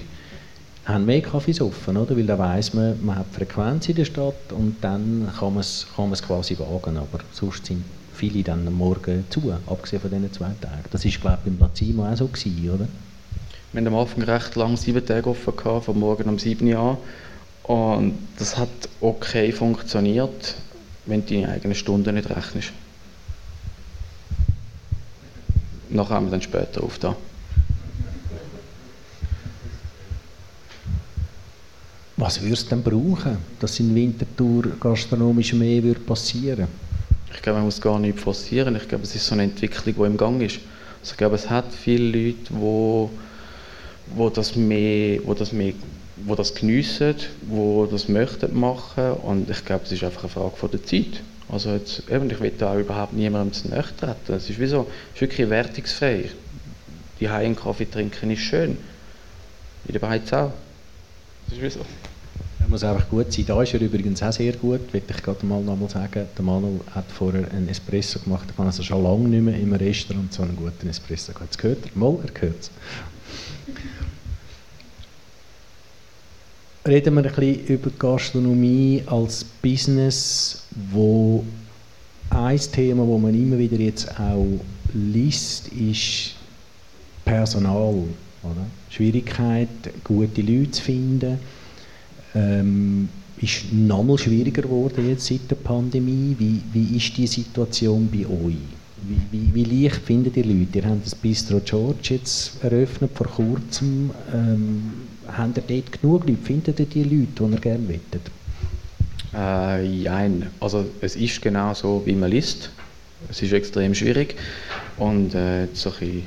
haben 0.86 1.06
mehr 1.06 1.22
Kaffees 1.22 1.60
offen, 1.60 1.98
oder? 1.98 2.16
weil 2.16 2.26
da 2.26 2.40
weiss 2.40 2.74
man, 2.74 3.06
man 3.06 3.18
hat 3.18 3.26
Frequenz 3.34 3.90
in 3.90 3.96
der 3.96 4.06
Stadt 4.06 4.54
und 4.54 4.78
dann 4.80 5.30
kann 5.38 5.54
man 5.54 5.60
es 5.60 5.86
kann 5.94 6.10
quasi 6.14 6.58
wagen, 6.58 6.96
aber 6.96 7.20
sonst 7.34 7.66
sind 7.66 7.84
viele 8.18 8.44
dann 8.44 8.68
am 8.68 8.74
Morgen 8.74 9.26
zu, 9.30 9.54
abgesehen 9.68 10.02
von 10.02 10.12
diesen 10.12 10.34
zwei 10.34 10.52
Tagen. 10.60 10.84
Das 10.92 11.06
war, 11.06 11.12
glaube 11.12 11.38
ich, 11.46 11.52
beim 11.52 11.58
Placimo 11.58 12.06
auch 12.06 12.18
so, 12.18 12.28
gewesen, 12.28 12.70
oder? 12.70 12.88
Wir 13.72 13.82
haben 13.82 13.88
am 13.88 13.96
Anfang 13.96 14.24
recht 14.24 14.56
lang 14.56 14.76
sieben 14.76 15.06
Tage 15.06 15.30
offen 15.30 15.56
gehabt, 15.56 15.86
von 15.86 16.00
morgen 16.00 16.30
um 16.30 16.40
sieben 16.40 16.68
Uhr 16.68 16.98
und 17.64 18.14
das 18.40 18.58
hat 18.58 18.70
okay 19.02 19.52
funktioniert 19.52 20.56
wenn 21.08 21.26
du 21.26 21.34
deine 21.34 21.50
eigenen 21.50 21.76
Stunden 21.76 22.16
nicht 22.16 22.30
rechnest. 22.30 22.72
Nachher 25.90 26.16
haben 26.16 26.26
wir 26.26 26.32
dann 26.32 26.42
später 26.42 26.84
auf 26.84 27.00
da. 27.00 27.16
Was 32.18 32.42
würdest 32.42 32.66
du 32.66 32.70
denn 32.76 32.84
brauchen, 32.84 33.38
dass 33.60 33.80
in 33.80 33.96
Winterthur 33.96 34.64
gastronomisch 34.80 35.54
mehr 35.54 35.84
würde 35.84 36.00
passieren 36.00 36.68
Ich 37.38 37.42
glaube, 37.42 37.60
man 37.60 37.66
muss 37.66 37.80
gar 37.80 37.98
nichts 38.00 38.22
forcieren. 38.22 38.76
Ich 38.76 38.90
glaube, 38.90 39.06
es 39.06 39.16
ist 39.16 39.26
so 39.26 39.34
eine 39.34 39.44
Entwicklung, 39.44 39.96
die 39.96 40.04
im 40.04 40.18
Gang 40.18 40.42
ist. 40.42 40.60
Also 41.00 41.12
ich 41.12 41.18
glaube, 41.18 41.36
es 41.36 41.50
hat 41.50 41.72
viele 41.72 42.06
Leute, 42.06 42.38
die, 42.50 43.10
die 44.18 44.34
das 44.34 44.56
mehr, 44.58 45.20
die 45.20 45.36
das 45.38 45.54
mehr 45.54 45.74
wo 46.26 46.36
das 46.36 46.54
geniessen, 46.56 47.16
wo 47.44 47.86
das 47.86 48.08
möchten 48.10 48.60
machen 48.60 49.14
und 49.14 49.50
ich 49.50 49.64
glaube, 49.64 49.86
es 49.86 49.92
ist 49.92 50.04
einfach 50.04 50.24
eine 50.24 50.30
Frage 50.30 50.56
von 50.56 50.72
der 50.72 50.84
Zeit. 50.84 51.22
Also 51.50 51.72
jetzt, 51.72 52.10
eben, 52.10 52.30
ich 52.30 52.40
will 52.40 52.52
da 52.58 52.78
überhaupt 52.78 53.14
niemandem 53.14 53.54
zu 53.54 53.70
nahe 53.70 53.86
treten. 53.98 54.34
Es 54.34 54.50
ist 54.50 54.60
wie 54.60 54.68
so, 54.68 54.88
ist 55.14 55.22
wirklich 55.22 55.50
wertungsfrei. 55.50 56.30
Die 57.20 57.26
Kaffee 57.26 57.86
trinken 57.86 58.32
ist 58.32 58.42
schön. 58.42 58.78
In 59.86 59.94
der 59.94 60.00
Beiz 60.00 60.32
auch. 60.34 60.52
Das 61.46 61.58
ist 61.58 61.62
wie 61.62 61.70
so. 61.70 61.86
Muss 62.68 62.84
einfach 62.84 63.10
gut 63.10 63.32
sein. 63.32 63.46
Da 63.48 63.62
ist 63.64 63.74
er 63.74 63.82
übrigens 63.82 64.22
auch 64.22 64.32
sehr 64.32 64.54
gut, 64.54 64.92
will 64.92 65.02
ich 65.08 65.24
gerade 65.24 65.46
mal 65.46 65.62
noch 65.62 65.78
mal 65.78 65.90
sagen. 65.90 66.26
Der 66.38 66.46
Manu 66.46 66.82
hat 66.94 67.06
vorher 67.10 67.50
einen 67.52 67.70
Espresso 67.70 68.20
gemacht. 68.20 68.48
Ich 68.52 68.58
habe 68.58 68.68
also 68.68 68.84
schon 68.84 69.04
lange 69.04 69.30
nicht 69.30 69.44
mehr 69.44 69.58
im 69.58 69.74
Restaurant 69.74 70.34
so 70.34 70.44
einen 70.44 70.56
guten 70.56 70.90
Espresso 70.90 71.32
gehabt. 71.32 71.54
Jetzt 71.54 71.58
gehört 71.58 71.86
er? 71.86 71.98
Mal, 71.98 72.18
er 72.26 72.32
gehört 72.32 72.60
es. 72.60 72.72
reden 76.88 77.16
wir 77.16 77.26
ein 77.26 77.34
bisschen 77.34 77.66
über 77.68 77.90
Gastronomie 78.00 79.04
als 79.06 79.44
Business, 79.44 80.64
wo 80.92 81.44
ein 82.30 82.60
Thema, 82.60 83.06
wo 83.06 83.18
man 83.18 83.34
immer 83.34 83.58
wieder 83.58 83.78
jetzt 83.78 84.10
auch 84.20 84.60
liest, 84.94 85.68
ist 85.70 86.34
Personal. 87.26 88.04
Oder? 88.44 88.66
Schwierigkeit, 88.90 89.68
gute 90.04 90.42
Leute 90.42 90.72
zu 90.72 90.82
finden, 90.82 91.40
ähm, 92.38 93.10
ist 93.40 93.72
nochmal 93.72 94.18
schwieriger 94.18 94.64
geworden 94.64 95.08
jetzt 95.08 95.28
seit 95.28 95.50
der 95.50 95.56
Pandemie. 95.56 96.36
Wie, 96.38 96.62
wie 96.74 96.98
ist 96.98 97.16
die 97.18 97.28
Situation 97.28 98.10
bei 98.12 98.26
euch? 98.26 98.56
Wie, 99.04 99.20
wie, 99.32 99.54
wie 99.54 99.84
leicht 99.84 99.98
finden 99.98 100.34
die 100.34 100.42
Leute? 100.42 100.80
Ihr 100.80 100.86
habt 100.86 101.06
das 101.06 101.16
Bistro 101.16 101.62
George 101.64 102.16
jetzt 102.16 102.64
eröffnet 102.64 103.12
vor 103.14 103.28
kurzem. 103.28 104.12
Ähm, 104.34 104.92
habt 105.28 105.58
ihr 105.58 105.64
dort 105.68 106.02
genug 106.02 106.28
Leute? 106.28 106.42
Findet 106.44 106.80
ihr 106.80 106.86
die 106.86 107.04
Leute, 107.04 107.28
die 107.40 107.54
ihr 107.54 107.60
gerne 107.60 107.88
wettet? 107.88 108.32
Äh, 109.34 110.04
nein, 110.04 110.48
also 110.60 110.86
es 111.02 111.16
ist 111.16 111.42
genau 111.42 111.74
so, 111.74 112.02
wie 112.06 112.16
man 112.16 112.32
liest. 112.32 112.72
Es 113.30 113.42
ist 113.42 113.52
extrem 113.52 113.94
schwierig 113.94 114.36
und 114.98 115.34
äh, 115.36 115.68
so 115.74 115.92
ein 116.02 116.24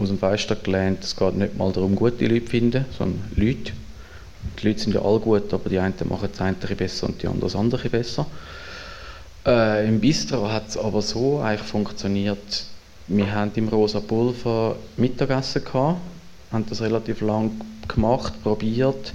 aus 0.00 0.08
dem 0.08 0.18
Fenster 0.18 0.56
gelernt, 0.56 1.04
es 1.04 1.14
geht 1.14 1.36
nicht 1.36 1.56
mal 1.56 1.72
darum, 1.72 1.94
gute 1.94 2.26
Leute 2.26 2.44
zu 2.44 2.50
finden, 2.50 2.84
sondern 2.98 3.22
Leute. 3.36 3.72
Die 4.60 4.68
Leute 4.68 4.80
sind 4.80 4.94
ja 4.94 5.02
alle 5.02 5.20
gut, 5.20 5.52
aber 5.52 5.68
die 5.68 5.78
einen 5.78 5.94
machen 6.08 6.28
das 6.30 6.40
eine 6.40 6.54
besser 6.54 7.06
und 7.06 7.22
die 7.22 7.26
anderen 7.26 7.40
das 7.42 7.56
andere 7.56 7.88
besser. 7.88 8.26
Äh, 9.46 9.88
Im 9.88 10.00
Bistro 10.00 10.50
hat 10.50 10.68
es 10.68 10.76
aber 10.78 11.02
so 11.02 11.40
eigentlich 11.40 11.68
funktioniert, 11.68 12.64
wir 13.06 13.30
haben 13.32 13.50
im 13.56 13.68
Rosa 13.68 14.00
Pulver 14.00 14.76
Mittagessen 14.96 15.62
gehabt, 15.62 16.00
haben 16.50 16.64
das 16.68 16.80
relativ 16.80 17.20
lang 17.20 17.50
gemacht, 17.86 18.32
probiert, 18.42 19.12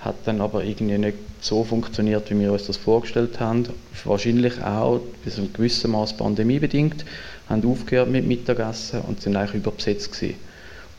hat 0.00 0.16
dann 0.24 0.40
aber 0.40 0.64
irgendwie 0.64 0.98
nicht 0.98 1.18
so 1.40 1.62
funktioniert, 1.62 2.28
wie 2.30 2.40
wir 2.40 2.52
uns 2.52 2.66
das 2.66 2.76
vorgestellt 2.76 3.38
haben. 3.38 3.68
Wahrscheinlich 4.04 4.60
auch 4.62 5.00
bis 5.24 5.36
zu 5.36 5.86
einem 5.86 5.92
Maß 5.92 6.16
pandemiebedingt, 6.16 7.04
haben 7.48 7.64
aufgehört 7.64 8.10
mit 8.10 8.26
Mittagessen 8.26 9.02
und 9.02 9.20
sind 9.20 9.36
eigentlich 9.36 9.54
überbesetzt 9.54 10.12
gewesen. 10.12 10.34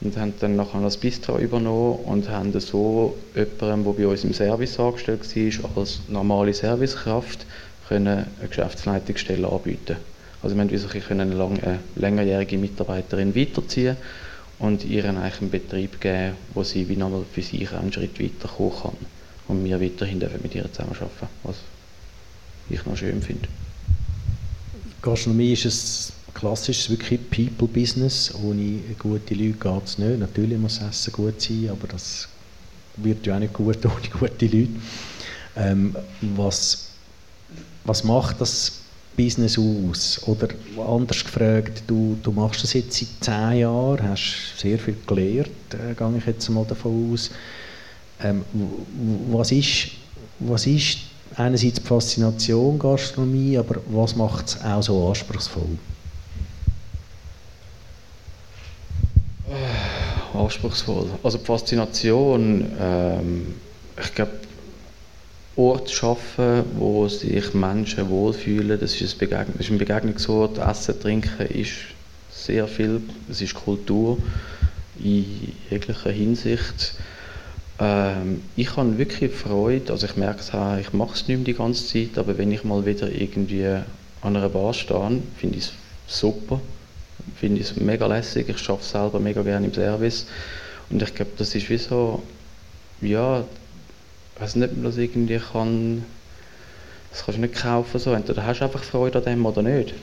Und 0.03 0.17
haben 0.17 0.33
dann 0.39 0.57
nachher 0.57 0.81
das 0.81 0.97
Bistro 0.97 1.37
übernommen 1.39 1.99
und 2.05 2.29
haben 2.29 2.59
so 2.59 3.15
jemandem, 3.35 3.85
der 3.85 4.03
bei 4.03 4.07
uns 4.07 4.25
im 4.25 4.33
Service 4.33 4.77
angestellt 4.77 5.21
war, 5.63 5.77
als 5.77 6.01
normale 6.09 6.53
Servicekraft, 6.53 7.45
können 7.87 8.07
eine 8.07 8.47
Geschäftsleitungsstelle 8.49 9.47
anbieten. 9.47 9.95
Also 10.41 10.55
wir 10.55 10.61
haben 10.61 10.71
wirklich 10.71 11.09
lang, 11.09 11.59
eine 11.61 11.79
längerjährige 11.95 12.57
Mitarbeiterin 12.57 13.33
weiterziehen 13.33 13.95
und 14.59 14.83
ihr 14.83 15.05
eigentlich 15.05 15.41
einen 15.41 15.49
Betrieb 15.49 16.01
geben, 16.01 16.35
wo 16.53 16.63
sie 16.63 16.87
wie 16.89 16.97
nochmal 16.97 17.23
für 17.31 17.41
sich 17.41 17.71
einen 17.71 17.93
Schritt 17.93 18.19
weiterkommen 18.21 18.73
kann. 18.81 18.97
Und 19.47 19.63
wir 19.63 19.79
weiterhin 19.81 20.19
dürfen 20.19 20.39
mit 20.41 20.53
ihr 20.55 20.69
zusammenarbeiten, 20.71 21.27
was 21.43 21.57
ich 22.69 22.85
noch 22.85 22.97
schön 22.97 23.21
finde. 23.21 23.47
Gastronomie 25.01 25.53
ist 25.53 25.65
ein 25.65 26.22
klassisches 26.33 26.89
wirklich 26.89 27.19
People-Business. 27.29 28.33
Ohne 28.43 28.79
gute 28.99 29.33
Leute 29.33 29.53
geht 29.53 29.85
es 29.85 29.97
nicht. 29.97 30.19
Natürlich 30.19 30.57
muss 30.57 30.79
Essen 30.81 31.13
gut 31.13 31.41
sein, 31.41 31.69
aber 31.69 31.87
das 31.87 32.27
wird 32.97 33.25
ja 33.25 33.35
auch 33.35 33.39
nicht 33.39 33.53
gut 33.53 33.77
ohne 33.85 34.09
gute 34.19 34.45
Leute. 34.45 34.69
Ähm, 35.55 35.95
was, 36.35 36.89
was 37.83 38.03
macht 38.03 38.41
das 38.41 38.79
Business 39.15 39.57
aus? 39.57 40.21
Oder 40.27 40.49
anders 40.87 41.23
gefragt, 41.23 41.83
du, 41.87 42.17
du 42.21 42.31
machst 42.31 42.63
das 42.63 42.73
jetzt 42.73 42.97
seit 42.97 43.09
zehn 43.21 43.59
Jahren, 43.59 44.09
hast 44.09 44.57
sehr 44.57 44.79
viel 44.79 44.97
gelernt, 45.05 45.49
äh, 45.73 45.93
gehe 45.93 46.17
ich 46.17 46.25
jetzt 46.25 46.49
mal 46.49 46.65
davon 46.65 47.13
aus. 47.13 47.29
Ähm, 48.21 48.43
was, 49.31 49.51
ist, 49.51 49.89
was 50.39 50.65
ist 50.65 50.99
einerseits 51.35 51.79
die 51.79 51.87
Faszination 51.87 52.79
Gastronomie, 52.79 53.57
aber 53.57 53.81
was 53.87 54.15
macht 54.15 54.47
es 54.47 54.61
auch 54.61 54.81
so 54.81 55.09
anspruchsvoll? 55.09 55.77
Anspruchsvoll. 60.33 61.09
Also 61.23 61.37
die 61.37 61.45
Faszination, 61.45 62.71
ähm, 62.79 63.55
ich 64.01 64.13
glaube, 64.15 64.31
Ort 65.55 65.91
schaffen, 65.91 66.63
wo 66.77 67.07
sich 67.07 67.53
Menschen 67.53 68.09
wohlfühlen. 68.09 68.79
Das 68.79 68.99
ist 68.99 69.13
ein, 69.13 69.17
Begegn 69.19 69.53
ist 69.59 69.69
ein 69.69 69.77
Begegnungsort. 69.77 70.57
Essen, 70.57 70.99
Trinken 70.99 71.45
ist 71.47 71.73
sehr 72.31 72.67
viel. 72.67 73.01
Es 73.29 73.39
ist 73.39 73.53
Kultur 73.53 74.17
in 74.99 75.53
jeglicher 75.69 76.09
Hinsicht. 76.09 76.95
Ähm, 77.79 78.41
ich 78.55 78.75
habe 78.75 78.97
wirklich 78.97 79.31
Freude, 79.31 79.91
also 79.91 80.05
ich 80.07 80.15
merke 80.15 80.39
es 80.39 80.53
auch, 80.53 80.77
ich 80.77 80.93
mache 80.93 81.13
es 81.13 81.27
nicht 81.27 81.37
mehr 81.37 81.45
die 81.45 81.53
ganze 81.53 81.85
Zeit, 81.85 82.17
aber 82.17 82.37
wenn 82.37 82.51
ich 82.51 82.63
mal 82.63 82.85
wieder 82.85 83.11
irgendwie 83.11 83.65
an 83.65 84.35
einer 84.35 84.49
Bar 84.49 84.73
stehe, 84.73 85.21
finde 85.37 85.57
ich 85.57 85.65
es 85.65 85.73
super, 86.07 86.61
finde 87.35 87.61
ich 87.61 87.71
es 87.71 87.75
mega 87.75 88.07
lässig, 88.07 88.49
ich 88.49 88.69
arbeite 88.69 88.85
selber 88.85 89.19
mega 89.19 89.41
gerne 89.41 89.67
im 89.67 89.73
Service 89.73 90.25
und 90.89 91.01
ich 91.01 91.13
glaube, 91.15 91.31
das 91.37 91.55
ist 91.55 91.69
wie 91.69 91.77
so, 91.77 92.23
ja, 93.01 93.43
ich 94.35 94.41
weiß 94.41 94.55
nicht, 94.55 94.69
ob 94.69 94.75
man 94.75 94.85
das 94.85 94.97
irgendwie 94.97 95.39
kann, 95.39 96.05
das 97.11 97.25
kannst 97.25 97.37
du 97.37 97.41
nicht 97.41 97.55
kaufen, 97.55 97.99
so. 97.99 98.13
entweder 98.13 98.45
hast 98.45 98.59
du 98.59 98.65
einfach 98.65 98.83
Freude 98.83 99.19
an 99.19 99.25
dem 99.25 99.45
oder 99.45 99.61
nicht. 99.61 99.93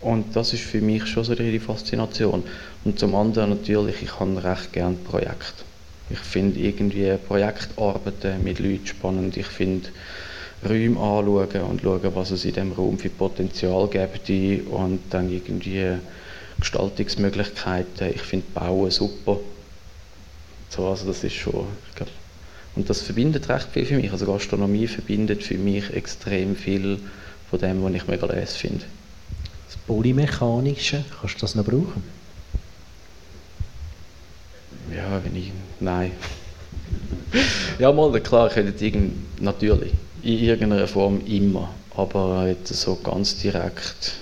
Und 0.00 0.36
das 0.36 0.52
ist 0.52 0.62
für 0.62 0.80
mich 0.80 1.06
schon 1.06 1.24
so 1.24 1.34
die 1.34 1.58
Faszination. 1.58 2.44
Und 2.84 2.98
zum 2.98 3.14
anderen 3.14 3.50
natürlich, 3.50 4.02
ich 4.02 4.20
habe 4.20 4.42
recht 4.42 4.72
gerne 4.72 4.96
Projekte. 4.96 5.64
Ich 6.10 6.18
finde 6.20 6.58
irgendwie 6.60 7.16
Projektarbeiten 7.16 8.42
mit 8.42 8.60
Leuten 8.60 8.86
spannend. 8.86 9.36
Ich 9.36 9.46
finde 9.46 9.88
Räume 10.64 10.98
anschauen 10.98 11.62
und 11.62 11.82
schauen, 11.82 12.14
was 12.14 12.30
es 12.30 12.44
in 12.44 12.52
diesem 12.52 12.72
Raum 12.72 12.98
für 12.98 13.10
Potenzial 13.10 13.88
gibt 13.88 14.28
und 14.70 15.00
dann 15.10 15.32
irgendwie 15.32 15.98
Gestaltungsmöglichkeiten. 16.58 18.10
Ich 18.14 18.22
finde 18.22 18.46
Bauen 18.54 18.90
super. 18.90 19.38
So, 20.70 20.86
also 20.86 21.06
das 21.06 21.24
ist 21.24 21.34
schon, 21.34 21.66
ich 21.88 21.94
glaube, 21.94 22.10
und 22.74 22.88
das 22.88 23.00
verbindet 23.00 23.48
recht 23.48 23.68
viel 23.72 23.86
für 23.86 23.96
mich. 23.96 24.12
Also 24.12 24.26
Gastronomie 24.26 24.86
verbindet 24.86 25.42
für 25.42 25.58
mich 25.58 25.92
extrem 25.92 26.54
viel 26.54 27.00
von 27.50 27.58
dem, 27.58 27.82
was 27.82 27.94
ich 27.94 28.06
mega 28.06 28.26
les 28.26 28.54
finde. 28.54 28.84
Das 29.66 29.76
Polymechanische, 29.86 31.04
kannst 31.20 31.36
du 31.36 31.40
das 31.40 31.54
noch 31.54 31.64
brauchen? 31.64 32.02
Ja, 34.94 35.22
wenn 35.24 35.36
ich... 35.36 35.52
Nein. 35.80 36.12
ja, 37.78 37.92
mal, 37.92 38.20
klar, 38.20 38.48
könnte 38.48 39.02
natürlich, 39.40 39.92
in 40.28 40.44
irgendeiner 40.44 40.86
Form 40.86 41.20
immer, 41.26 41.70
aber 41.96 42.48
jetzt 42.48 42.74
so 42.74 42.96
ganz 43.02 43.38
direkt. 43.38 44.12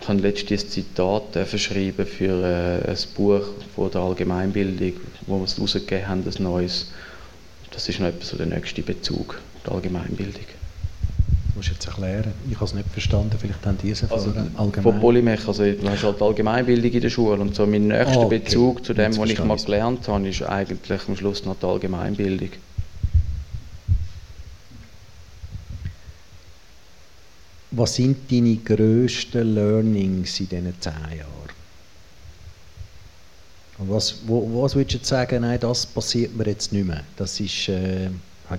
Ich 0.00 0.08
habe 0.08 0.20
letztes 0.20 0.68
Zitat 0.70 1.36
verschrieben 1.46 2.04
für 2.04 2.82
äh, 2.84 2.90
ein 2.90 2.96
Buch 3.16 3.44
von 3.76 3.90
der 3.92 4.00
Allgemeinbildung, 4.00 4.94
wo 5.28 5.38
wir 5.38 5.44
es 5.44 5.60
rausgegeben 5.60 6.08
haben, 6.08 6.24
ein 6.26 6.42
neues. 6.42 6.90
Das 7.70 7.88
ist 7.88 8.00
noch 8.00 8.08
etwas 8.08 8.30
so 8.30 8.36
der 8.36 8.46
nächste 8.46 8.82
Bezug, 8.82 9.40
der 9.64 9.72
Allgemeinbildung. 9.74 10.44
Das 11.46 11.56
musst 11.56 11.68
du 11.68 11.72
jetzt 11.74 11.86
erklären. 11.86 12.32
Ich 12.50 12.56
habe 12.56 12.64
es 12.64 12.74
nicht 12.74 12.88
verstanden. 12.88 13.36
Vielleicht 13.38 13.64
haben 13.64 13.78
die 13.80 13.90
es 13.90 14.02
also, 14.10 14.32
allgemein. 14.56 14.82
Von 14.82 15.00
Polymech, 15.00 15.46
also 15.46 15.62
du 15.64 15.88
hast 15.88 16.02
halt 16.02 16.20
Allgemeinbildung 16.20 16.90
in 16.90 17.00
der 17.00 17.10
Schule 17.10 17.40
und 17.40 17.54
so 17.54 17.64
mein 17.66 17.86
nächster 17.86 18.20
ah, 18.20 18.24
okay. 18.24 18.40
Bezug 18.40 18.84
zu 18.84 18.94
dem, 18.94 19.16
was 19.16 19.30
ich 19.30 19.44
mal 19.44 19.56
gelernt 19.56 20.08
habe, 20.08 20.28
ist 20.28 20.42
eigentlich 20.42 21.00
am 21.06 21.16
Schluss 21.16 21.44
noch 21.44 21.56
die 21.56 21.66
Allgemeinbildung. 21.66 22.50
Was 27.74 27.94
sind 27.94 28.30
deine 28.30 28.56
grössten 28.56 29.54
Learnings 29.54 30.38
in 30.40 30.48
diesen 30.48 30.74
zehn 30.80 30.92
Jahren? 30.92 31.32
Und 33.78 33.90
was, 33.90 34.20
wo, 34.26 34.62
was 34.62 34.74
würdest 34.74 35.02
du 35.02 35.06
sagen, 35.06 35.40
nein, 35.40 35.58
das 35.58 35.86
passiert 35.86 36.36
mir 36.36 36.46
jetzt 36.46 36.72
nicht 36.72 36.86
mehr? 36.86 37.02
Das 37.16 37.40
ist, 37.40 37.68
äh, 37.68 38.10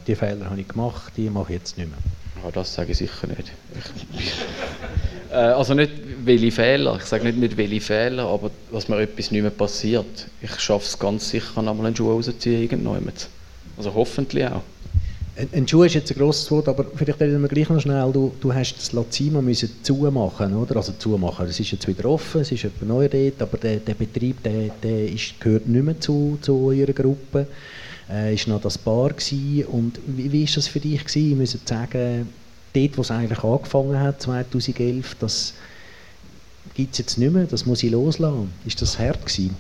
die 0.08 0.16
Fehler 0.16 0.50
habe 0.50 0.60
ich 0.60 0.68
gemacht, 0.68 1.14
die 1.16 1.30
mache 1.30 1.54
ich 1.54 1.60
jetzt 1.60 1.78
nicht 1.78 1.90
mehr. 1.90 2.00
Ja, 2.44 2.52
das 2.52 2.74
sage 2.74 2.92
ich 2.92 2.98
sicher 2.98 3.28
nicht. 3.28 3.52
Ich, 4.18 4.32
äh, 5.32 5.36
also 5.36 5.76
nicht 5.76 5.92
welche 6.26 6.52
Fehler, 6.52 6.98
ich 6.98 7.06
sage 7.06 7.26
nicht 7.26 7.38
mit 7.38 7.56
welche 7.56 7.82
Fehler, 7.82 8.26
aber 8.26 8.50
dass 8.72 8.90
mir 8.90 9.00
etwas 9.00 9.30
nicht 9.30 9.44
mehr 9.44 9.52
passiert. 9.52 10.28
Ich 10.42 10.60
schaffe 10.60 10.86
es 10.86 10.98
ganz 10.98 11.30
sicher, 11.30 11.60
einmal 11.60 11.86
einen 11.86 11.96
Schuh 11.96 12.12
rauszuziehen, 12.12 12.64
irgendjemand. 12.64 13.30
Also 13.78 13.94
hoffentlich 13.94 14.48
auch. 14.48 14.64
Ein, 15.52 15.68
Schuh 15.68 15.84
ist 15.84 15.96
jetzt 15.96 16.12
ein 16.12 16.18
grosses 16.18 16.50
Wort, 16.52 16.68
aber 16.68 16.86
vielleicht 16.96 17.20
reden 17.20 17.42
wir 17.42 17.50
gleich 17.50 17.68
noch 17.68 17.82
schnell. 17.82 18.12
Du, 18.12 18.34
du 18.40 18.54
hast 18.54 18.76
das 18.76 18.92
Lazima 18.92 19.42
müssen 19.42 19.70
zumachen, 19.82 20.56
oder? 20.56 20.76
Also 20.76 20.92
zumachen. 20.94 21.48
Es 21.48 21.60
ist 21.60 21.72
jetzt 21.72 21.88
wieder 21.88 22.06
offen, 22.06 22.42
es 22.42 22.52
ist 22.52 22.64
etwa 22.66 22.86
neu 22.86 23.08
dort, 23.08 23.42
aber 23.42 23.58
der, 23.58 23.78
der 23.78 23.96
Betrieb, 23.96 24.44
der, 24.44 24.70
der 24.84 25.12
ist, 25.12 25.40
gehört 25.40 25.68
nicht 25.68 25.84
mehr 25.84 26.00
zu, 26.00 26.38
zu 26.42 26.68
eurer 26.68 26.94
Gruppe. 26.94 27.48
Äh, 28.12 28.36
ist 28.36 28.48
noch 28.48 28.62
das 28.62 28.78
Bar 28.78 29.10
gewesen. 29.10 29.66
Und 29.66 30.00
wie, 30.06 30.44
ist 30.44 30.56
das 30.56 30.68
für 30.68 30.80
dich 30.80 31.04
gewesen? 31.04 31.32
Ich 31.32 31.38
muss 31.38 31.58
sagen, 31.66 32.30
dort, 32.74 32.98
wo 32.98 33.02
es 33.02 33.10
eigentlich 33.10 33.44
angefangen 33.44 34.00
hat, 34.00 34.22
2011, 34.22 35.16
das 35.20 35.54
gibt 36.76 36.92
es 36.94 37.00
jetzt 37.00 37.18
nicht 37.18 37.34
mehr, 37.34 37.46
das 37.46 37.66
muss 37.66 37.82
ich 37.82 37.92
loslassen. 37.92 38.52
Ist 38.68 38.84
das 38.84 39.00
hart 39.00 39.26
gewesen? 39.26 39.56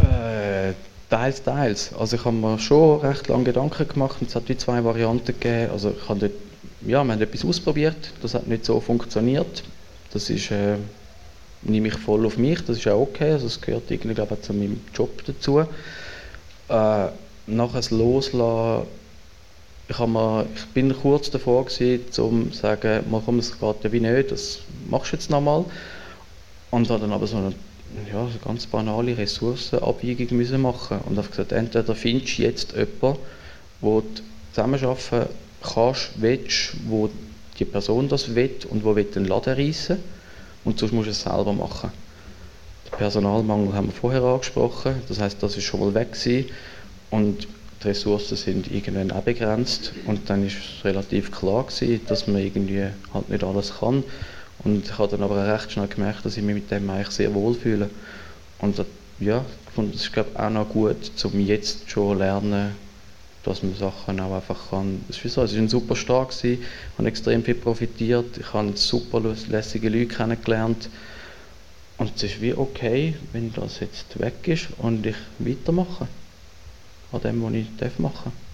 Äh, 0.00 0.72
Teils, 1.08 1.42
teils. 1.42 1.92
Also 1.98 2.16
ich 2.16 2.24
habe 2.24 2.36
mir 2.36 2.58
schon 2.58 3.00
recht 3.00 3.28
lange 3.28 3.44
Gedanken 3.44 3.86
gemacht 3.86 4.16
und 4.20 4.28
es 4.28 4.34
hat 4.34 4.48
wie 4.48 4.56
zwei 4.56 4.82
Varianten 4.82 5.26
gegeben. 5.26 5.70
Also 5.70 5.94
ich 5.96 6.08
habe 6.08 6.20
dort, 6.20 6.32
ja, 6.82 7.04
wir 7.04 7.12
haben 7.12 7.22
etwas 7.22 7.44
ausprobiert, 7.44 8.12
das 8.22 8.34
hat 8.34 8.48
nicht 8.48 8.64
so 8.64 8.80
funktioniert. 8.80 9.62
Das 10.12 10.30
ist, 10.30 10.50
äh, 10.50 10.76
nehme 11.62 11.88
ich 11.88 11.94
voll 11.94 12.26
auf 12.26 12.38
mich, 12.38 12.64
das 12.64 12.78
ist 12.78 12.88
auch 12.88 13.02
okay, 13.02 13.32
also 13.32 13.46
es 13.46 13.60
gehört 13.60 13.90
irgendwie 13.90 14.14
glaube 14.14 14.34
ich, 14.34 14.42
zu 14.42 14.52
meinem 14.52 14.80
Job 14.94 15.22
dazu. 15.26 15.60
Äh, 15.60 15.64
nachher 16.68 17.76
das 17.76 17.90
Loslassen, 17.90 18.86
ich, 19.88 19.98
mir, 19.98 20.46
ich 20.56 20.66
bin 20.74 20.92
kurz 21.00 21.30
davor 21.30 21.66
gewesen, 21.66 22.00
um 22.18 22.52
zu 22.52 22.58
sagen, 22.58 23.04
man 23.08 23.24
kommt 23.24 23.40
es 23.40 23.56
gerade 23.56 23.92
wie 23.92 24.00
nicht, 24.00 24.32
das 24.32 24.58
machst 24.88 25.12
du 25.12 25.16
jetzt 25.16 25.30
nochmal. 25.30 25.64
Und 26.72 26.90
habe 26.90 27.00
dann 27.00 27.12
aber 27.12 27.28
so 27.28 27.36
eine 27.36 27.52
ja, 28.12 28.20
eine 28.20 28.30
ganz 28.44 28.66
banale 28.66 29.16
Ressourcenabwägung 29.16 30.36
müssen 30.36 30.60
machen. 30.60 30.98
Und 31.06 31.16
habe 31.18 31.28
gesagt, 31.28 31.52
entweder 31.52 31.94
findest 31.94 32.38
du 32.38 32.42
jetzt 32.42 32.72
jemanden, 32.72 33.20
wo 33.80 34.00
du 34.00 34.22
zusammenarbeiten 34.52 35.28
kannst, 35.62 36.10
willst, 36.16 36.72
wo 36.88 37.10
die 37.58 37.64
Person 37.64 38.08
das 38.08 38.34
will 38.34 38.56
und 38.70 38.84
wo 38.84 38.94
will 38.94 39.04
den 39.04 39.24
Laden 39.24 39.54
reissen. 39.54 39.98
Und 40.64 40.78
sonst 40.78 40.92
musst 40.92 41.06
du 41.06 41.10
es 41.12 41.22
selber 41.22 41.52
machen. 41.52 41.90
Den 42.86 42.98
Personalmangel 42.98 43.72
haben 43.74 43.88
wir 43.88 43.92
vorher 43.92 44.22
angesprochen, 44.22 44.94
das 45.08 45.20
heißt, 45.20 45.42
das 45.42 45.56
ist 45.56 45.64
schon 45.64 45.80
mal 45.80 45.94
weg 45.94 46.12
gewesen. 46.12 46.50
und 47.10 47.48
die 47.82 47.88
Ressourcen 47.88 48.36
sind 48.36 48.70
irgendwann 48.70 49.10
auch 49.10 49.22
begrenzt. 49.22 49.92
Und 50.06 50.30
dann 50.30 50.46
ist 50.46 50.56
es 50.56 50.84
relativ 50.84 51.30
klar 51.30 51.64
gewesen, 51.64 52.00
dass 52.06 52.26
man 52.26 52.38
irgendwie 52.38 52.86
halt 53.12 53.28
nicht 53.28 53.44
alles 53.44 53.78
kann 53.78 54.02
und 54.64 54.84
ich 54.84 54.98
habe 54.98 55.10
dann 55.10 55.22
aber 55.22 55.52
recht 55.52 55.72
schnell 55.72 55.88
gemerkt, 55.88 56.24
dass 56.24 56.36
ich 56.36 56.42
mich 56.42 56.54
mit 56.54 56.70
dem 56.70 56.88
eigentlich 56.90 57.10
sehr 57.10 57.32
wohl 57.34 57.54
fühle. 57.54 57.90
Und 58.58 58.84
ja, 59.18 59.44
und 59.76 59.94
das 59.94 60.02
ist 60.02 60.12
glaube 60.12 60.38
auch 60.38 60.50
noch 60.50 60.68
gut, 60.68 60.96
um 61.24 61.40
jetzt 61.40 61.90
schon 61.90 62.18
lernen, 62.18 62.74
dass 63.44 63.62
man 63.62 63.74
Sachen 63.74 64.18
auch 64.20 64.34
einfach 64.34 64.70
kann. 64.70 65.04
Es 65.08 65.24
ist, 65.24 65.34
so, 65.34 65.42
es 65.42 65.52
ist 65.52 65.58
ein 65.58 65.68
super 65.68 65.94
Start 65.94 66.44
ich 66.44 66.58
habe 66.98 67.08
extrem 67.08 67.44
viel 67.44 67.54
profitiert, 67.54 68.38
ich 68.38 68.52
habe 68.52 68.76
super 68.76 69.22
lässige 69.48 69.88
Leute 69.88 70.06
kennengelernt. 70.06 70.88
Und 71.98 72.12
es 72.16 72.24
ist 72.24 72.40
wie 72.40 72.52
okay, 72.52 73.14
wenn 73.32 73.52
das 73.54 73.80
jetzt 73.80 74.18
weg 74.18 74.46
ist 74.46 74.68
und 74.78 75.06
ich 75.06 75.16
weitermache. 75.38 76.08
An 77.12 77.20
dem, 77.22 77.42
was 77.42 77.54
ich 77.54 77.98
machen 77.98 78.32
darf. 78.32 78.45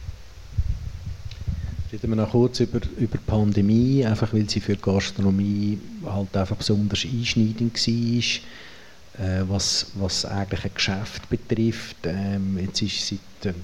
Reden 1.92 2.08
wir 2.08 2.16
noch 2.16 2.30
kurz 2.30 2.58
über, 2.60 2.80
über 2.96 3.18
die 3.18 3.24
Pandemie, 3.26 4.06
einfach 4.06 4.32
weil 4.32 4.48
sie 4.48 4.60
für 4.60 4.74
die 4.74 4.80
Gastronomie 4.80 5.78
halt 6.06 6.34
einfach 6.34 6.56
besonders 6.56 7.04
einschneidend 7.04 7.76
war, 7.76 9.26
äh, 9.26 9.42
was, 9.46 9.88
was 9.96 10.24
eigentlich 10.24 10.64
ein 10.64 10.70
Geschäft 10.74 11.28
betrifft. 11.28 11.98
Ähm, 12.04 12.58
jetzt 12.58 12.80
ist 12.80 13.08
seit, 13.08 13.52
äh, 13.52 13.54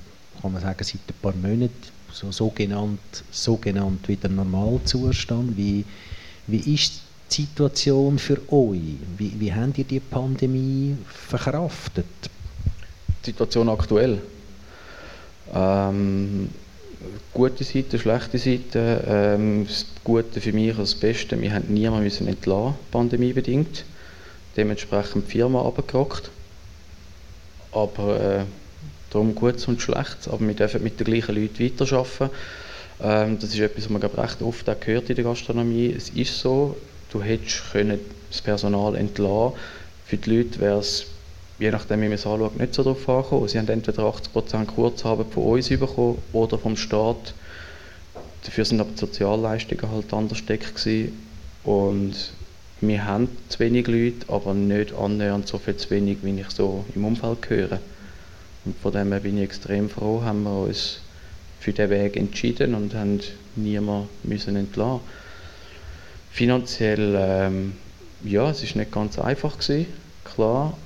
kann 0.42 0.52
man 0.52 0.60
sagen, 0.60 0.84
seit 0.84 1.00
ein 1.08 1.14
paar 1.22 1.32
Monaten 1.32 1.72
so 2.12 2.30
sogenannt, 2.30 3.00
sogenannt 3.30 4.06
wieder 4.06 4.28
Normalzustand. 4.28 5.56
Wie, 5.56 5.86
wie 6.48 6.74
ist 6.74 7.00
die 7.30 7.42
Situation 7.44 8.18
für 8.18 8.40
euch? 8.52 8.98
Wie, 9.16 9.40
wie 9.40 9.54
habt 9.54 9.78
ihr 9.78 9.84
die 9.84 10.00
Pandemie 10.00 10.98
verkraftet? 11.06 12.04
Die 13.24 13.30
Situation 13.30 13.70
aktuell? 13.70 14.20
Ähm 15.54 16.50
gute 17.32 17.64
Seite, 17.64 17.99
schlechte 17.99 18.38
Seite. 18.38 19.05
Ähm, 19.07 19.66
das 19.66 19.86
Gute 20.05 20.40
für 20.40 20.53
mich, 20.53 20.76
das 20.76 20.94
Beste, 20.94 21.40
wir 21.40 21.53
haben 21.53 21.72
niemanden 21.72 22.05
müssen 22.05 22.28
entlassen, 22.28 22.74
pandemiebedingt. 22.90 23.84
Dementsprechend 24.57 25.26
die 25.26 25.32
Firma 25.32 25.64
abgerockt. 25.64 26.30
Aber 27.72 28.20
äh, 28.20 28.44
darum 29.11 29.34
Gutes 29.34 29.68
und 29.68 29.80
Schlechtes. 29.80 30.28
Aber 30.28 30.46
wir 30.46 30.55
dürfen 30.55 30.82
mit 30.82 30.99
den 30.99 31.05
gleichen 31.05 31.34
Leuten 31.34 31.64
weiterarbeiten. 31.64 32.30
Ähm, 33.01 33.38
das 33.38 33.51
ist 33.51 33.61
etwas, 33.61 33.84
was 33.84 33.90
man 33.90 34.03
recht 34.03 34.42
oft 34.42 34.68
auch 34.68 34.80
gehört 34.80 35.11
in 35.11 35.16
der 35.16 35.24
Gastronomie. 35.24 35.94
Es 35.96 36.11
ist 36.11 36.38
so, 36.40 36.76
du 37.12 37.22
hättest 37.22 37.72
können 37.72 38.01
das 38.30 38.42
Personal 38.42 38.96
entlassen. 38.96 39.53
Für 40.07 40.16
die 40.16 40.36
Leute 40.36 40.59
wäre 40.61 40.78
es 40.78 41.07
je 41.59 41.70
nachdem, 41.70 42.00
wie 42.00 42.04
man 42.04 42.14
es 42.14 42.26
anschaut, 42.26 42.59
nicht 42.59 42.74
so 42.74 42.82
darauf 42.82 43.09
angekommen. 43.09 43.48
Sie 43.48 43.59
haben 43.59 43.68
entweder 43.68 44.04
80% 44.04 44.66
Kurzarbeit 44.66 45.26
von 45.32 45.42
uns 45.44 45.68
bekommen 45.68 46.18
oder 46.32 46.59
vom 46.59 46.76
Staat. 46.76 47.34
Dafür 48.44 48.64
sind 48.64 48.80
aber 48.80 48.90
die 48.92 48.98
Sozialleistungen 48.98 49.90
halt 49.90 50.12
anders 50.12 50.38
gesteckt 50.38 50.86
Und 51.64 52.14
wir 52.80 53.04
haben 53.04 53.28
zu 53.48 53.59
wenig 53.59 53.88
Leute, 53.88 54.32
aber 54.32 54.54
nicht 54.54 54.94
annähernd 54.94 55.48
so 55.48 55.59
viel 55.59 55.76
zu 55.76 55.90
wenig, 55.90 56.18
wie 56.22 56.40
ich 56.40 56.50
so 56.50 56.84
im 56.94 57.04
Umfeld 57.04 57.50
höre. 57.50 57.80
Und 58.64 58.76
von 58.80 58.92
dem 58.92 59.11
her 59.11 59.20
bin 59.20 59.36
ich 59.38 59.44
extrem 59.44 59.90
froh, 59.90 60.22
haben 60.22 60.44
wir 60.44 60.62
uns 60.62 61.00
für 61.59 61.72
diesen 61.72 61.90
Weg 61.90 62.16
entschieden 62.16 62.74
und 62.74 62.94
haben 62.94 63.20
niemanden 63.56 64.09
müssen 64.22 64.54
entlassen. 64.54 65.00
Finanziell, 66.30 67.16
ähm, 67.18 67.72
ja, 68.22 68.50
es 68.50 68.62
ist 68.62 68.76
nicht 68.76 68.92
ganz 68.92 69.18
einfach 69.18 69.59
gewesen, 69.59 69.86
klar, 70.24 70.76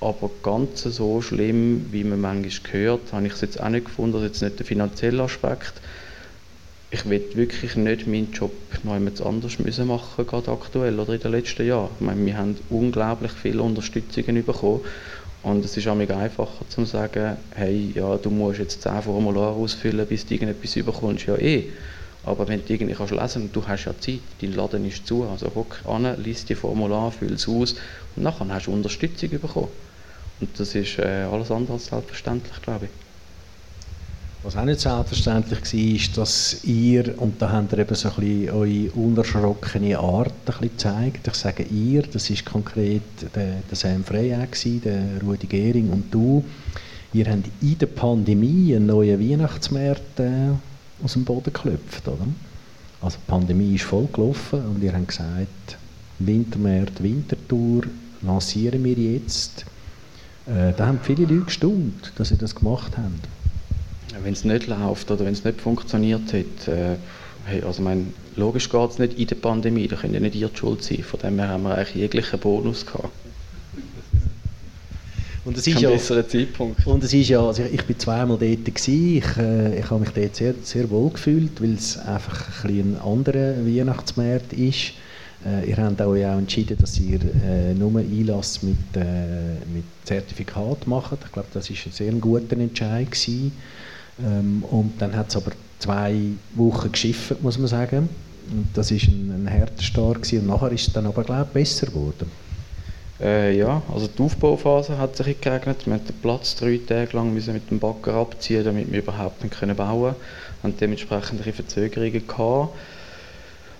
aber 0.00 0.30
ganz 0.42 0.82
so 0.82 1.22
schlimm, 1.22 1.86
wie 1.90 2.04
man 2.04 2.20
manchmal 2.20 2.72
hört, 2.72 3.12
habe 3.12 3.26
ich 3.26 3.32
es 3.32 3.40
jetzt 3.40 3.60
auch 3.60 3.68
nicht 3.68 3.86
gefunden. 3.86 4.12
Das 4.12 4.22
ist 4.22 4.28
jetzt 4.28 4.42
nicht 4.42 4.58
der 4.58 4.66
finanzielle 4.66 5.22
Aspekt. 5.22 5.74
Ich 6.90 7.08
will 7.08 7.24
wirklich 7.34 7.76
nicht 7.76 8.06
meinen 8.06 8.30
Job 8.32 8.52
noch 8.84 8.94
jemand 8.94 9.20
anders 9.20 9.58
müssen 9.58 9.88
machen, 9.88 10.26
gerade 10.26 10.52
aktuell 10.52 11.00
oder 11.00 11.14
in 11.14 11.20
den 11.20 11.32
letzten 11.32 11.66
Jahren. 11.66 11.90
Ich 11.98 12.06
meine, 12.06 12.24
wir 12.24 12.36
haben 12.36 12.56
unglaublich 12.70 13.32
viele 13.32 13.62
Unterstützungen 13.62 14.44
bekommen 14.44 14.82
und 15.42 15.64
es 15.64 15.76
ist 15.76 15.88
auch 15.88 15.98
einfacher 15.98 16.68
zu 16.68 16.84
sagen, 16.84 17.36
hey, 17.54 17.92
ja, 17.94 18.16
du 18.16 18.30
musst 18.30 18.58
jetzt 18.58 18.82
10 18.82 19.02
Formulare 19.02 19.54
ausfüllen, 19.54 20.06
bis 20.06 20.26
du 20.26 20.34
irgendetwas 20.34 20.74
bekommst. 20.74 21.26
Ja, 21.26 21.36
eh. 21.36 21.72
Aber 22.24 22.48
wenn 22.48 22.64
du 22.64 22.72
irgendwie 22.72 22.94
kannst 22.94 23.12
lesen 23.12 23.50
du 23.52 23.66
hast 23.66 23.84
ja 23.84 23.94
Zeit, 23.98 24.20
dein 24.40 24.52
Laden 24.52 24.84
ist 24.84 25.06
zu, 25.06 25.24
also 25.24 25.48
guck 25.52 25.80
an, 25.84 26.20
lies 26.22 26.44
die 26.44 26.56
Formular, 26.56 27.12
füll 27.12 27.34
es 27.34 27.48
aus 27.48 27.76
und 28.16 28.24
nachher 28.24 28.48
hast 28.48 28.66
du 28.66 28.72
Unterstützung 28.72 29.30
bekommen. 29.30 29.68
Und 30.40 30.50
das 30.58 30.74
ist 30.74 30.98
äh, 30.98 31.26
alles 31.30 31.50
andere 31.50 31.74
als 31.74 31.86
selbstverständlich, 31.86 32.60
glaube 32.62 32.86
ich. 32.86 32.90
Was 34.42 34.56
auch 34.56 34.64
nicht 34.64 34.78
selbstverständlich 34.78 35.60
war, 35.60 35.96
ist, 35.96 36.16
dass 36.18 36.64
ihr, 36.64 37.20
und 37.20 37.42
da 37.42 37.50
habt 37.50 37.72
ihr 37.72 37.78
eben 37.78 37.94
so 37.96 38.08
ein 38.10 38.14
bisschen 38.14 38.50
eure 38.50 38.90
unerschrockene 38.92 39.98
Art 39.98 40.28
ein 40.28 40.44
bisschen 40.44 40.68
gezeigt. 40.68 41.26
Ich 41.26 41.34
sage 41.34 41.64
ihr, 41.64 42.02
das 42.02 42.30
ist 42.30 42.44
konkret 42.44 43.02
der, 43.34 43.62
der 43.68 43.76
Sam 43.76 44.04
Frey, 44.04 44.36
der 44.84 45.20
Rudi 45.20 45.48
Gehring 45.48 45.90
und 45.90 46.14
du. 46.14 46.44
ihr 47.12 47.26
habt 47.26 47.48
in 47.60 47.78
der 47.78 47.86
Pandemie 47.86 48.76
einen 48.76 48.86
neuen 48.86 49.18
Weihnachtsmarkt 49.18 50.20
äh, 50.20 50.50
aus 51.02 51.14
dem 51.14 51.24
Boden 51.24 51.52
geklopft, 51.52 52.06
oder? 52.06 52.28
Also 53.00 53.18
die 53.18 53.30
Pandemie 53.30 53.74
ist 53.74 53.84
voll 53.84 54.06
gelaufen 54.12 54.64
und 54.64 54.82
ihr 54.82 54.92
habt 54.92 55.08
gesagt, 55.08 55.78
Wintermarkt, 56.20 57.02
Wintertour 57.02 57.82
lancieren 58.22 58.84
wir 58.84 58.94
jetzt. 58.94 59.64
Äh, 60.46 60.72
da 60.76 60.86
haben 60.86 61.00
viele 61.02 61.22
Leute 61.24 61.46
gestaunt, 61.46 62.12
dass 62.16 62.28
sie 62.28 62.36
das 62.36 62.54
gemacht 62.54 62.96
haben. 62.96 63.20
Wenn 64.22 64.32
es 64.32 64.44
nicht 64.44 64.66
läuft 64.66 65.10
oder 65.10 65.24
wenn 65.24 65.32
es 65.32 65.44
nicht 65.44 65.60
funktioniert 65.60 66.32
hat, 66.32 66.68
äh, 66.68 66.96
hey, 67.44 67.62
also 67.62 67.82
mein, 67.82 68.14
logisch 68.36 68.70
geht 68.70 68.90
es 68.90 68.98
nicht 68.98 69.18
in 69.18 69.26
der 69.26 69.36
Pandemie, 69.36 69.88
da 69.88 69.96
können 69.96 70.14
ja 70.14 70.20
nicht 70.20 70.34
ihr 70.34 70.48
die 70.48 70.56
Schuld 70.56 70.82
sein. 70.82 71.02
Von 71.02 71.20
dem 71.20 71.38
her 71.38 71.48
haben 71.48 71.64
wir 71.64 71.76
eigentlich 71.76 71.96
jeglichen 71.96 72.38
Bonus 72.38 72.86
gehabt. 72.86 73.10
Und 75.44 75.56
es 75.56 75.66
ist 75.66 75.80
ja, 75.80 75.96
Zeitpunkt. 75.96 76.84
Und 76.86 77.04
es 77.04 77.14
ist 77.14 77.28
ja, 77.28 77.40
also 77.40 77.62
ich 77.62 77.84
bin 77.84 77.96
zweimal 77.98 78.36
dort 78.36 78.64
gewesen, 78.64 79.18
ich, 79.18 79.36
äh, 79.36 79.78
ich 79.78 79.90
habe 79.90 80.00
mich 80.00 80.10
dort 80.10 80.34
sehr, 80.34 80.54
sehr 80.62 80.90
wohl 80.90 81.10
gefühlt, 81.10 81.62
weil 81.62 81.74
es 81.74 81.96
einfach 81.98 82.64
ein, 82.64 82.96
ein 82.96 83.00
anderer 83.00 83.54
Weihnachtsmarkt 83.64 84.52
ist. 84.54 84.94
Äh, 85.46 85.70
ihr 85.70 85.76
habt 85.76 86.02
auch, 86.02 86.14
ja 86.14 86.36
entschieden, 86.36 86.76
dass 86.78 86.98
ihr 86.98 87.20
äh, 87.20 87.74
nur 87.74 88.00
Einlass 88.00 88.62
mit, 88.62 88.76
äh, 88.96 89.58
mit 89.72 89.84
Zertifikat 90.04 90.86
macht. 90.86 91.18
Ich 91.24 91.32
glaube, 91.32 91.48
das 91.52 91.70
ist 91.70 91.86
ein 91.86 91.92
sehr 91.92 92.12
guter 92.12 92.56
Entscheid 92.56 93.10
gewesen. 93.10 93.52
Ähm, 94.24 94.64
und 94.70 94.94
dann 95.00 95.14
hat 95.14 95.28
es 95.28 95.36
aber 95.36 95.52
zwei 95.78 96.16
Wochen 96.54 96.90
geschifft, 96.90 97.42
muss 97.42 97.58
man 97.58 97.68
sagen. 97.68 98.08
Und 98.50 98.68
das 98.74 98.90
war 98.90 98.98
ein, 98.98 99.46
ein 99.46 99.50
harter 99.50 99.82
Start 99.82 100.22
gewesen. 100.22 100.40
und 100.40 100.46
nachher 100.48 100.72
ist 100.72 100.88
es 100.88 100.92
dann 100.92 101.06
aber, 101.06 101.22
glaube 101.22 101.46
ich, 101.46 101.52
besser 101.52 101.86
geworden. 101.86 102.30
Äh, 103.20 103.56
ja, 103.56 103.82
also 103.92 104.08
die 104.08 104.22
Aufbauphase 104.22 104.98
hat 104.98 105.16
sich 105.16 105.40
geregnet. 105.40 105.86
Wir 105.86 105.94
mussten 105.94 106.08
den 106.08 106.20
Platz 106.20 106.56
drei 106.56 106.78
Tage 106.86 107.16
lang 107.16 107.32
müssen 107.32 107.54
mit 107.54 107.70
dem 107.70 107.78
Bagger 107.78 108.14
abziehen, 108.14 108.64
damit 108.64 108.90
wir 108.92 108.98
überhaupt 108.98 109.42
nicht 109.42 109.58
bauen 109.58 109.76
können. 109.76 109.78
Wir 109.78 110.14
hatten 110.62 110.76
dementsprechend 110.78 111.42
Verzögerungen 111.42 112.26
gehabt. 112.26 112.70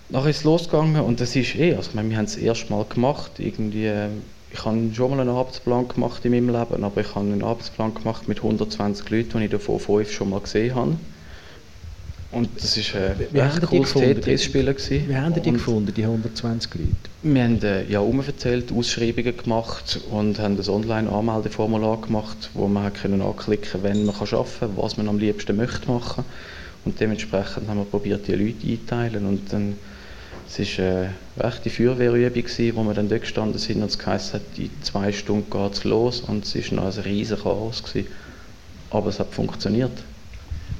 Nachher 0.09 0.31
ist 0.31 0.39
es 0.39 0.45
losgegangen 0.45 1.03
und 1.03 1.21
das 1.21 1.35
ist 1.35 1.57
eh, 1.57 1.75
also 1.75 1.91
meine, 1.95 2.11
wir 2.11 2.17
haben 2.17 2.27
es 2.27 2.37
erst 2.37 2.71
mal 2.71 2.85
gemacht. 2.85 3.33
Irgendwie, 3.39 3.87
äh, 3.87 4.09
ich 4.53 4.65
habe 4.65 4.79
schon 4.95 5.11
mal 5.11 5.21
einen 5.21 5.31
Arbeitsplan 5.31 5.89
gemacht 5.89 6.25
in 6.25 6.31
meinem 6.31 6.49
Leben, 6.49 6.85
aber 6.85 7.01
ich 7.01 7.15
habe 7.15 7.27
einen 7.27 7.43
Arbeitsplan 7.43 7.95
gemacht 7.95 8.29
mit 8.29 8.39
120 8.39 9.11
Leuten, 9.11 9.39
die 9.39 9.47
ich 9.47 9.51
davon 9.51 9.81
fünf 9.81 10.13
schon 10.13 10.31
mal 10.31 10.41
gesehen 10.41 10.75
habe. 10.75 10.97
Und 12.33 12.49
das 12.57 12.77
war 12.95 13.01
ein 13.01 13.19
wie 13.33 13.39
echt 13.39 13.63
cooles 13.63 13.93
Tetris-Spiel. 13.93 14.75
Wie 15.09 15.17
haben 15.17 15.35
die 15.35 15.53
gefunden, 15.53 15.93
die 15.95 16.03
120 16.03 16.75
Leute? 16.75 16.93
Wir 17.23 17.45
haben 17.45 17.63
äh, 17.63 17.85
ja 17.85 18.01
umverzählt, 18.01 18.73
Ausschreibungen 18.73 19.37
gemacht 19.37 20.01
und 20.11 20.39
haben 20.39 20.59
ein 20.59 20.69
Online-Anmeldeformular 20.69 22.01
gemacht, 22.01 22.51
wo 22.55 22.69
man 22.69 22.93
können 22.93 23.23
anklicken 23.23 23.83
wenn 23.83 24.05
man 24.05 24.15
kann 24.15 24.29
arbeiten 24.29 24.61
kann, 24.61 24.77
was 24.77 24.97
man 24.97 25.09
am 25.09 25.19
liebsten 25.19 25.57
möchte 25.57 25.91
machen. 25.91 26.25
Und 26.85 27.01
dementsprechend 27.01 27.69
haben 27.69 27.79
wir 27.79 27.85
probiert, 27.85 28.29
die 28.29 28.35
Leute 28.35 28.67
einteilen. 28.67 29.27
Und 29.27 29.53
dann, 29.53 29.75
es 30.49 30.79
war 30.79 30.85
eine 30.85 31.15
rechte 31.39 31.71
Feuerwehrübung, 31.71 32.45
wo 32.77 32.85
wir 32.85 32.95
dann 32.95 33.09
dort 33.09 33.23
gestanden 33.23 33.59
sind 33.59 33.83
und 33.83 33.91
es 33.91 34.07
heisst, 34.07 34.35
in 34.57 34.71
zwei 34.83 35.13
Stunden 35.13 35.51
geht 35.51 35.73
es 35.73 35.85
los 35.85 36.21
und 36.21 36.45
es 36.45 36.73
war 36.73 36.85
noch 36.85 36.97
ein 36.97 37.03
riesiges 37.03 37.43
Chaos. 37.43 37.83
Gewesen. 37.83 38.09
Aber 38.91 39.09
es 39.09 39.19
hat 39.19 39.33
funktioniert. 39.33 39.93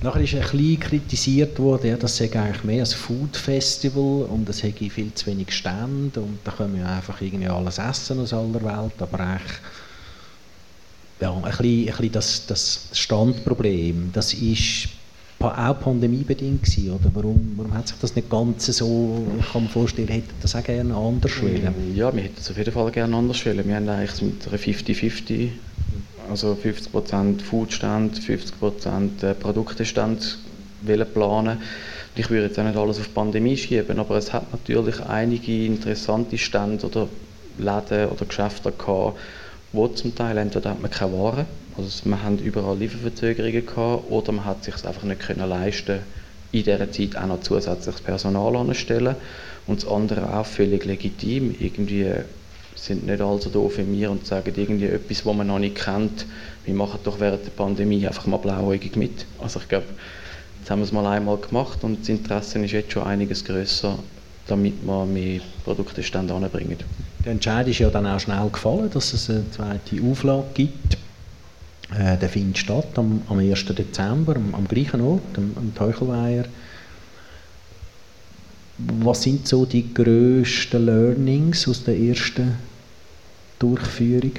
Nachher 0.03 0.21
ist 0.21 0.35
ein 0.35 0.41
bisschen 0.41 0.81
kritisiert 0.81 1.59
worden, 1.59 1.89
ja, 1.89 1.97
das 1.97 2.17
sei 2.17 2.31
eigentlich 2.33 2.65
mehr 2.65 2.85
ein 2.85 2.87
Food 2.87 3.37
Festival 3.37 4.27
und 4.29 4.49
es 4.49 4.63
hätte 4.63 4.89
viel 4.91 5.13
zu 5.15 5.27
wenig 5.27 5.53
Stände 5.53 6.21
und 6.21 6.39
da 6.45 6.53
können 6.53 6.77
wir 6.77 6.87
einfach 6.87 7.21
irgendwie 7.21 7.49
alles 7.49 7.79
essen 7.79 8.21
aus 8.21 8.33
aller 8.35 8.63
Welt, 8.63 9.01
aber 9.01 9.21
eigentlich 9.21 9.59
ja, 11.21 11.33
ein 11.33 11.43
bisschen, 11.43 11.65
ein 11.65 11.87
bisschen 11.87 12.13
das, 12.13 12.47
das 12.47 12.89
Standproblem, 12.93 14.11
das 14.13 14.35
ist 14.35 14.89
auch 15.39 15.81
pandemiebedingt 15.81 16.63
gewesen, 16.63 16.93
oder? 16.93 17.11
Warum, 17.15 17.55
warum 17.57 17.75
hat 17.75 17.89
sich 17.89 17.99
das 17.99 18.17
nicht 18.17 18.31
ganz 18.31 18.67
so, 18.67 19.27
ich 19.39 19.53
kann 19.53 19.65
mir 19.65 19.69
vorstellen, 19.69 20.09
hätte 20.09 20.35
das 20.41 20.57
auch 20.57 20.65
gerne 20.65 20.95
anders 20.95 21.43
wollen? 21.43 21.95
Ja, 21.95 22.15
wir 22.15 22.23
hätten 22.23 22.39
es 22.39 22.51
auf 22.51 22.57
jeden 22.57 22.73
Fall 22.73 22.91
gerne 22.91 23.17
anders 23.17 23.45
wollen. 23.45 23.67
Wir 23.67 23.77
haben 23.77 23.89
eigentlich 23.89 24.23
mit 24.23 24.49
einer 24.49 24.59
50-50 24.59 25.51
also 26.29 26.57
50% 26.61 27.43
Foodstand, 27.43 28.19
50% 28.19 29.35
Produktestand 29.35 30.39
planen. 31.15 31.59
Ich 32.15 32.31
würde 32.31 32.47
jetzt 32.47 32.59
auch 32.59 32.65
nicht 32.65 32.77
alles 32.77 32.99
auf 32.99 33.07
die 33.07 33.13
Pandemie 33.13 33.57
schieben, 33.57 33.99
aber 33.99 34.17
es 34.17 34.33
hat 34.33 34.51
natürlich 34.53 35.01
einige 35.01 35.67
interessante 35.67 36.39
Stände 36.39 36.87
oder 36.87 37.09
Läden 37.59 38.09
oder 38.09 38.25
Geschäfte 38.25 38.73
gehabt, 38.73 39.19
wo 39.73 39.89
zum 39.89 40.15
Teil 40.15 40.39
entweder 40.39 40.71
hat 40.71 40.81
man 40.81 40.91
keine 40.91 41.13
Ware, 41.13 41.47
also 41.77 42.09
man 42.09 42.23
hat 42.23 42.41
überall 42.41 42.79
Lieferverzögerungen 42.79 43.67
gehabt, 43.67 44.11
oder 44.11 44.33
man 44.33 44.45
hat 44.45 44.65
sich 44.65 44.75
einfach 44.85 45.03
nicht 45.03 45.21
können 45.21 45.49
leisten, 45.49 46.01
in 46.53 46.65
dieser 46.65 46.91
Zeit 46.91 47.17
auch 47.17 47.27
noch 47.27 47.41
zusätzliches 47.41 48.01
Personal 48.01 48.57
anzustellen. 48.57 49.17
Und 49.67 49.83
das 49.83 49.91
andere 49.91 50.39
auch 50.39 50.47
völlig 50.47 50.85
legitim, 50.85 51.55
irgendwie 51.59 52.11
sind 52.77 53.07
nicht 53.07 53.21
allzu 53.21 53.49
doof 53.49 53.79
wie 53.79 53.83
mir 53.83 54.11
und 54.11 54.27
sagen 54.27 54.53
irgendwie 54.55 54.87
etwas, 54.87 55.27
was 55.27 55.37
man 55.37 55.47
noch 55.49 55.59
nicht 55.59 55.77
kennt. 55.77 56.27
Wir 56.65 56.75
machen 56.75 57.01
doch 57.05 57.19
während 57.19 57.45
der 57.45 57.51
Pandemie 57.51 58.07
einfach 58.07 58.27
mal 58.27 58.37
blauäugig 58.37 58.97
mit. 58.97 59.27
Also 59.41 59.61
ich 59.61 59.69
glaube, 59.69 59.87
jetzt 60.61 60.71
haben 60.71 60.81
wir 60.81 60.85
es 60.85 60.93
mal 60.93 61.07
einmal 61.07 61.37
gemacht 61.39 61.79
und 61.83 62.01
das 62.01 62.09
Interesse 62.09 62.59
ist 62.61 62.73
jetzt 62.73 62.93
schon 62.93 63.05
einiges 63.05 63.45
größer, 63.45 63.99
damit 64.47 64.75
wir 64.85 65.05
mehr 65.05 65.41
Produktestände 65.65 66.33
anbringen. 66.35 66.79
Der 67.25 67.33
Entscheid 67.33 67.67
ist 67.67 67.81
ja 67.81 67.91
dann 67.91 68.07
auch 68.07 68.21
schnell 68.21 68.49
gefallen, 68.51 68.89
dass 68.93 69.13
es 69.13 69.29
eine 69.29 69.51
zweite 69.51 70.01
Auflage 70.03 70.45
gibt. 70.55 70.97
Äh, 71.95 72.17
der 72.17 72.29
findet 72.29 72.59
statt 72.59 72.99
am, 72.99 73.23
am 73.29 73.39
1. 73.39 73.65
Dezember, 73.67 74.37
am, 74.37 74.55
am 74.55 74.67
gleichen 74.67 75.01
Ort, 75.01 75.37
am, 75.37 75.53
am 75.57 75.75
Teuchelweiher. 75.75 76.47
Was 78.79 79.23
sind 79.23 79.47
so 79.47 79.65
die 79.65 79.95
grössten 79.95 80.85
Learnings 80.85 81.67
aus 81.69 81.85
der 81.85 81.97
ersten 81.99 82.57
Durchführung? 83.59 84.33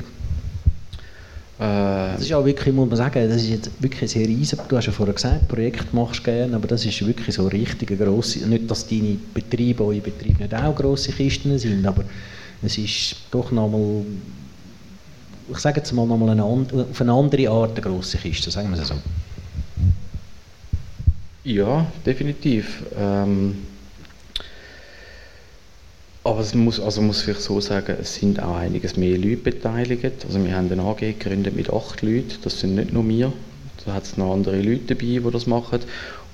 Äh, 1.58 2.14
das 2.14 2.22
ist 2.22 2.34
auch 2.34 2.46
wirklich, 2.46 2.74
muss 2.74 2.88
man 2.88 2.98
sagen, 2.98 3.28
das 3.28 3.42
ist 3.42 3.50
jetzt 3.50 3.72
wirklich 3.82 4.12
sehr 4.12 4.28
riesig. 4.28 4.60
Du 4.68 4.78
hast 4.78 4.86
ja 4.86 4.92
vorher 4.92 5.16
gesagt, 5.16 5.48
Projekt 5.48 5.94
machst 5.94 6.20
du 6.20 6.24
gerne, 6.24 6.56
aber 6.56 6.68
das 6.68 6.86
ist 6.86 7.06
wirklich 7.06 7.34
so 7.34 7.48
richtig 7.48 7.90
eine 7.90 7.98
grosse, 7.98 8.48
nicht, 8.48 8.70
dass 8.70 8.88
deine 8.88 9.18
Betriebe, 9.34 9.84
eure 9.84 10.02
Betriebe 10.02 10.44
nicht 10.44 10.54
auch 10.54 10.76
grosse 10.76 11.12
Kisten 11.14 11.58
sind, 11.58 11.86
aber 11.86 12.04
es 12.62 12.78
ist 12.78 13.16
doch 13.32 13.52
nochmal, 13.52 14.04
ich 15.50 15.58
sage 15.58 15.78
jetzt 15.78 15.92
mal 15.94 16.06
nochmal 16.06 16.40
auf 16.40 17.02
eine 17.02 17.14
andere 17.14 17.50
Art 17.50 17.72
eine 17.72 17.82
grosse 17.82 18.18
Kiste, 18.18 18.52
sagen 18.52 18.70
wir 18.72 18.82
es 18.82 18.88
so. 18.88 18.96
Ja, 21.44 21.86
definitiv. 22.06 22.84
Ähm 22.98 23.56
aber 26.28 26.42
es 26.42 26.54
muss, 26.54 26.78
also 26.82 27.02
muss 27.02 27.26
ich 27.26 27.38
so 27.38 27.62
sagen, 27.62 27.96
es 28.02 28.16
sind 28.16 28.44
auch 28.44 28.58
einiges 28.58 28.98
mehr 28.98 29.18
Leute 29.18 29.38
beteiligt. 29.38 30.26
Also 30.26 30.44
wir 30.44 30.54
haben 30.54 30.70
eine 30.70 30.82
AG 30.82 30.98
gegründet 30.98 31.56
mit 31.56 31.70
acht 31.70 32.02
Leuten, 32.02 32.34
das 32.44 32.60
sind 32.60 32.76
nicht 32.76 32.92
nur 32.92 33.08
wir. 33.08 33.32
Da 33.86 33.94
hat 33.94 34.04
es 34.04 34.18
noch 34.18 34.34
andere 34.34 34.62
Leute 34.62 34.94
dabei, 34.96 35.22
die 35.24 35.32
das 35.32 35.48
machen 35.48 35.80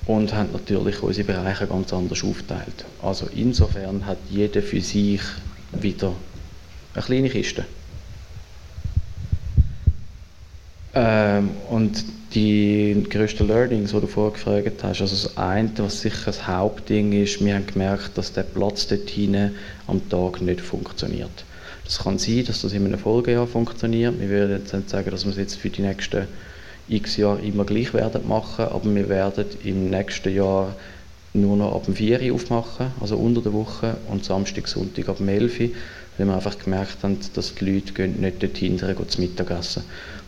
und 0.07 0.33
haben 0.33 0.51
natürlich 0.51 1.03
unsere 1.03 1.27
Bereiche 1.27 1.67
ganz 1.67 1.93
anders 1.93 2.23
aufgeteilt. 2.23 2.85
Also 3.03 3.27
insofern 3.35 4.07
hat 4.07 4.17
jeder 4.31 4.63
für 4.63 4.81
sich 4.81 5.21
wieder 5.79 6.13
eine 6.95 7.03
kleine 7.03 7.29
Kiste. 7.29 7.63
Ähm, 10.95 11.51
und 11.69 12.03
die 12.35 13.05
grössten 13.09 13.47
Learnings, 13.47 13.91
die 13.91 13.99
du 13.99 14.07
vorher 14.07 14.33
gefragt 14.33 14.83
hast, 14.83 15.01
also 15.01 15.15
das 15.15 15.37
eine, 15.37 15.71
was 15.77 16.01
sicher 16.01 16.25
das 16.25 16.47
Hauptding 16.47 17.13
ist, 17.13 17.43
wir 17.43 17.55
haben 17.55 17.67
gemerkt, 17.67 18.17
dass 18.17 18.33
der 18.33 18.43
Platz 18.43 18.87
dort 18.87 19.09
hinten 19.09 19.55
am 19.87 20.07
Tag 20.09 20.41
nicht 20.41 20.61
funktioniert. 20.61 21.45
Das 21.85 21.99
kann 21.99 22.17
sein, 22.17 22.45
dass 22.45 22.61
das 22.61 22.73
in 22.73 22.85
einem 22.85 22.99
Folgejahr 22.99 23.45
funktioniert. 23.45 24.19
Wir 24.19 24.29
würden 24.29 24.59
jetzt 24.59 24.73
nicht 24.73 24.89
sagen, 24.89 25.11
dass 25.11 25.25
wir 25.25 25.31
es 25.31 25.37
jetzt 25.37 25.55
für 25.55 25.69
die 25.69 25.81
nächsten 25.81 26.27
x 26.87 27.17
Jahre 27.17 27.41
immer 27.41 27.65
gleich 27.65 27.93
werden 27.93 28.27
machen, 28.27 28.65
aber 28.65 28.93
wir 28.93 29.09
werden 29.09 29.45
im 29.63 29.89
nächsten 29.89 30.33
Jahr 30.33 30.75
nur 31.33 31.57
noch 31.57 31.75
ab 31.75 31.85
dem 31.85 31.95
4 31.95 32.21
Uhr 32.21 32.35
aufmachen, 32.35 32.87
also 33.01 33.17
unter 33.17 33.41
der 33.41 33.53
Woche, 33.53 33.95
und 34.09 34.23
Samstag, 34.23 34.67
Sonntag 34.67 35.09
ab 35.09 35.17
dem 35.17 35.29
11 35.29 35.59
Uhr, 35.59 35.69
weil 36.17 36.27
wir 36.27 36.35
einfach 36.35 36.57
gemerkt 36.57 36.97
haben, 37.03 37.17
dass 37.33 37.55
die 37.55 37.65
Leute 37.65 38.07
nicht 38.07 38.43
dorthin 38.43 38.77
gehen, 38.77 39.09
zu 39.09 39.21
Mittagessen. 39.21 39.83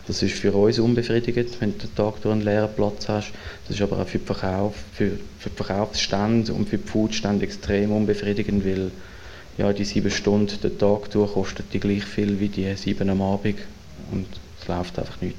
Das 0.06 0.22
ist 0.22 0.34
für 0.36 0.52
uns 0.52 0.78
unbefriedigend, 0.78 1.60
wenn 1.60 1.72
du 1.72 1.78
den 1.78 1.94
Tag 1.96 2.20
durch 2.22 2.32
einen 2.32 2.42
leeren 2.42 2.70
Platz 2.74 3.08
hast. 3.08 3.32
Das 3.66 3.76
ist 3.76 3.82
aber 3.82 3.98
auch 3.98 4.06
für 4.06 4.18
den 4.18 4.26
Verkauf, 4.26 4.74
für, 4.92 5.18
für 5.38 5.50
Verkaufsstand 5.50 6.50
und 6.50 6.68
für 6.68 6.78
die 6.78 6.88
Foodstände 6.88 7.44
extrem 7.44 7.90
unbefriedigend, 7.90 8.64
weil 8.64 8.90
ja, 9.58 9.72
die 9.72 9.84
sieben 9.84 10.10
Stunden 10.10 10.60
den 10.60 10.78
Tag 10.78 11.10
durch 11.10 11.32
kostet 11.32 11.72
die 11.72 11.80
gleich 11.80 12.04
viel 12.04 12.38
wie 12.38 12.48
die 12.48 12.72
sieben 12.76 13.10
am 13.10 13.22
Abend 13.22 13.56
und 14.12 14.26
es 14.60 14.68
läuft 14.68 14.98
einfach 14.98 15.20
nicht. 15.20 15.36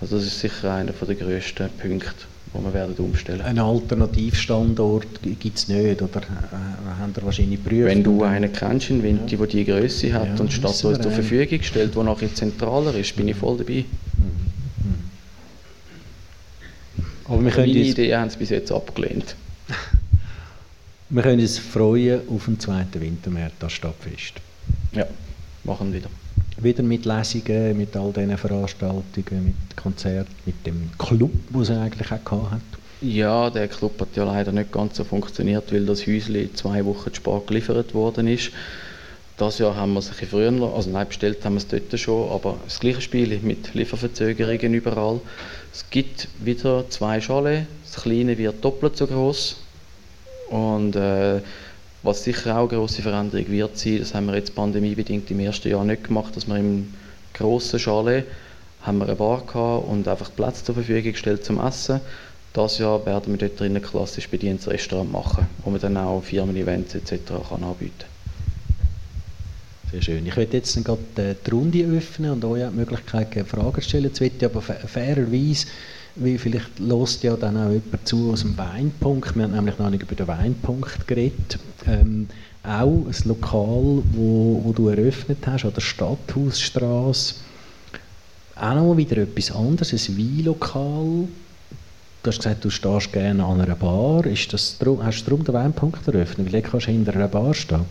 Also 0.00 0.16
das 0.16 0.26
ist 0.26 0.40
sicher 0.40 0.74
einer 0.74 0.92
der 0.92 1.14
grössten 1.16 1.68
Punkte, 1.70 2.14
wo 2.52 2.62
wir 2.62 2.74
werden 2.74 2.94
umstellen. 2.96 3.42
Einen 3.42 3.58
Alternativstandort 3.58 5.22
gibt 5.22 5.58
es 5.58 5.68
nicht, 5.68 6.02
oder 6.02 6.20
äh, 6.20 7.00
haben 7.00 7.14
wir 7.14 7.22
wahrscheinlich 7.22 7.62
geprüft? 7.62 7.86
Wenn 7.86 8.02
du 8.02 8.24
einen 8.24 8.52
kennst 8.52 8.90
in 8.90 9.02
Winti, 9.02 9.34
ja. 9.34 9.38
der 9.38 9.46
die 9.46 9.64
Größe 9.64 10.12
hat 10.12 10.26
ja, 10.26 10.36
und 10.36 10.50
die 10.50 10.54
Stadt 10.54 10.84
uns 10.84 11.00
zur 11.00 11.12
Verfügung 11.12 11.62
stellt, 11.62 11.94
die 11.94 12.02
nachher 12.02 12.34
zentraler 12.34 12.94
ist, 12.94 13.14
bin 13.16 13.28
ich 13.28 13.36
voll 13.36 13.58
dabei. 13.58 13.84
Mhm. 14.16 14.24
Mhm. 16.96 17.04
Aber 17.26 17.44
wir 17.44 17.50
können 17.50 17.72
Meine 17.72 17.84
Idee 17.84 18.16
haben 18.16 18.30
sie 18.30 18.38
bis 18.38 18.50
jetzt 18.50 18.72
abgelehnt. 18.72 19.36
wir 21.10 21.22
können 21.22 21.40
uns 21.40 21.58
freuen 21.58 22.22
auf 22.28 22.46
den 22.46 22.58
zweiten 22.58 23.00
Wintermärz 23.00 23.52
das 23.58 23.72
Stadtfest. 23.72 24.34
Ja, 24.92 25.06
machen 25.64 25.92
wieder. 25.92 26.08
Wieder 26.60 26.82
mit 26.82 27.04
Lesungen, 27.04 27.76
mit 27.76 27.96
all 27.96 28.12
diesen 28.12 28.36
Veranstaltungen, 28.36 29.44
mit 29.44 29.76
Konzerten, 29.76 30.34
mit 30.44 30.66
dem 30.66 30.90
Club, 30.98 31.30
den 31.50 31.64
sie 31.64 31.78
eigentlich 31.78 32.10
auch 32.10 32.50
hat. 32.50 32.60
Ja, 33.00 33.48
der 33.48 33.68
Club 33.68 34.00
hat 34.00 34.16
ja 34.16 34.24
leider 34.24 34.50
nicht 34.50 34.72
ganz 34.72 34.96
so 34.96 35.04
funktioniert, 35.04 35.72
weil 35.72 35.86
das 35.86 36.04
Häuschen 36.06 36.52
zwei 36.56 36.84
Wochen 36.84 37.12
zu 37.12 37.16
spät 37.16 37.46
geliefert 37.46 37.94
worden 37.94 38.26
ist. 38.26 38.50
Das 39.36 39.60
Jahr 39.60 39.76
haben 39.76 39.92
wir 39.92 40.00
es 40.00 40.06
ein 40.06 40.16
bisschen 40.18 40.28
früher, 40.30 40.74
also 40.74 40.90
nein, 40.90 41.06
bestellt 41.06 41.44
haben 41.44 41.54
wir 41.54 41.58
es 41.58 41.68
dort 41.68 42.00
schon, 42.00 42.28
aber 42.28 42.56
das 42.64 42.80
gleiche 42.80 43.00
Spiel 43.00 43.38
mit 43.40 43.72
Lieferverzögerungen 43.72 44.74
überall. 44.74 45.20
Es 45.72 45.88
gibt 45.90 46.26
wieder 46.40 46.90
zwei 46.90 47.20
Schale, 47.20 47.68
das 47.84 48.02
kleine 48.02 48.36
wird 48.36 48.64
doppelt 48.64 48.96
so 48.96 49.06
groß 49.06 49.58
und 50.50 50.96
äh, 50.96 51.40
was 52.08 52.24
sicher 52.24 52.56
auch 52.56 52.70
eine 52.70 52.78
grosse 52.78 53.02
Veränderung 53.02 53.48
wird 53.50 53.76
sein, 53.76 53.98
das 53.98 54.14
haben 54.14 54.26
wir 54.26 54.34
jetzt 54.34 54.54
pandemiebedingt 54.54 55.30
im 55.30 55.40
ersten 55.40 55.68
Jahr 55.68 55.84
nicht 55.84 56.04
gemacht, 56.04 56.34
dass 56.34 56.48
wir 56.48 56.56
im 56.56 56.94
grossen 57.34 57.78
Schale 57.78 58.24
haben 58.80 58.96
wir 58.98 59.04
eine 59.04 59.14
Bar 59.14 59.42
gehabt 59.46 59.86
und 59.86 60.08
einfach 60.08 60.30
Platz 60.34 60.64
zur 60.64 60.74
Verfügung 60.74 61.12
gestellt 61.12 61.44
zum 61.44 61.60
Essen. 61.60 62.00
Das 62.54 62.78
Jahr 62.78 63.04
werden 63.04 63.32
wir 63.32 63.38
dort 63.46 63.60
drinnen 63.60 63.82
klassisch 63.82 64.26
bedientes 64.26 64.68
Restaurant 64.68 65.12
machen, 65.12 65.46
wo 65.62 65.70
man 65.70 65.80
dann 65.82 65.98
auch 65.98 66.22
Firmen-Events 66.22 66.94
etc. 66.94 67.12
kann 67.46 67.62
anbieten 67.62 67.92
kann. 67.98 68.08
Sehr 69.92 70.00
schön. 70.02 70.26
Ich 70.26 70.36
werde 70.36 70.56
jetzt 70.56 70.82
gerade 70.82 71.00
äh, 71.16 71.34
die 71.46 71.50
Runde 71.50 71.84
öffnen 71.84 72.30
und 72.30 72.44
euch 72.46 72.62
die 72.70 72.74
Möglichkeit 72.74 73.32
geben, 73.32 73.46
Fragen 73.46 73.74
zu 73.74 73.82
stellen. 73.82 74.10
Jetzt 74.18 74.42
aber 74.42 74.62
fairerweise, 74.62 75.66
wie 76.20 76.38
vielleicht 76.38 76.78
lost 76.78 77.22
ja 77.22 77.36
dann 77.36 77.56
auch 77.56 77.70
jemand 77.70 78.06
zu 78.06 78.32
aus 78.32 78.42
dem 78.42 78.56
Weinpunkt. 78.56 79.34
Wir 79.36 79.44
haben 79.44 79.52
nämlich 79.52 79.78
noch 79.78 79.90
nicht 79.90 80.02
über 80.02 80.14
den 80.14 80.28
Weinpunkt 80.28 81.06
geredet. 81.06 81.58
Ähm, 81.86 82.28
auch 82.62 83.06
ein 83.06 83.14
Lokal, 83.24 84.02
wo, 84.12 84.60
wo 84.64 84.72
du 84.74 84.88
eröffnet 84.88 85.38
hast, 85.46 85.64
an 85.64 85.72
der 85.74 85.80
Stadthausstraße. 85.80 87.36
Auch 88.56 88.74
noch 88.74 88.96
wieder 88.96 89.18
etwas 89.18 89.52
anderes, 89.52 89.92
ein 89.92 90.18
Weinlokal. 90.18 91.28
Du 92.22 92.30
hast 92.30 92.38
gesagt, 92.38 92.64
du 92.64 92.70
stehst 92.70 93.12
gerne 93.12 93.44
an 93.44 93.60
einer 93.60 93.76
Bar. 93.76 94.26
Ist 94.26 94.52
das, 94.52 94.76
hast 95.02 95.22
du 95.22 95.30
darum 95.30 95.44
den 95.44 95.54
Weinpunkt 95.54 96.06
eröffnet? 96.08 96.52
Weil 96.52 96.62
kannst 96.62 96.88
du 96.88 96.90
hinter 96.90 97.14
einer 97.14 97.28
Bar 97.28 97.54
stehen. 97.54 97.84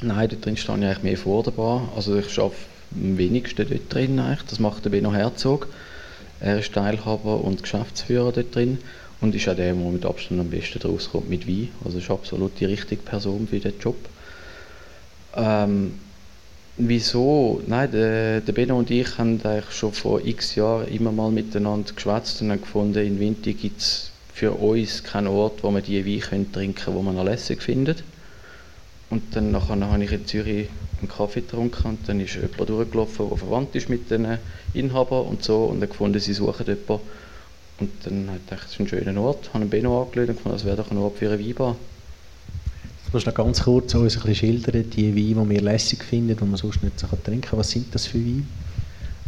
Nein, 0.00 0.28
dort 0.30 0.44
drin 0.44 0.56
stehe 0.56 0.78
ich 0.78 0.84
eigentlich 0.84 1.02
mehr 1.02 1.18
vor 1.18 1.42
der 1.42 1.50
Bar. 1.50 1.88
Also 1.94 2.16
ich 2.16 2.38
arbeite 2.38 2.56
am 2.94 3.18
wenigsten 3.18 3.68
dort 3.68 3.92
drin 3.92 4.18
eigentlich. 4.18 4.42
Das 4.48 4.58
macht 4.58 4.84
der 4.84 4.90
Benno 4.90 5.12
Herzog. 5.12 5.68
Er 6.44 6.58
ist 6.58 6.74
Teilhaber 6.74 7.42
und 7.42 7.62
Geschäftsführer 7.62 8.30
dort 8.30 8.54
drin 8.54 8.76
und 9.22 9.34
ist 9.34 9.48
auch 9.48 9.56
der, 9.56 9.72
der 9.72 9.74
mit 9.74 10.04
Abstand 10.04 10.38
am 10.38 10.50
besten 10.50 10.78
daraus 10.78 11.08
kommt 11.10 11.30
mit 11.30 11.48
Wein. 11.48 11.70
Also 11.82 11.96
ist 11.96 12.10
absolut 12.10 12.60
die 12.60 12.66
richtige 12.66 13.00
Person 13.00 13.48
für 13.48 13.58
diesen 13.58 13.80
Job. 13.80 13.96
Ähm, 15.34 15.94
wieso? 16.76 17.62
Nein, 17.66 17.90
der, 17.92 18.42
der 18.42 18.52
Benno 18.52 18.78
und 18.78 18.90
ich 18.90 19.16
haben 19.16 19.40
eigentlich 19.42 19.70
schon 19.70 19.94
vor 19.94 20.20
x 20.22 20.54
Jahren 20.54 20.86
immer 20.88 21.12
mal 21.12 21.30
miteinander 21.30 21.94
geschwätzt 21.94 22.42
und 22.42 22.50
haben 22.50 22.60
gefunden, 22.60 23.06
in 23.06 23.18
Winter 23.18 23.52
gibt 23.52 23.80
es 23.80 24.10
für 24.34 24.52
uns 24.52 25.02
keinen 25.02 25.28
Ort, 25.28 25.62
wo 25.62 25.70
man 25.70 25.82
die 25.82 26.04
Wein 26.04 26.52
trinken 26.52 26.74
können, 26.74 26.96
wo 26.98 27.00
man 27.00 27.14
noch 27.14 27.24
lässig 27.24 27.62
findet. 27.62 28.04
Und 29.08 29.34
dann 29.34 29.50
nachher 29.50 29.80
habe 29.80 30.04
ich 30.04 30.12
in 30.12 30.26
Zürich 30.26 30.68
einen 31.04 31.16
Kaffee 31.16 31.40
getrunken 31.40 31.88
und 31.88 32.08
dann 32.08 32.20
ist 32.20 32.34
jemand 32.34 32.68
durchgelaufen, 32.68 33.28
der 33.28 33.36
verwandt 33.36 33.74
ist 33.74 33.88
mit 33.88 34.10
den 34.10 34.38
Inhabern 34.72 35.26
und 35.26 35.44
so 35.44 35.64
und 35.64 35.80
dann 35.80 35.88
gefunden, 35.88 36.18
sie 36.18 36.32
suchen 36.32 36.66
jemanden. 36.66 37.00
Und 37.80 37.90
dann 38.04 38.28
habe 38.28 38.38
ich 38.38 38.44
gedacht, 38.44 38.64
das 38.64 38.72
ist 38.72 38.80
ein 38.80 38.88
schöner 38.88 39.20
Ort, 39.20 39.48
habe 39.48 39.62
einen 39.62 39.70
Benno 39.70 40.02
angelöst 40.02 40.30
und 40.30 40.36
gefunden, 40.36 40.56
das 40.58 40.64
wäre 40.64 40.76
doch 40.76 40.90
ein 40.90 40.98
Ort 40.98 41.18
für 41.18 41.28
eine 41.28 41.44
Weinbar. 41.44 41.76
Du 43.06 43.10
musst 43.12 43.26
noch 43.26 43.34
ganz 43.34 43.62
kurz 43.62 43.94
uns 43.94 44.16
ein 44.16 44.22
bisschen 44.22 44.34
schildern, 44.34 44.90
die 44.90 45.14
Weine, 45.14 45.44
die 45.44 45.50
wir 45.50 45.60
lässig 45.60 46.02
finden, 46.02 46.36
die 46.36 46.44
man 46.44 46.56
sonst 46.56 46.82
nicht 46.82 46.98
so 46.98 47.06
trinken 47.06 47.42
kann. 47.42 47.58
Was 47.58 47.70
sind 47.70 47.94
das 47.94 48.06
für 48.06 48.18
Weine? 48.18 48.44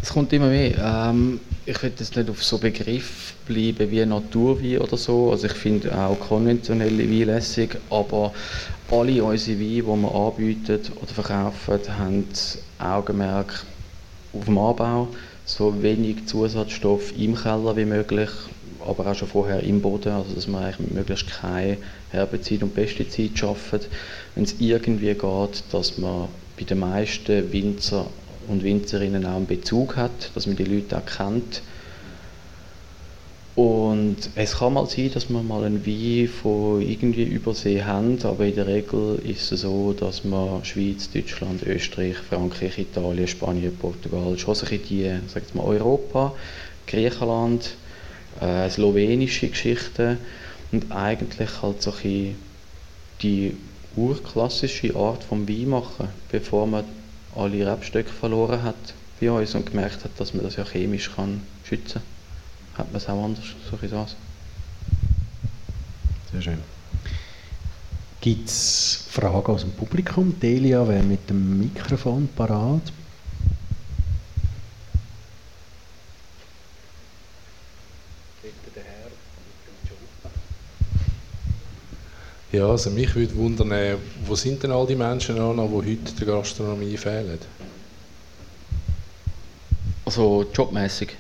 Es 0.03 0.13
kommt 0.13 0.33
immer 0.33 0.49
mehr. 0.49 0.79
Ähm, 0.79 1.41
ich 1.65 1.83
will 1.83 1.93
jetzt 1.99 2.17
nicht 2.17 2.31
auf 2.31 2.45
so 2.45 2.59
Begriff 2.59 3.35
bleiben 3.47 3.91
wie 3.91 4.05
Naturwein 4.05 4.79
oder 4.79 4.97
so. 4.97 5.31
Also 5.31 5.47
ich 5.47 5.55
finde 5.55 5.97
auch 5.97 6.19
konventionelle 6.21 7.11
Weine 7.11 7.25
lässig, 7.25 7.77
aber 7.91 8.33
alle 8.91 9.25
unsere 9.25 9.59
Weine, 9.59 9.69
die 9.69 9.83
wir 9.83 10.15
anbieten 10.15 10.81
oder 11.03 11.13
verkaufen, 11.13 11.99
haben 11.99 12.25
Augenmerk 12.79 13.65
auf 14.33 14.45
dem 14.45 14.59
Anbau, 14.59 15.09
so 15.45 15.83
wenig 15.83 16.27
Zusatzstoff 16.27 17.17
im 17.19 17.35
Keller 17.35 17.77
wie 17.77 17.85
möglich, 17.85 18.31
aber 18.87 19.07
auch 19.11 19.15
schon 19.15 19.29
vorher 19.29 19.63
im 19.63 19.81
Boden, 19.81 20.13
also 20.13 20.35
dass 20.35 20.47
wir 20.47 20.59
eigentlich 20.59 20.91
möglichst 20.93 21.29
kein 21.29 21.79
Herbizid 22.11 22.63
und 22.63 22.75
Pestizid 22.75 23.39
schaffen. 23.39 23.81
Wenn 24.35 24.45
es 24.45 24.57
irgendwie 24.61 25.15
geht, 25.15 25.65
dass 25.73 25.99
man 25.99 26.29
bei 26.57 26.65
den 26.65 26.79
meisten 26.79 27.53
Winzer 27.53 28.07
und 28.49 28.63
Winzerinnen 28.63 29.27
auch 29.27 29.37
einen 29.37 29.47
Bezug 29.47 29.97
hat, 29.97 30.31
dass 30.35 30.47
man 30.47 30.57
die 30.57 30.65
Leute 30.65 30.99
auch 30.99 31.07
kennt. 31.07 31.63
Und 33.57 34.17
es 34.35 34.59
kann 34.59 34.75
mal 34.75 34.87
sein, 34.87 35.11
dass 35.15 35.31
wir 35.31 35.43
mal 35.43 35.65
einen 35.65 35.87
Wein 35.87 36.29
von 36.29 36.83
irgendwie 36.83 37.23
Übersee 37.23 37.83
haben, 37.83 38.19
aber 38.23 38.45
in 38.45 38.55
der 38.55 38.67
Regel 38.67 39.19
ist 39.25 39.51
es 39.51 39.63
so, 39.63 39.95
dass 39.95 40.25
man 40.25 40.63
Schweiz, 40.63 41.11
Deutschland, 41.11 41.63
Österreich, 41.63 42.17
Frankreich, 42.17 42.79
Italien, 42.79 43.27
Spanien, 43.27 43.75
Portugal, 43.75 44.37
schon 44.39 44.55
so 44.55 44.67
die, 44.67 45.11
sagt 45.29 45.55
mal 45.55 45.65
Europa, 45.65 46.35
Griechenland, 46.87 47.71
äh, 48.43 48.69
slowenische 48.69 49.49
Geschichten 49.49 50.19
und 50.71 50.93
eigentlich 50.93 51.63
halt 51.63 51.81
so 51.81 51.95
die 53.23 53.57
urklassische 53.97 54.95
Art 54.95 55.25
vom 55.25 55.49
Wein 55.49 55.71
machen, 55.71 56.09
bevor 56.31 56.67
man 56.67 56.85
alle 57.37 57.71
Rebstöcke 57.71 58.11
verloren 58.11 58.63
hat 58.63 58.75
bei 59.21 59.31
uns 59.31 59.55
und 59.55 59.71
gemerkt 59.71 60.05
hat, 60.05 60.11
dass 60.19 60.35
man 60.35 60.45
das 60.45 60.57
ja 60.57 60.65
chemisch 60.65 61.11
kann 61.15 61.43
schützen 61.65 62.03
kann, 62.75 62.87
hat 62.87 62.93
man 62.93 63.01
es 63.01 63.09
auch 63.09 63.25
anders, 63.25 63.45
so 63.71 63.77
das. 63.77 64.17
Sehr 66.33 66.43
schön. 66.43 66.59
Gibt 68.21 68.49
es 68.49 69.05
Fragen 69.11 69.53
aus 69.53 69.61
dem 69.61 69.73
Publikum? 69.73 70.39
Delia 70.41 70.87
wäre 70.89 71.03
mit 71.03 71.31
dem 71.31 71.61
Mikrofon 71.61 72.29
parat. 72.35 72.93
Ja, 82.57 82.71
also 82.71 82.89
mich 82.89 83.15
würde 83.15 83.37
wundern, 83.37 83.71
äh, 83.73 83.97
wo 84.25 84.35
sind 84.35 84.63
denn 84.63 84.71
all 84.71 84.87
die 84.87 84.95
Menschen 84.95 85.37
noch, 85.37 85.53
die 85.55 85.91
heute 85.91 86.13
der 86.19 86.27
Gastronomie 86.27 86.97
fehlen? 86.97 87.39
Also 90.07 90.47
jobmäßig. 90.55 91.11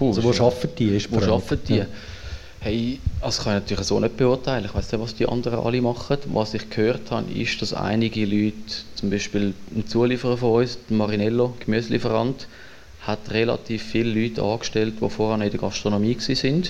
also 0.00 0.22
wo 0.24 0.30
arbeiten 0.44 0.70
die? 0.76 0.96
Ist 0.96 1.12
wo 1.12 1.18
arbeiten 1.18 1.60
die? 1.68 1.76
Ja. 1.76 1.86
Hey, 2.58 2.98
also 3.20 3.44
kann 3.44 3.58
ich 3.58 3.62
natürlich 3.62 3.86
so 3.86 4.00
nicht 4.00 4.16
beurteilen. 4.16 4.64
Ich 4.64 4.74
weiß 4.74 4.90
nicht, 4.90 5.00
was 5.00 5.14
die 5.14 5.26
anderen 5.26 5.60
alle 5.60 5.80
machen. 5.80 6.18
Was 6.32 6.54
ich 6.54 6.68
gehört 6.68 7.12
habe, 7.12 7.30
ist, 7.30 7.62
dass 7.62 7.72
einige 7.72 8.24
Leute, 8.24 8.56
zum 8.96 9.10
Beispiel 9.10 9.54
ein 9.72 9.86
Zulieferer 9.86 10.36
von 10.36 10.62
uns, 10.62 10.78
Marinello, 10.88 11.54
Gemüselieferant, 11.64 12.48
hat 13.02 13.30
relativ 13.30 13.84
viele 13.84 14.20
Leute 14.20 14.42
angestellt, 14.42 14.94
die 15.00 15.08
vorher 15.08 15.44
in 15.44 15.48
der 15.48 15.60
Gastronomie 15.60 16.16
waren 16.18 16.64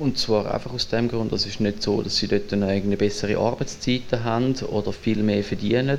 und 0.00 0.18
zwar 0.18 0.52
einfach 0.52 0.72
aus 0.72 0.88
dem 0.88 1.08
Grund, 1.08 1.32
es 1.32 1.46
ist 1.46 1.60
nicht 1.60 1.82
so, 1.82 2.00
dass 2.02 2.16
sie 2.16 2.26
dort 2.26 2.52
eine 2.52 2.96
bessere 2.96 3.38
Arbeitszeiten 3.38 4.24
haben 4.24 4.54
oder 4.62 4.92
viel 4.92 5.22
mehr 5.22 5.44
verdienen, 5.44 5.98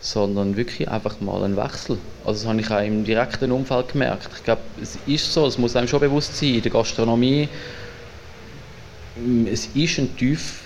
sondern 0.00 0.56
wirklich 0.56 0.88
einfach 0.88 1.20
mal 1.20 1.42
einen 1.42 1.56
Wechsel. 1.56 1.98
Also 2.24 2.40
das 2.40 2.48
habe 2.48 2.60
ich 2.60 2.70
auch 2.70 2.80
im 2.80 3.04
direkten 3.04 3.50
Umfeld 3.50 3.92
gemerkt. 3.92 4.28
Ich 4.36 4.44
glaube, 4.44 4.62
es 4.80 4.96
ist 5.06 5.32
so, 5.32 5.44
es 5.46 5.58
muss 5.58 5.74
einem 5.74 5.88
schon 5.88 6.00
bewusst 6.00 6.36
sein, 6.36 6.54
in 6.54 6.62
der 6.62 6.70
Gastronomie, 6.70 7.48
es 9.50 9.68
ist 9.74 9.98
ein 9.98 10.16
tief, 10.16 10.60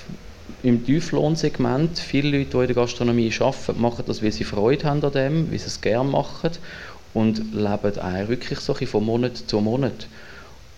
im 0.62 0.84
Tieflohnsegment, 0.84 1.98
viele 1.98 2.36
Leute, 2.38 2.50
die 2.50 2.56
in 2.58 2.66
der 2.66 2.76
Gastronomie 2.76 3.32
arbeiten, 3.40 3.80
machen 3.80 4.04
das, 4.06 4.22
weil 4.22 4.32
sie 4.32 4.44
Freude 4.44 4.86
haben 4.86 5.02
an 5.02 5.12
dem, 5.12 5.50
weil 5.50 5.58
sie 5.58 5.66
es 5.66 5.80
gerne 5.80 6.10
machen 6.10 6.50
und 7.14 7.38
leben 7.54 7.98
auch 7.98 8.28
wirklich 8.28 8.58
so 8.60 8.74
von 8.74 9.04
Monat 9.04 9.38
zu 9.38 9.60
Monat. 9.60 10.06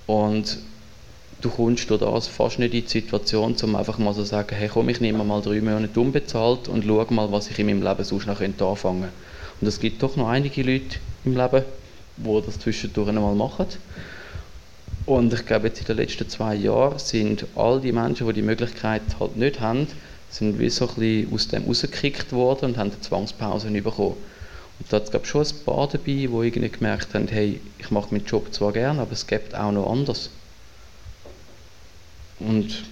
Und 0.06 0.58
du 1.42 1.50
kommst 1.50 1.90
durch 1.90 2.00
das 2.00 2.28
fast 2.28 2.58
nicht 2.58 2.72
in 2.72 2.82
die 2.82 2.88
Situation, 2.88 3.54
um 3.62 3.76
einfach 3.76 3.98
mal 3.98 4.14
so 4.14 4.22
zu 4.22 4.28
sagen, 4.28 4.54
hey 4.54 4.68
komm, 4.68 4.88
ich 4.88 5.00
nehme 5.00 5.22
mal 5.24 5.42
drei 5.42 5.60
Monate 5.60 6.00
unbezahlt 6.00 6.68
und 6.68 6.84
schau 6.86 7.04
mal, 7.10 7.30
was 7.30 7.50
ich 7.50 7.58
in 7.58 7.66
meinem 7.66 7.82
Leben 7.82 8.04
sonst 8.04 8.26
noch 8.26 8.40
anfangen 8.40 9.02
könnte. 9.02 9.08
Und 9.60 9.68
es 9.68 9.80
gibt 9.80 10.02
doch 10.02 10.16
noch 10.16 10.28
einige 10.28 10.62
Leute 10.62 10.98
im 11.24 11.36
Leben, 11.36 11.64
die 12.16 12.42
das 12.46 12.58
zwischendurch 12.58 13.08
einmal 13.08 13.34
machen. 13.34 13.66
Und 15.04 15.34
ich 15.34 15.44
glaube, 15.44 15.66
jetzt 15.66 15.80
in 15.80 15.86
den 15.86 15.96
letzten 15.96 16.28
zwei 16.28 16.54
Jahren 16.54 16.98
sind 16.98 17.44
all 17.56 17.80
die 17.80 17.92
Menschen, 17.92 18.26
die 18.28 18.34
die 18.34 18.42
Möglichkeit 18.42 19.02
halt 19.18 19.36
nicht 19.36 19.60
haben, 19.60 19.88
sind 20.30 20.60
wie 20.60 20.70
so 20.70 20.88
ein 20.88 20.94
bisschen 20.94 21.34
aus 21.34 21.48
dem 21.48 21.64
rausgekickt 21.64 22.32
worden 22.32 22.66
und 22.66 22.78
haben 22.78 22.92
eine 22.92 23.00
Zwangspause 23.00 23.68
bekommen. 23.68 24.16
da 24.88 24.98
hat 24.98 25.14
es 25.14 25.28
schon 25.28 25.42
ein 25.44 25.64
paar 25.66 25.88
dabei, 25.88 26.04
die 26.04 26.24
irgendwie 26.24 26.68
gemerkt 26.68 27.14
haben, 27.14 27.26
hey, 27.28 27.60
ich 27.78 27.90
mache 27.90 28.14
meinen 28.14 28.24
Job 28.24 28.54
zwar 28.54 28.72
gerne, 28.72 29.02
aber 29.02 29.12
es 29.12 29.26
gibt 29.26 29.54
auch 29.56 29.72
noch 29.72 29.90
anders. 29.90 30.30
Und 32.46 32.84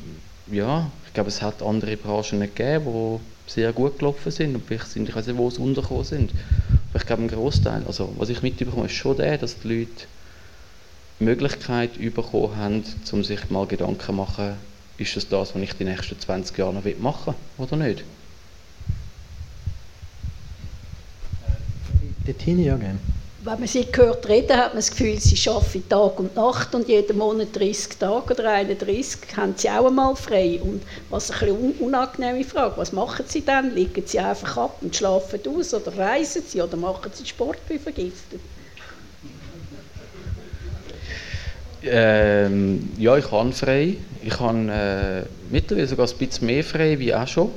ja, 0.51 0.90
ich 1.07 1.12
glaube, 1.12 1.28
es 1.28 1.42
hat 1.42 1.62
andere 1.62 1.96
Branchen 1.96 2.40
gegeben, 2.40 3.20
die 3.46 3.51
sehr 3.51 3.72
gut 3.72 3.98
gelaufen 3.98 4.30
sind 4.30 4.55
und 4.55 4.64
vielleicht 4.64 4.88
sind, 4.88 5.09
ich 5.09 5.14
weiß 5.14 5.26
nicht, 5.26 5.38
wo 5.38 5.51
sie 5.51 5.61
untergekommen 5.61 6.05
sind. 6.05 6.32
Aber 6.90 7.01
ich 7.01 7.07
glaube, 7.07 7.22
ein 7.22 7.28
Großteil, 7.28 7.82
also 7.86 8.14
was 8.18 8.28
ich 8.28 8.42
mitbekomme, 8.42 8.86
ist 8.86 8.92
schon 8.92 9.16
der, 9.16 9.38
dass 9.38 9.59
die 9.61 9.68
Leute 9.68 10.07
die 11.18 11.24
Möglichkeit 11.24 11.98
bekommen 12.14 12.57
haben, 12.57 12.84
um 13.12 13.24
sich 13.24 13.51
mal 13.51 13.66
Gedanken 13.66 14.01
zu 14.01 14.12
machen, 14.12 14.55
ist 14.96 15.16
das 15.16 15.28
das, 15.28 15.55
was 15.55 15.62
ich 15.62 15.72
die 15.74 15.84
nächsten 15.84 16.18
20 16.18 16.57
Jahre 16.59 16.74
noch 16.74 16.84
machen 16.98 17.34
will 17.57 17.64
oder 17.66 17.76
nicht? 17.76 18.05
Bettini, 22.24 22.64
ja 22.64 22.76
gerne. 22.76 22.98
Wenn 23.43 23.59
man 23.59 23.66
sie 23.66 23.86
hört 23.91 24.28
reden, 24.28 24.55
hat 24.55 24.74
man 24.74 24.76
das 24.76 24.91
Gefühl, 24.91 25.18
sie 25.18 25.49
arbeiten 25.49 25.88
Tag 25.88 26.20
und 26.20 26.36
Nacht 26.36 26.74
und 26.74 26.86
jeden 26.88 27.16
Monat 27.16 27.49
30 27.57 27.97
Tage 27.99 28.34
oder 28.34 28.51
31 28.53 29.34
haben 29.34 29.55
sie 29.57 29.70
auch 29.70 29.86
einmal 29.86 30.14
frei. 30.14 30.61
Und 30.62 30.82
was 31.09 31.30
eine 31.30 31.55
unangenehme 31.55 32.45
Frage, 32.45 32.76
was 32.76 32.93
machen 32.93 33.24
sie 33.26 33.43
dann? 33.43 33.74
Liegen 33.74 34.07
sie 34.07 34.18
einfach 34.18 34.59
ab 34.59 34.76
und 34.82 34.95
schlafen 34.95 35.41
aus 35.49 35.72
oder 35.72 35.97
reisen 35.97 36.43
sie 36.47 36.61
oder 36.61 36.76
machen 36.76 37.11
sie 37.14 37.24
Sport 37.24 37.61
wie 37.68 37.78
vergiftet? 37.78 38.41
Ähm, 41.82 42.91
ja, 42.99 43.16
ich 43.16 43.30
habe 43.30 43.53
frei. 43.53 43.97
Ich 44.22 44.38
habe 44.38 44.59
äh, 44.70 45.22
mittlerweile 45.51 45.86
sogar 45.86 46.07
ein 46.07 46.18
bisschen 46.18 46.47
mehr 46.47 46.62
frei 46.62 46.99
wie 46.99 47.14
auch 47.14 47.26
schon. 47.26 47.51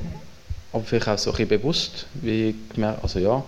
Aber 0.71 0.85
vielleicht 0.85 1.09
auch 1.09 1.17
so 1.17 1.31
ein 1.31 1.35
bisschen 1.35 1.59
bewusst. 1.59 2.05
Wie 2.21 2.55
also 3.01 3.19
ja, 3.19 3.43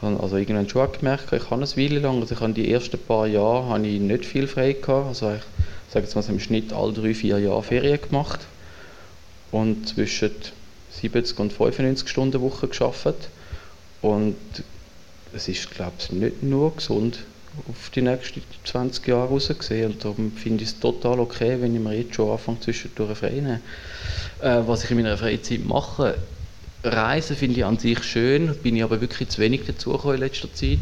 ich 0.00 0.06
habe 0.06 0.22
also 0.22 0.36
irgendwann 0.38 0.66
schon 0.66 0.90
gemerkt, 0.92 1.30
ich 1.30 1.50
habe 1.50 1.62
eine 1.62 1.76
Weile 1.76 1.98
lang, 1.98 2.22
also 2.22 2.34
ich 2.34 2.40
habe 2.40 2.54
die 2.54 2.72
ersten 2.72 2.98
paar 2.98 3.26
Jahre 3.26 3.66
habe 3.66 3.86
ich 3.86 4.00
nicht 4.00 4.24
viel 4.24 4.46
frei 4.46 4.72
gehabt. 4.72 5.08
Also 5.08 5.30
ich 5.32 5.42
sage 5.92 6.06
jetzt 6.06 6.14
mal 6.14 6.24
im 6.26 6.40
Schnitt 6.40 6.72
alle 6.72 6.94
drei, 6.94 7.12
vier 7.12 7.38
Jahre 7.38 7.62
Ferien 7.62 8.00
gemacht 8.00 8.40
und 9.52 9.88
zwischen 9.88 10.30
70 10.90 11.38
und 11.38 11.52
95 11.52 12.08
Stunden 12.08 12.40
Woche 12.40 12.68
geschafft. 12.68 13.28
Und 14.00 14.36
es 15.34 15.48
ist, 15.48 15.70
glaube 15.70 15.92
ich, 15.98 16.12
nicht 16.12 16.42
nur 16.42 16.74
gesund 16.74 17.18
auf 17.68 17.90
die 17.90 18.00
nächsten 18.00 18.42
20 18.64 19.06
Jahre 19.06 19.28
rausgesehen. 19.28 19.92
Und 19.92 20.02
darum 20.02 20.32
finde 20.32 20.64
ich 20.64 20.70
es 20.70 20.80
total 20.80 21.20
okay, 21.20 21.58
wenn 21.60 21.74
ich 21.74 21.80
mir 21.80 21.94
jetzt 21.94 22.14
schon 22.14 22.30
anfange, 22.30 22.60
zwischendurch 22.60 23.18
frei 23.18 23.32
nehmen. 23.32 23.60
Äh, 24.40 24.62
was 24.66 24.84
ich 24.84 24.90
in 24.90 24.96
meiner 24.96 25.18
Freizeit 25.18 25.66
mache, 25.66 26.16
Reisen 26.82 27.36
finde 27.36 27.58
ich 27.58 27.64
an 27.64 27.78
sich 27.78 28.02
schön, 28.02 28.54
bin 28.62 28.76
ich 28.76 28.82
aber 28.82 29.00
wirklich 29.00 29.28
zu 29.28 29.40
wenig 29.40 29.66
dazugekommen 29.66 30.16
in 30.16 30.22
letzter 30.22 30.52
Zeit. 30.52 30.78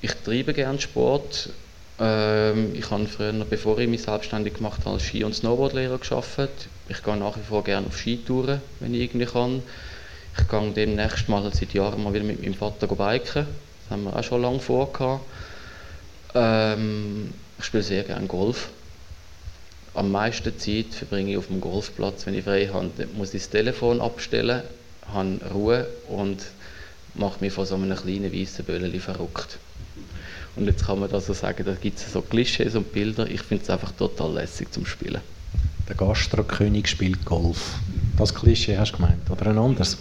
Ich 0.00 0.12
treibe 0.12 0.54
gerne 0.54 0.80
Sport. 0.80 1.50
Ähm, 1.98 2.72
ich 2.74 2.88
habe 2.90 3.06
früher, 3.06 3.32
bevor 3.44 3.78
ich 3.78 3.88
mich 3.88 4.02
selbstständig 4.02 4.54
gemacht 4.54 4.80
habe, 4.84 4.94
als 4.94 5.02
Ski- 5.02 5.24
und 5.24 5.34
Snowboardlehrer 5.34 5.98
gearbeitet. 5.98 6.68
Ich 6.88 7.02
gehe 7.02 7.16
nach 7.16 7.36
wie 7.36 7.42
vor 7.42 7.64
gerne 7.64 7.88
auf 7.88 7.98
Skitouren, 7.98 8.60
wenn 8.78 8.94
ich 8.94 9.02
irgendwie 9.02 9.26
kann. 9.26 9.62
Ich 10.38 10.48
gehe 10.48 10.70
demnächst 10.70 11.28
mal 11.28 11.50
seit 11.52 11.74
Jahren 11.74 12.02
mal 12.04 12.14
wieder 12.14 12.24
mit 12.24 12.40
meinem 12.40 12.54
Vater 12.54 12.86
biken. 12.86 13.46
Das 13.46 13.90
haben 13.90 14.04
wir 14.04 14.16
auch 14.16 14.22
schon 14.24 14.42
lange 14.42 14.60
vor. 14.60 15.20
Ähm, 16.34 17.34
ich 17.58 17.64
spiele 17.64 17.82
sehr 17.82 18.04
gerne 18.04 18.28
Golf. 18.28 18.68
Am 19.92 20.12
meisten 20.12 20.56
Zeit 20.56 20.94
verbringe 20.94 21.32
ich 21.32 21.36
auf 21.36 21.48
dem 21.48 21.60
Golfplatz, 21.60 22.26
wenn 22.26 22.34
ich 22.34 22.44
frei 22.44 22.70
habe. 22.72 22.90
Dann 22.96 23.12
muss 23.16 23.34
ich 23.34 23.42
das 23.42 23.50
Telefon 23.50 24.00
abstellen 24.00 24.62
habe 25.06 25.40
Ruhe 25.52 25.86
und 26.08 26.42
mache 27.14 27.40
mich 27.40 27.52
von 27.52 27.66
so 27.66 27.74
einem 27.74 27.94
kleinen 27.96 28.32
weißen 28.32 28.64
Böllchen 28.64 29.00
verrückt. 29.00 29.58
Und 30.56 30.66
jetzt 30.66 30.84
kann 30.84 30.98
man 30.98 31.10
da 31.10 31.20
so 31.20 31.32
sagen, 31.32 31.64
da 31.64 31.74
gibt 31.74 31.98
es 31.98 32.12
so 32.12 32.22
Klischees 32.22 32.74
und 32.74 32.92
Bilder. 32.92 33.28
Ich 33.28 33.42
finde 33.42 33.64
es 33.64 33.70
einfach 33.70 33.92
total 33.92 34.34
lässig 34.34 34.72
zum 34.72 34.84
Spielen. 34.84 35.20
Der 35.88 35.96
Gastrokönig 35.96 36.88
spielt 36.88 37.24
Golf. 37.24 37.74
Das 38.16 38.34
Klischee 38.34 38.76
hast 38.76 38.92
du 38.92 38.96
gemeint, 38.96 39.28
oder 39.30 39.46
ein 39.46 39.58
anderes? 39.58 39.96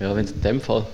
Ja, 0.00 0.14
wenn 0.14 0.24
es 0.24 0.32
in 0.32 0.40
dem 0.42 0.60
Fall. 0.60 0.86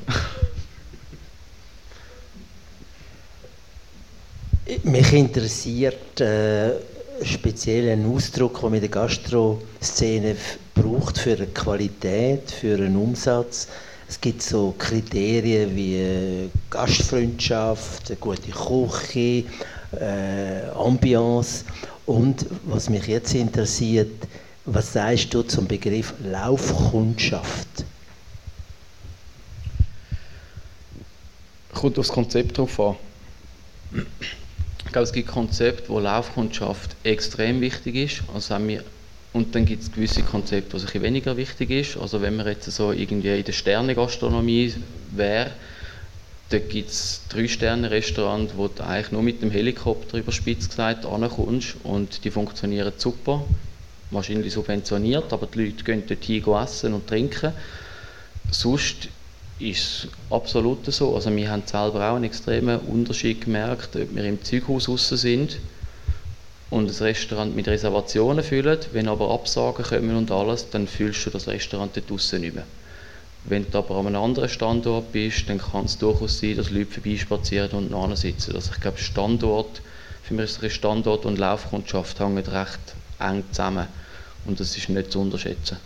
Mich 4.83 5.13
interessiert 5.13 6.21
äh, 6.21 6.73
speziell 7.23 7.91
ein 7.91 8.07
Ausdruck, 8.07 8.61
den 8.61 8.63
man 8.63 8.75
in 8.75 8.81
der 8.81 8.89
Gastro-Szene 8.91 10.37
braucht 10.75 11.19
für 11.19 11.37
eine 11.37 11.47
Qualität, 11.47 12.51
für 12.51 12.77
einen 12.77 12.97
Umsatz. 12.97 13.69
Es 14.09 14.21
gibt 14.21 14.43
so 14.43 14.75
Kriterien 14.79 15.75
wie 15.75 15.97
äh, 15.97 16.49
Gastfreundschaft, 16.71 18.11
eine 18.11 18.17
gute 18.17 18.51
Küche, 18.51 19.45
äh, 19.99 20.69
Ambiance. 20.75 21.65
Und 22.07 22.47
was 22.65 22.91
mich 22.91 23.07
jetzt 23.07 23.35
interessiert, 23.35 24.11
was 24.67 24.93
sagst 24.93 25.33
du 25.33 25.43
zum 25.43 25.67
Begriff 25.67 26.13
Laufkundschaft? 26.23 27.85
Kommt 31.73 31.99
aufs 31.99 32.09
Konzept 32.09 32.59
drauf 32.59 32.79
an. 32.81 32.97
Glaube, 34.95 35.07
es 35.07 35.13
gibt 35.13 35.27
Konzepte, 35.27 35.89
wo 35.89 35.99
Laufkundschaft 35.99 36.95
extrem 37.03 37.61
wichtig 37.61 37.97
ist. 37.97 38.23
Also 38.33 38.55
haben 38.55 38.69
wir 38.69 38.85
und 39.33 39.53
dann 39.57 39.65
gibt 39.65 39.83
es 39.83 39.91
gewisse 39.91 40.23
Konzepte, 40.23 40.75
was 40.75 40.95
weniger 40.95 41.37
wichtig 41.37 41.71
ist. 41.73 41.97
Also 41.97 42.23
wenn 42.23 42.37
man 42.37 42.47
jetzt 42.47 42.71
so 42.71 42.93
irgendwie 42.93 43.37
in 43.37 43.43
der 43.43 43.53
Sterne-Gastronomie 43.53 44.73
wäre, 45.11 45.51
da 46.51 46.61
gibt 46.61 46.91
es 46.91 47.23
drei 47.29 47.49
Sterne-Restaurants, 47.49 48.57
wo 48.57 48.69
du 48.69 48.85
eigentlich 48.85 49.11
nur 49.11 49.25
mit 49.25 49.43
dem 49.43 49.51
Helikopter 49.51 50.19
über 50.19 50.31
Spitz 50.31 50.69
gesagt 50.69 51.05
ankommst 51.07 51.75
und 51.83 52.25
die 52.25 52.31
funktionieren 52.31 52.93
super. 52.97 53.45
Wahrscheinlich 54.13 54.53
subventioniert, 54.53 55.33
aber 55.33 55.49
die 55.49 55.65
Leute 55.65 55.83
gehen 55.83 56.05
dort 56.07 56.23
hin 56.23 56.45
essen 56.63 56.95
und 56.95 57.09
trinken. 57.09 57.53
Sonst 58.49 59.09
ist 59.59 60.09
absolut 60.31 60.93
so. 60.93 61.15
Also 61.15 61.35
wir 61.35 61.51
haben 61.51 61.63
selber 61.67 62.11
auch 62.11 62.17
einen 62.17 62.25
extremen 62.25 62.79
Unterschied 62.81 63.43
gemerkt, 63.43 63.97
ob 63.97 64.15
wir 64.15 64.25
im 64.25 64.43
Zeughaus 64.43 64.85
draußen 64.85 65.17
sind 65.17 65.59
und 66.71 66.89
das 66.89 67.01
Restaurant 67.03 67.55
mit 67.55 67.69
Reservationen 67.69 68.43
füllen. 68.43 68.79
Wenn 68.93 69.09
aber 69.09 69.31
Absagen 69.31 69.85
kommen 69.85 70.17
und 70.17 70.31
alles, 70.31 70.71
dann 70.71 70.89
fühlst 70.89 71.25
du 71.27 71.31
das 71.31 71.47
Restaurant 71.47 71.97
dort 71.97 72.11
draussen 72.11 72.41
nicht 72.41 72.55
mehr. 72.55 72.67
Wenn 73.45 73.71
du 73.71 73.79
aber 73.79 73.97
an 73.97 74.07
einem 74.07 74.23
anderen 74.23 74.49
Standort 74.49 75.13
bist, 75.13 75.49
dann 75.49 75.59
kann 75.59 75.85
es 75.85 75.99
durchaus 75.99 76.41
sein, 76.41 76.57
dass 76.57 76.71
Leute 76.71 76.93
vorbeispazieren 76.93 77.71
und 77.73 77.91
noch 77.91 78.17
sitzen. 78.17 78.57
Also 78.57 78.73
ich 78.73 78.81
glaube, 78.81 78.99
Standort, 78.99 79.83
für 80.23 80.35
mich 80.35 80.63
ist 80.63 80.75
Standort 80.75 81.27
und 81.27 81.39
Laufkundschaft 81.39 82.19
hängen 82.21 82.39
recht 82.39 82.81
eng 83.21 83.45
zusammen 83.51 83.87
und 84.47 84.59
das 84.59 84.77
ist 84.77 84.89
nicht 84.89 85.13
zu 85.13 85.21
unterschätzen. 85.21 85.77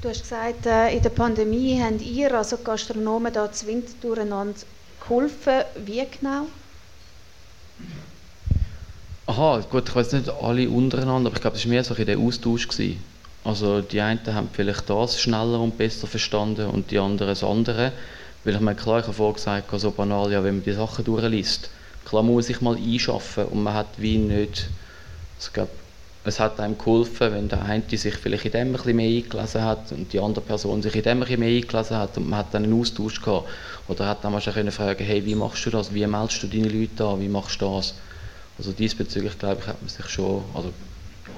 Du 0.00 0.08
hast 0.08 0.22
gesagt, 0.22 0.64
äh, 0.66 0.94
in 0.94 1.02
der 1.02 1.10
Pandemie 1.10 1.82
habt 1.82 2.02
ihr, 2.02 2.32
also 2.32 2.58
Gastronomen, 2.58 3.32
da 3.32 3.50
zwingend 3.50 4.02
durcheinander 4.02 4.60
geholfen. 5.00 5.64
Wie 5.84 6.06
genau? 6.06 6.46
Aha, 9.26 9.60
gut, 9.68 9.88
ich 9.88 9.96
weiß 9.96 10.12
nicht 10.12 10.28
alle 10.28 10.70
untereinander, 10.70 11.28
aber 11.28 11.36
ich 11.36 11.42
glaube, 11.42 11.56
es 11.56 11.64
war 11.64 11.70
mehr 11.70 11.82
so 11.82 11.94
ein 11.94 12.06
der 12.06 12.16
Austausch. 12.16 12.68
Gewesen. 12.68 13.02
Also 13.42 13.80
die 13.80 14.00
einen 14.00 14.20
haben 14.32 14.48
vielleicht 14.52 14.88
das 14.88 15.20
schneller 15.20 15.60
und 15.60 15.76
besser 15.76 16.06
verstanden 16.06 16.68
und 16.70 16.92
die 16.92 16.98
anderen 17.00 17.30
das 17.30 17.42
andere. 17.42 17.92
Weil 18.44 18.54
ich 18.54 18.60
mir 18.60 18.76
klar, 18.76 19.00
ich 19.00 19.04
habe 19.04 19.14
vorhin 19.14 19.34
gesagt, 19.34 19.80
so 19.80 19.90
banal, 19.90 20.30
ja, 20.30 20.44
wenn 20.44 20.56
man 20.56 20.64
die 20.64 20.72
Sachen 20.72 21.04
durchliest, 21.04 21.70
klar 22.04 22.22
muss 22.22 22.34
man 22.34 22.42
sich 22.42 22.60
mal 22.60 22.76
einschaffen 22.76 23.46
und 23.46 23.64
man 23.64 23.74
hat 23.74 23.88
wie 23.96 24.16
nicht, 24.16 24.68
also 25.36 25.48
ich 25.48 25.52
glaube, 25.52 25.70
es 26.28 26.38
hat 26.38 26.60
einem 26.60 26.78
geholfen, 26.78 27.32
wenn 27.32 27.48
der 27.48 27.62
eine 27.62 27.82
sich 27.90 28.14
vielleicht 28.14 28.44
in 28.44 28.52
dem 28.52 28.68
ein 28.68 28.72
bisschen 28.72 28.96
mehr 28.96 29.22
eingelesen 29.22 29.62
hat 29.62 29.90
und 29.92 30.12
die 30.12 30.20
andere 30.20 30.44
Person 30.44 30.82
sich 30.82 30.94
in 30.94 31.02
dem 31.02 31.18
ein 31.18 31.20
bisschen 31.20 31.40
mehr 31.40 31.56
eingelesen 31.56 31.96
hat 31.96 32.16
und 32.16 32.28
man 32.28 32.38
hat 32.38 32.52
dann 32.52 32.64
einen 32.64 32.78
Austausch 32.78 33.20
gehabt. 33.20 33.48
Oder 33.88 34.06
hat 34.06 34.22
dann 34.22 34.32
mal 34.32 34.40
schon 34.40 34.70
fragen 34.70 35.04
hey, 35.04 35.24
wie 35.24 35.34
machst 35.34 35.64
du 35.66 35.70
das, 35.70 35.92
wie 35.92 36.06
meldest 36.06 36.42
du 36.42 36.46
deine 36.46 36.68
Leute 36.68 37.04
an, 37.04 37.20
wie 37.20 37.28
machst 37.28 37.60
du 37.60 37.66
das? 37.66 37.94
Also 38.58 38.72
diesbezüglich, 38.72 39.38
glaube 39.38 39.60
ich, 39.60 39.66
hat 39.66 39.80
man 39.80 39.88
sich 39.88 40.06
schon, 40.08 40.44
also 40.54 40.72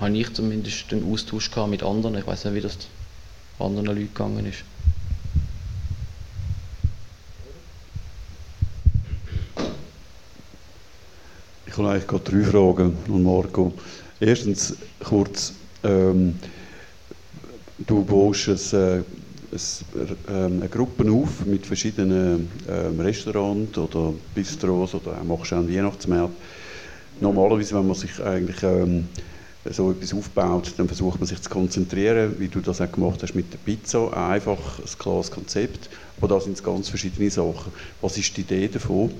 habe 0.01 0.17
ich 0.17 0.33
zumindest 0.33 0.93
einen 0.93 1.13
Austausch 1.13 1.51
gehabt 1.51 1.71
mit 1.71 1.83
anderen. 1.83 2.17
Ich 2.17 2.27
weiß 2.27 2.47
nicht, 2.47 2.55
wie 2.55 2.61
das 2.61 2.79
anderen 3.59 3.87
Leuten 3.87 4.09
gegangen 4.15 4.47
ist. 4.47 4.65
Ich 11.67 11.77
habe 11.77 11.91
eigentlich 11.91 12.09
gerade 12.09 12.25
drei 12.25 12.43
Fragen 12.43 12.97
an 13.07 13.23
Marco. 13.23 13.73
Erstens 14.21 14.77
kurz, 15.03 15.55
ähm, 15.83 16.35
du 17.79 18.05
baust 18.05 18.49
ein, 18.49 18.79
äh, 18.79 19.03
ein, 19.53 20.17
ähm, 20.29 20.61
eine 20.61 20.69
Gruppe 20.69 21.11
auf 21.11 21.47
mit 21.47 21.65
verschiedenen 21.67 22.51
ähm, 22.69 23.01
Restaurants 23.01 23.79
oder 23.79 24.13
Bistros 24.35 24.95
oder 24.95 25.25
machst 25.25 25.55
auch 25.55 25.59
einen 25.59 25.75
Weihnachtsmarkt. 25.75 26.35
Normalerweise, 27.19 27.75
wenn 27.77 27.87
man 27.87 27.97
sich 27.97 28.23
eigentlich 28.23 28.63
ähm, 28.63 29.09
so 29.71 29.91
etwas 29.91 30.13
aufbaut, 30.13 30.75
dann 30.77 30.87
versucht 30.87 31.19
man 31.19 31.27
sich 31.27 31.41
zu 31.41 31.49
konzentrieren, 31.49 32.35
wie 32.39 32.49
du 32.49 32.61
das 32.61 32.83
auch 32.83 32.93
gemacht 32.93 33.23
hast 33.23 33.35
mit 33.35 33.51
der 33.55 33.59
Pizza, 33.59 34.15
einfach 34.29 34.81
ein 34.81 34.99
klares 34.99 35.31
Konzept, 35.31 35.89
aber 36.19 36.29
da 36.29 36.41
sind 36.41 36.59
es 36.59 36.63
ganz 36.63 36.91
verschiedene 36.91 37.31
Sachen. 37.31 37.73
Was 38.03 38.19
ist 38.19 38.37
die 38.37 38.43
Idee 38.43 38.69
davon? 38.69 39.13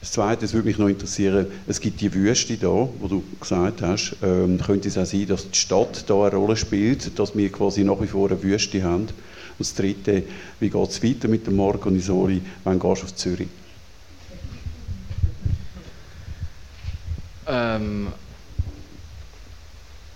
Das 0.00 0.12
Zweite, 0.12 0.50
würde 0.54 0.66
mich 0.66 0.78
noch 0.78 0.88
interessieren, 0.88 1.46
es 1.66 1.78
gibt 1.78 2.00
die 2.00 2.12
Wüste 2.14 2.56
da, 2.56 2.68
wo 2.68 3.06
du 3.06 3.22
gesagt 3.38 3.82
hast, 3.82 4.16
ähm, 4.22 4.58
könnte 4.58 4.88
es 4.88 4.96
auch 4.96 5.04
sein, 5.04 5.26
dass 5.26 5.50
die 5.50 5.58
Stadt 5.58 6.08
da 6.08 6.24
eine 6.24 6.36
Rolle 6.36 6.56
spielt, 6.56 7.18
dass 7.18 7.36
wir 7.36 7.52
quasi 7.52 7.84
nach 7.84 8.00
wie 8.00 8.06
vor 8.06 8.30
eine 8.30 8.42
Wüste 8.42 8.82
haben. 8.82 9.02
Und 9.02 9.10
das 9.58 9.74
Dritte, 9.74 10.22
wie 10.58 10.70
geht 10.70 10.88
es 10.88 11.02
weiter 11.02 11.28
mit 11.28 11.46
dem 11.46 11.60
Organisori, 11.60 12.40
wann 12.64 12.78
gehst 12.78 13.02
du 13.02 13.06
auf 13.06 13.14
Zürich? 13.14 13.48
Ähm, 17.46 18.08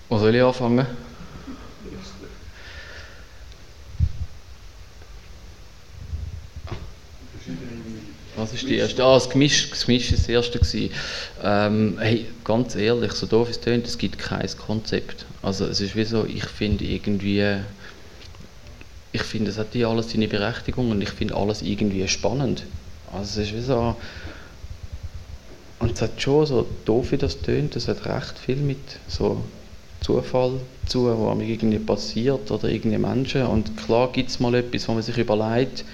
wo 0.08 0.18
soll 0.18 0.34
ich 0.34 0.42
anfangen? 0.42 0.86
Was 8.36 8.52
ist 8.52 8.68
die 8.68 8.76
erste? 8.76 9.04
Ah, 9.04 9.14
das 9.14 9.30
Gemisch, 9.30 9.70
das 9.70 9.86
Gemisch 9.86 10.10
ist 10.10 10.22
das 10.22 10.28
erste 10.28 10.58
gewesen. 10.58 10.90
Ähm, 11.42 11.98
hey, 12.00 12.26
ganz 12.42 12.74
ehrlich, 12.74 13.12
so 13.12 13.26
doof 13.26 13.48
es 13.50 13.60
tönt, 13.60 13.86
es 13.86 13.96
gibt 13.96 14.18
kein 14.18 14.48
Konzept. 14.58 15.26
Also 15.42 15.66
es 15.66 15.80
ist 15.80 15.94
wie 15.94 16.04
so, 16.04 16.24
ich 16.24 16.44
finde 16.44 16.84
irgendwie, 16.84 17.60
ich 19.12 19.22
finde, 19.22 19.50
es 19.50 19.58
hat 19.58 19.68
hier 19.72 19.88
alles 19.88 20.10
seine 20.10 20.26
Berechtigung 20.26 20.90
und 20.90 21.00
ich 21.00 21.10
finde 21.10 21.36
alles 21.36 21.62
irgendwie 21.62 22.06
spannend. 22.08 22.64
Also 23.12 23.40
es 23.40 23.48
ist 23.48 23.56
wie 23.56 23.60
so, 23.60 23.96
und 25.78 25.92
es 25.92 26.02
hat 26.02 26.20
schon 26.20 26.46
so 26.46 26.66
doof, 26.84 27.12
wie 27.12 27.18
das 27.18 27.40
tönt, 27.40 27.76
es 27.76 27.88
hat 27.88 28.04
recht 28.06 28.38
viel 28.38 28.56
mit 28.56 28.78
so 29.06 29.44
Zufall 30.00 30.60
zu, 30.86 31.04
wo 31.04 31.30
irgendwie 31.40 31.78
passiert 31.78 32.50
oder 32.50 32.68
irgendeine 32.68 33.06
Menschen. 33.06 33.42
Und 33.46 33.76
klar 33.76 34.10
gibt 34.12 34.30
es 34.30 34.40
mal 34.40 34.54
etwas, 34.54 34.88
wo 34.88 34.92
man 34.92 35.02
sich 35.02 35.16
überlegt, 35.16 35.84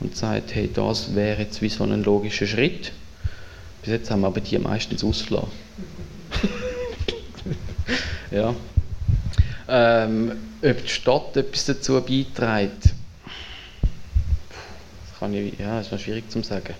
und 0.00 0.16
sagt, 0.16 0.54
hey, 0.54 0.70
das 0.72 1.14
wäre 1.14 1.42
jetzt 1.42 1.62
wie 1.62 1.68
so 1.68 1.84
ein 1.84 2.02
logischer 2.02 2.46
Schritt. 2.46 2.92
Bis 3.82 3.92
jetzt 3.92 4.10
haben 4.10 4.22
wir 4.22 4.28
aber 4.28 4.40
die 4.40 4.58
meistens 4.58 5.04
ausgelassen. 5.04 5.50
ja. 8.30 8.54
Ähm, 9.68 10.32
ob 10.62 10.82
die 10.82 10.88
Stadt 10.88 11.36
etwas 11.36 11.64
dazu 11.64 12.00
beiträgt, 12.00 12.84
das 12.84 12.92
kann 15.18 15.34
ich, 15.34 15.58
ja, 15.58 15.80
ist 15.80 15.92
noch 15.92 15.98
schwierig 15.98 16.30
zu 16.30 16.42
sagen. 16.42 16.74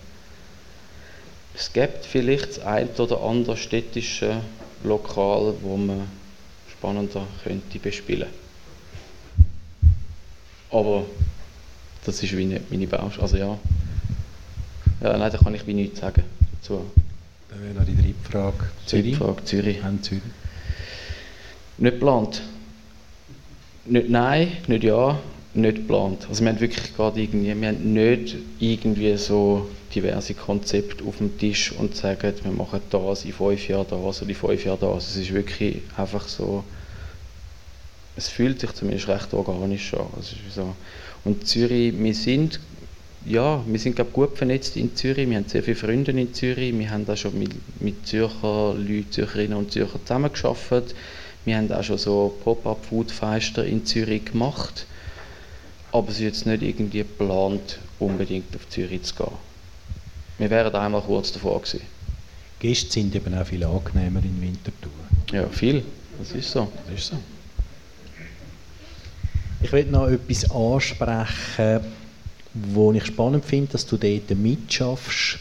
Es 1.55 1.73
gibt 1.73 2.05
vielleicht 2.05 2.51
das 2.51 2.59
ein 2.61 2.89
oder 2.99 3.23
andere 3.23 3.57
städtische 3.57 4.41
Lokal, 4.85 5.55
wo 5.63 5.77
man 5.77 6.09
spannender 6.71 7.27
könnte 7.43 7.79
bespielen. 7.79 8.29
Aber 10.71 11.07
das 12.07 12.23
ist 12.23 12.37
wie 12.37 12.45
nicht 12.45 12.71
meine 12.71 12.87
Baustelle. 12.87 13.23
Also 13.23 13.37
ja. 13.37 13.59
ja, 15.03 15.19
nein, 15.19 15.33
da 15.33 15.39
kann 15.39 15.55
ich 15.55 15.67
wie 15.67 15.75
nichts 15.75 16.01
sagen 16.01 16.23
dazu. 16.53 16.83
Dann 17.51 17.63
wäre 17.63 17.75
noch 17.75 17.85
die 17.85 17.97
dritte 17.97 18.31
Frage. 18.31 18.71
Zürich. 18.87 19.17
Frage, 19.17 19.45
Zürich. 19.45 19.83
Haben 19.83 20.03
Zürich. 20.03 20.23
Nicht 21.79 21.95
geplant. 21.95 22.43
Nicht 23.85 24.09
nein, 24.09 24.53
nicht 24.67 24.85
ja, 24.85 25.19
nicht 25.55 25.77
geplant. 25.77 26.27
Also 26.29 26.43
wir 26.43 26.51
haben 26.51 26.61
wirklich 26.61 26.95
gerade 26.95 27.21
irgendwie, 27.21 27.61
wir 27.61 27.69
haben 27.69 27.93
nicht 27.93 28.37
irgendwie 28.59 29.17
so 29.17 29.69
diverse 29.95 30.35
Konzepte 30.35 31.05
auf 31.05 31.19
dem 31.19 31.37
Tisch 31.39 31.73
und 31.73 31.97
sagen, 31.97 32.35
wir 32.43 32.53
machen 32.53 32.81
das 32.91 33.25
in 33.25 33.33
fünf 33.33 33.69
Jahren 33.69 33.87
das 33.89 34.23
oder 34.23 34.31
in 34.31 34.37
fünf 34.37 34.65
Jahren 34.65 34.81
das. 34.81 35.11
Es 35.11 35.17
ist 35.17 35.33
wirklich 35.33 35.83
einfach 35.97 36.29
so, 36.29 36.65
es 38.17 38.29
fühlt 38.29 38.61
sich 38.61 38.73
zumindest 38.73 39.09
recht 39.09 39.33
organisch 39.35 39.95
an. 39.95 40.07
Also 40.17 40.37
so, 40.55 40.75
und 41.27 41.47
Zürich, 41.47 41.93
wir 41.99 42.15
sind, 42.15 42.61
ja, 43.25 43.63
wir 43.67 43.79
sind 43.79 43.97
glaub, 43.97 44.13
gut 44.13 44.39
vernetzt 44.39 44.77
in 44.77 44.95
Zürich, 44.95 45.29
wir 45.29 45.37
haben 45.37 45.49
sehr 45.49 45.63
viele 45.63 45.77
Freunde 45.77 46.13
in 46.13 46.33
Zürich, 46.33 46.77
wir 46.79 46.91
haben 46.91 47.09
auch 47.09 47.17
schon 47.17 47.37
mit, 47.39 47.51
mit 47.81 48.07
Zürcher 48.07 48.75
Leuten, 48.75 49.11
Zürcherinnen 49.11 49.59
und 49.59 49.73
Zürcher 49.73 49.99
zusammengearbeitet. 50.05 50.95
Wir 51.45 51.57
haben 51.57 51.71
auch 51.73 51.83
schon 51.83 51.99
so 51.99 52.37
Pop-up-Food-Feister 52.45 53.65
in 53.65 53.85
Zürich 53.85 54.25
gemacht. 54.25 54.87
Aber 55.93 56.09
es 56.09 56.17
ist 56.17 56.21
jetzt 56.21 56.47
nicht 56.47 56.63
irgendwie 56.63 56.99
geplant, 56.99 57.79
unbedingt 57.99 58.55
auf 58.55 58.69
Zürich 58.69 59.03
zu 59.03 59.15
gehen. 59.15 59.33
Wir 60.39 60.51
wären 60.51 60.73
da 60.73 60.85
einmal 60.85 61.03
kurz 61.03 61.33
davor 61.33 61.61
gewesen. 61.61 61.83
Gäste 62.59 62.93
sind 62.93 63.15
eben 63.15 63.37
auch 63.37 63.47
viel 63.47 63.65
angenehmer 63.65 64.21
in 64.23 64.41
Winterthur. 64.41 64.91
Ja, 65.33 65.49
viel. 65.49 65.83
Das 66.19 66.33
ist 66.33 66.51
so. 66.51 66.71
Das 66.87 66.99
ist 66.99 67.07
so. 67.09 67.17
Ich 69.63 69.73
will 69.73 69.87
noch 69.87 70.09
etwas 70.09 70.51
ansprechen, 70.51 71.81
wo 72.53 72.93
ich 72.93 73.07
spannend 73.07 73.45
finde, 73.45 73.73
dass 73.73 73.87
du 73.87 73.97
dort 73.97 74.31
mitschaffst. 74.37 75.39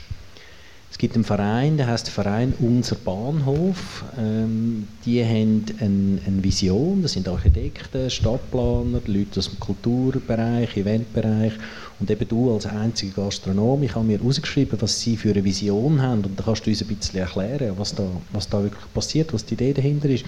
Es 0.89 0.97
gibt 0.97 1.15
einen 1.15 1.25
Verein, 1.25 1.75
der 1.75 1.87
heißt 1.87 2.09
Verein 2.09 2.53
Unser 2.59 2.95
Bahnhof. 2.95 4.05
Ähm, 4.17 4.87
die 5.05 5.21
haben 5.21 5.65
eine, 5.81 6.21
eine, 6.25 6.43
Vision, 6.43 7.01
das 7.01 7.11
sind 7.11 7.27
Architekten, 7.27 8.09
Stadtplaner, 8.09 9.01
Leute 9.05 9.39
aus 9.39 9.49
dem 9.49 9.59
Kulturbereich, 9.59 10.77
Eventbereich 10.77 11.51
und 11.99 12.09
eben 12.09 12.27
du 12.27 12.53
als 12.53 12.65
einziger 12.65 13.23
Gastronom. 13.23 13.83
Ich 13.83 13.95
habe 13.95 14.05
mir 14.05 14.17
herausgeschrieben, 14.17 14.81
was 14.81 14.99
sie 14.99 15.17
für 15.17 15.31
eine 15.31 15.43
Vision 15.43 16.01
haben 16.01 16.23
und 16.23 16.39
da 16.39 16.43
kannst 16.43 16.65
du 16.65 16.69
uns 16.69 16.81
ein 16.81 16.87
bisschen 16.87 17.19
erklären, 17.19 17.73
was 17.77 17.95
da, 17.95 18.03
was 18.31 18.49
da 18.49 18.61
wirklich 18.61 18.93
passiert, 18.93 19.33
was 19.33 19.45
die 19.45 19.53
Idee 19.53 19.73
dahinter 19.73 20.09
ist. 20.09 20.25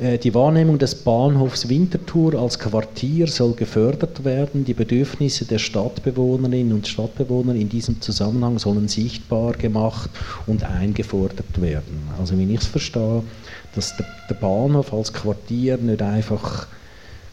Äh, 0.00 0.18
die 0.18 0.34
Wahrnehmung 0.34 0.78
des 0.78 0.94
Bahnhofs 0.94 1.68
Winterthur 1.68 2.34
als 2.34 2.58
Quartier 2.58 3.26
soll 3.26 3.52
gefördert 3.52 4.24
werden. 4.24 4.64
Die 4.64 4.74
Bedürfnisse 4.74 5.44
der 5.44 5.58
Stadtbewohnerinnen 5.58 6.72
und 6.72 6.88
Stadtbewohner 6.88 7.54
in 7.54 7.68
diesem 7.68 8.00
Zusammenhang 8.00 8.58
sollen 8.58 8.88
sichtbar 8.88 9.52
gemacht 9.52 10.10
und 10.46 10.64
eingefordert 10.64 11.60
werden. 11.60 12.08
Also 12.18 12.38
wenn 12.38 12.50
ich 12.50 12.60
es 12.60 12.66
verstehe, 12.66 13.22
dass 13.74 13.94
der 14.28 14.34
Bahnhof 14.34 14.92
als 14.92 15.12
Quartier 15.12 15.76
nicht 15.76 16.02
einfach 16.02 16.66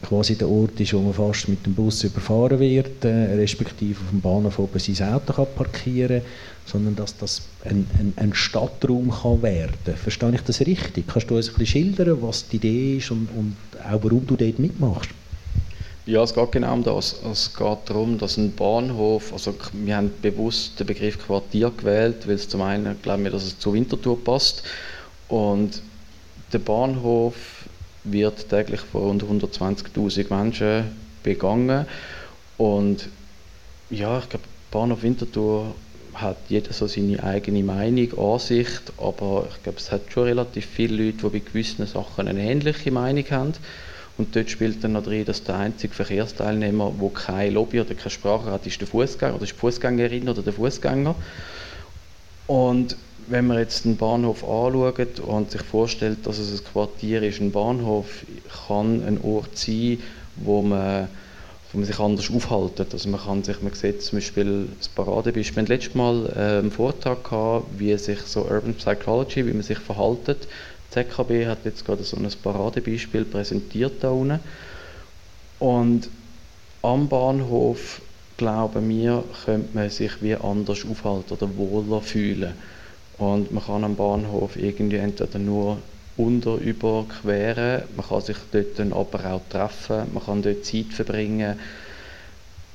quasi 0.03 0.35
der 0.35 0.49
Ort 0.49 0.79
ist, 0.79 0.93
wo 0.93 0.99
man 0.99 1.13
fast 1.13 1.47
mit 1.49 1.65
dem 1.65 1.73
Bus 1.73 2.03
überfahren 2.03 2.59
wird, 2.59 3.03
äh, 3.03 3.35
respektive 3.35 3.99
auf 3.99 4.09
dem 4.11 4.21
Bahnhof 4.21 4.59
oben 4.59 4.79
sein 4.79 5.13
Auto 5.13 5.33
kann 5.33 5.47
parkieren 5.55 6.21
sondern 6.67 6.95
dass 6.95 7.17
das 7.17 7.41
ein, 7.63 7.87
ein, 7.97 8.13
ein 8.17 8.33
Stadtraum 8.33 9.09
kann 9.09 9.41
werden. 9.41 9.95
Verstehe 9.95 10.35
ich 10.35 10.41
das 10.41 10.59
richtig? 10.61 11.07
Kannst 11.07 11.29
du 11.29 11.35
uns 11.35 11.49
ein 11.49 11.55
bisschen 11.55 11.95
schildern, 11.95 12.21
was 12.21 12.47
die 12.47 12.57
Idee 12.57 12.97
ist 12.97 13.09
und, 13.09 13.29
und 13.35 13.55
auch 13.79 14.03
warum 14.03 14.27
du 14.27 14.35
dort 14.35 14.59
mitmachst? 14.59 15.09
Ja, 16.05 16.23
es 16.23 16.33
geht 16.33 16.51
genau 16.53 16.73
um 16.73 16.83
das. 16.83 17.15
Es 17.29 17.53
geht 17.53 17.77
darum, 17.85 18.17
dass 18.17 18.37
ein 18.37 18.53
Bahnhof, 18.53 19.33
also 19.33 19.53
wir 19.73 19.97
haben 19.97 20.11
bewusst 20.21 20.79
den 20.79 20.87
Begriff 20.87 21.17
Quartier 21.19 21.71
gewählt, 21.75 22.27
weil 22.27 22.35
es 22.35 22.47
zum 22.47 22.61
einen 22.61 23.01
glauben 23.01 23.23
wir, 23.23 23.31
dass 23.31 23.43
es 23.43 23.59
zur 23.59 23.73
Winterthur 23.73 24.21
passt 24.23 24.63
und 25.27 25.81
der 26.53 26.59
Bahnhof 26.59 27.56
wird 28.11 28.49
täglich 28.49 28.81
von 28.81 29.19
rund 29.21 29.43
120.000 29.43 30.33
Menschen 30.33 30.83
begangen 31.23 31.85
und 32.57 33.09
ja, 33.89 34.19
ich 34.19 34.29
glaube, 34.29 34.45
Bahnhof 34.71 35.03
Winterthur 35.03 35.73
hat 36.13 36.37
jeder 36.49 36.73
so 36.73 36.87
seine 36.87 37.23
eigene 37.23 37.63
Meinung, 37.63 38.17
Ansicht, 38.17 38.91
aber 38.97 39.47
ich 39.49 39.63
glaube, 39.63 39.77
es 39.77 39.91
hat 39.91 40.11
schon 40.11 40.23
relativ 40.23 40.65
viele 40.65 41.05
Leute, 41.05 41.17
die 41.17 41.39
bei 41.39 41.39
gewissen 41.39 41.85
Sachen 41.85 42.27
eine 42.27 42.41
ähnliche 42.41 42.91
Meinung 42.91 43.23
haben. 43.29 43.53
Und 44.17 44.35
dort 44.35 44.49
spielt 44.49 44.83
dann 44.83 44.93
noch 44.93 45.03
drin, 45.03 45.25
dass 45.25 45.43
der 45.43 45.57
einzige 45.57 45.93
Verkehrsteilnehmer, 45.93 46.91
der 46.99 47.09
keine 47.09 47.51
Lobby 47.51 47.79
oder 47.79 47.93
keine 47.93 48.09
Sprache 48.09 48.51
hat, 48.51 48.65
ist 48.65 48.81
der 48.81 48.87
Fußgänger 48.87 49.35
oder 49.35 49.43
ist 49.43 49.53
die 49.53 49.59
Fußgängerin 49.59 50.27
oder 50.27 50.41
der 50.41 50.53
Fußgänger. 50.53 51.13
Und 52.47 52.95
wenn 53.27 53.47
man 53.47 53.57
jetzt 53.57 53.85
einen 53.85 53.97
Bahnhof 53.97 54.43
anschaut 54.43 55.19
und 55.19 55.51
sich 55.51 55.61
vorstellt, 55.61 56.25
dass 56.25 56.37
es 56.37 56.59
ein 56.59 56.65
Quartier 56.65 57.23
ist, 57.23 57.41
ein 57.41 57.51
Bahnhof 57.51 58.25
kann 58.67 59.03
ein 59.05 59.19
Ort 59.21 59.57
sein, 59.57 59.99
wo 60.37 60.61
man 60.61 61.09
wo 61.71 61.79
man 61.79 61.85
sich 61.85 61.99
anders 61.99 62.31
aufhalten. 62.31 62.87
Also 62.91 63.09
man 63.09 63.19
kann 63.19 63.43
sich, 63.43 63.61
man 63.61 63.73
sieht 63.73 64.01
zum 64.01 64.17
Beispiel 64.17 64.69
das 64.77 64.87
Paradebeispiel, 64.87 65.67
wir 65.67 65.75
letztes 65.75 65.95
Mal 65.95 66.25
äh, 66.35 66.59
einen 66.59 66.71
Vortrag 66.71 67.23
gehabt, 67.23 67.65
wie 67.77 67.95
sich 67.97 68.21
so 68.21 68.43
Urban 68.43 68.73
Psychology, 68.75 69.45
wie 69.45 69.53
man 69.53 69.63
sich 69.63 69.79
verhaltet. 69.79 70.47
Die 70.89 70.93
ZKB 70.93 71.45
hat 71.45 71.59
jetzt 71.65 71.85
gerade 71.85 72.03
so 72.03 72.15
ein 72.17 72.27
Paradebeispiel 72.41 73.25
präsentiert 73.25 73.95
da 74.01 74.11
unten. 74.11 74.39
Und 75.59 76.09
am 76.81 77.09
Bahnhof, 77.09 78.01
glauben 78.37 78.87
wir, 78.87 79.23
könnte 79.43 79.69
man 79.73 79.89
sich 79.89 80.21
wie 80.21 80.35
anders 80.35 80.85
aufhalten 80.89 81.33
oder 81.33 81.57
wohler 81.57 82.01
fühlen. 82.01 82.53
Und 83.17 83.51
man 83.51 83.63
kann 83.63 83.83
am 83.83 83.95
Bahnhof 83.95 84.57
irgendwie 84.57 84.97
entweder 84.97 85.39
nur 85.39 85.81
unter 86.17 86.57
überqueren. 86.57 87.83
Man 87.95 88.05
kann 88.05 88.21
sich 88.21 88.37
dort 88.51 88.77
dann 88.79 88.93
aber 88.93 89.33
auch 89.33 89.47
treffen, 89.49 90.13
man 90.13 90.23
kann 90.23 90.41
dort 90.41 90.65
Zeit 90.65 90.93
verbringen. 90.93 91.59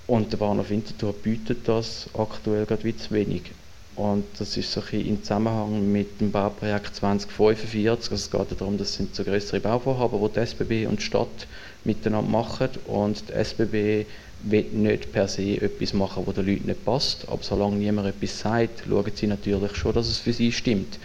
Und 0.06 0.32
der 0.32 0.38
Bahnhof 0.38 0.70
Winterthur 0.70 1.12
bietet 1.12 1.68
das 1.68 2.08
aktuell 2.14 2.66
gerade 2.66 2.84
wie 2.84 2.96
zu 2.96 3.12
wenig. 3.12 3.52
Und 3.94 4.24
das 4.40 4.56
ist 4.56 4.72
so 4.72 4.80
ein 4.80 4.86
bisschen 4.86 5.06
im 5.06 5.22
Zusammenhang 5.22 5.92
mit 5.92 6.20
dem 6.20 6.32
Bauprojekt 6.32 6.94
2045. 6.94 7.90
Also 7.90 8.14
es 8.14 8.30
geht 8.30 8.60
darum, 8.60 8.78
das 8.78 8.94
sind 8.94 9.14
so 9.14 9.22
größere 9.22 9.60
Bauvorhaben, 9.60 10.20
die 10.20 10.32
die 10.32 10.40
SBB 10.40 10.86
und 10.86 10.98
die 11.00 11.04
Stadt 11.04 11.46
miteinander 11.84 12.30
machen. 12.30 12.70
Und 12.86 13.28
die 13.28 13.32
SBB 13.34 14.06
will 14.44 14.66
nicht 14.72 15.12
per 15.12 15.28
se 15.28 15.60
etwas 15.60 15.92
machen, 15.92 16.24
das 16.26 16.34
den 16.34 16.46
Leuten 16.46 16.66
nicht 16.66 16.84
passt. 16.84 17.28
Aber 17.28 17.42
solange 17.42 17.76
niemand 17.76 18.08
etwas 18.08 18.40
sagt, 18.40 18.84
schauen 18.88 19.12
sie 19.14 19.26
natürlich 19.26 19.76
schon, 19.76 19.94
dass 19.94 20.08
es 20.08 20.18
für 20.18 20.32
sie 20.32 20.52
stimmt. 20.52 20.98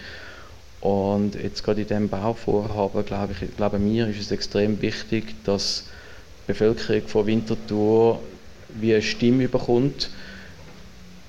Und 0.82 1.36
jetzt 1.36 1.64
gerade 1.64 1.82
in 1.82 1.88
diesem 1.88 2.10
Bauvorhaben, 2.10 3.06
glaube 3.06 3.34
ich, 3.34 3.56
glaube 3.58 3.80
mir, 3.80 4.08
ist 4.08 4.22
es 4.22 4.32
extrem 4.32 4.82
wichtig, 4.82 5.36
dass 5.44 5.86
die 6.44 6.52
Bevölkerung 6.54 7.08
von 7.08 7.26
Winterthur 7.26 8.20
wie 8.80 8.94
eine 8.94 9.02
Stimme 9.02 9.48
bekommt, 9.48 10.10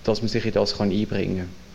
dass 0.05 0.21
man 0.21 0.29
sich 0.29 0.45
in 0.45 0.53
das 0.53 0.77
kann 0.77 0.91
einbringen 0.91 1.39
kann. 1.39 1.69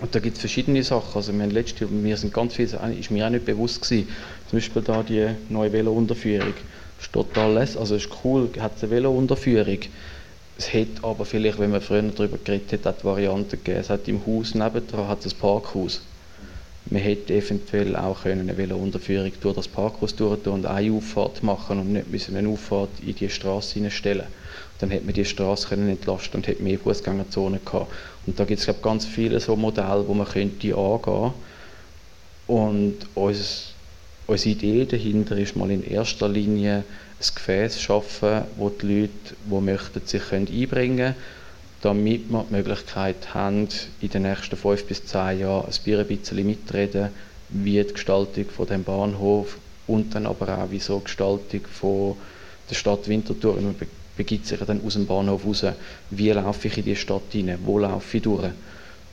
Und 0.00 0.14
da 0.14 0.20
gibt 0.20 0.36
es 0.36 0.40
verschiedene 0.40 0.82
Sachen. 0.82 1.16
Also 1.16 1.32
wir, 1.32 1.42
haben 1.42 1.50
letzte, 1.50 1.88
wir 1.90 2.16
sind 2.16 2.32
ganz 2.32 2.54
viel, 2.54 2.68
ist 2.98 3.10
mir 3.10 3.26
auch 3.26 3.30
nicht 3.30 3.44
bewusst 3.44 3.82
gewesen. 3.82 4.08
Zum 4.48 4.58
Beispiel 4.58 4.82
da 4.82 5.02
die 5.02 5.28
neue 5.48 5.72
Velo-Unterführung. 5.72 6.54
Das 6.98 7.06
ist 7.06 7.12
total 7.12 7.54
lässig, 7.54 7.78
also 7.78 7.94
ist 7.94 8.08
cool, 8.24 8.50
hat 8.58 8.72
eine 8.82 8.90
Velo-Unterführung. 8.90 9.78
Es 10.58 10.72
hätte 10.72 11.04
aber 11.04 11.24
vielleicht, 11.24 11.60
wenn 11.60 11.70
man 11.70 11.80
früher 11.80 12.02
darüber 12.02 12.36
geredet 12.36 12.84
hat, 12.84 13.00
die 13.00 13.04
Variante 13.04 13.56
gegeben. 13.56 13.78
Es 13.78 13.88
hat 13.88 14.08
im 14.08 14.20
Haus 14.26 14.54
nebendran 14.54 15.06
hat 15.06 15.24
ein 15.24 15.32
Parkhaus. 15.40 16.02
Man 16.90 17.00
hätte 17.00 17.34
eventuell 17.34 17.94
auch 17.94 18.24
eine 18.24 18.56
Velo-Unterführung 18.56 19.30
durch 19.40 19.54
das 19.54 19.68
Parkhaus 19.68 20.16
durch 20.16 20.44
und 20.46 20.66
eine 20.66 20.92
Auffahrt 20.92 21.42
machen 21.44 21.78
und 21.78 21.92
nicht 21.92 22.10
müssen 22.10 22.36
eine 22.36 22.48
Auffahrt 22.48 22.90
in 23.06 23.14
die 23.14 23.30
Straße 23.30 23.74
hineinstellen. 23.74 24.26
Dann 24.80 24.90
hätte 24.90 25.04
man 25.04 25.14
die 25.14 25.24
Straße 25.24 25.68
können 25.68 25.88
entlasten 25.88 26.40
und 26.40 26.46
hätte 26.46 26.62
mehr 26.62 26.78
Fußgängerzonen 26.78 27.60
gehabt. 27.64 27.92
Und 28.26 28.40
da 28.40 28.44
gibt 28.44 28.66
es 28.66 28.82
ganz 28.82 29.06
viele 29.06 29.38
so 29.38 29.54
Modelle, 29.54 30.06
wo 30.08 30.14
man 30.14 30.26
könnte 30.26 30.74
angehen. 30.74 31.32
Und 32.46 32.96
unser, 33.14 33.67
unsere 34.28 34.50
Idee 34.50 34.84
dahinter 34.84 35.36
ist 35.38 35.56
mal 35.56 35.70
in 35.70 35.82
erster 35.82 36.28
Linie 36.28 36.84
ein 37.18 37.34
Gefäß 37.34 37.80
schaffen, 37.80 38.42
wo 38.56 38.68
die 38.68 38.86
Leute, 39.00 39.34
die 39.50 39.60
möchten, 39.60 40.06
sich 40.06 40.32
einbringen 40.32 40.96
können 40.96 41.14
damit 41.80 42.28
wir 42.28 42.44
die 42.48 42.52
Möglichkeit 42.54 43.34
haben, 43.34 43.68
in 44.00 44.08
den 44.08 44.22
nächsten 44.22 44.56
fünf 44.56 44.84
bis 44.86 45.04
zehn 45.06 45.38
Jahren 45.40 45.66
ein 45.66 46.06
bisschen 46.08 46.44
mitreden, 46.44 47.10
wie 47.50 47.80
die 47.82 47.92
Gestaltung 47.92 48.46
von 48.50 48.66
dem 48.66 48.82
Bahnhof 48.82 49.58
und 49.86 50.12
dann 50.12 50.26
aber 50.26 50.58
auch 50.58 50.70
wie 50.72 50.80
so 50.80 50.98
die 50.98 51.04
Gestaltung 51.04 51.60
von 51.72 52.16
der 52.68 52.74
Stadt 52.74 53.06
Winterthur, 53.08 53.60
man 53.60 53.76
begibt 54.16 54.46
sich 54.46 54.58
dann 54.58 54.84
aus 54.84 54.94
dem 54.94 55.06
Bahnhof 55.06 55.46
raus, 55.46 55.64
wie 56.10 56.30
laufe 56.32 56.66
ich 56.66 56.78
in 56.78 56.84
die 56.84 56.96
Stadt 56.96 57.30
hinein, 57.30 57.60
wo 57.64 57.78
laufe 57.78 58.16
ich 58.16 58.24
durch, 58.24 58.50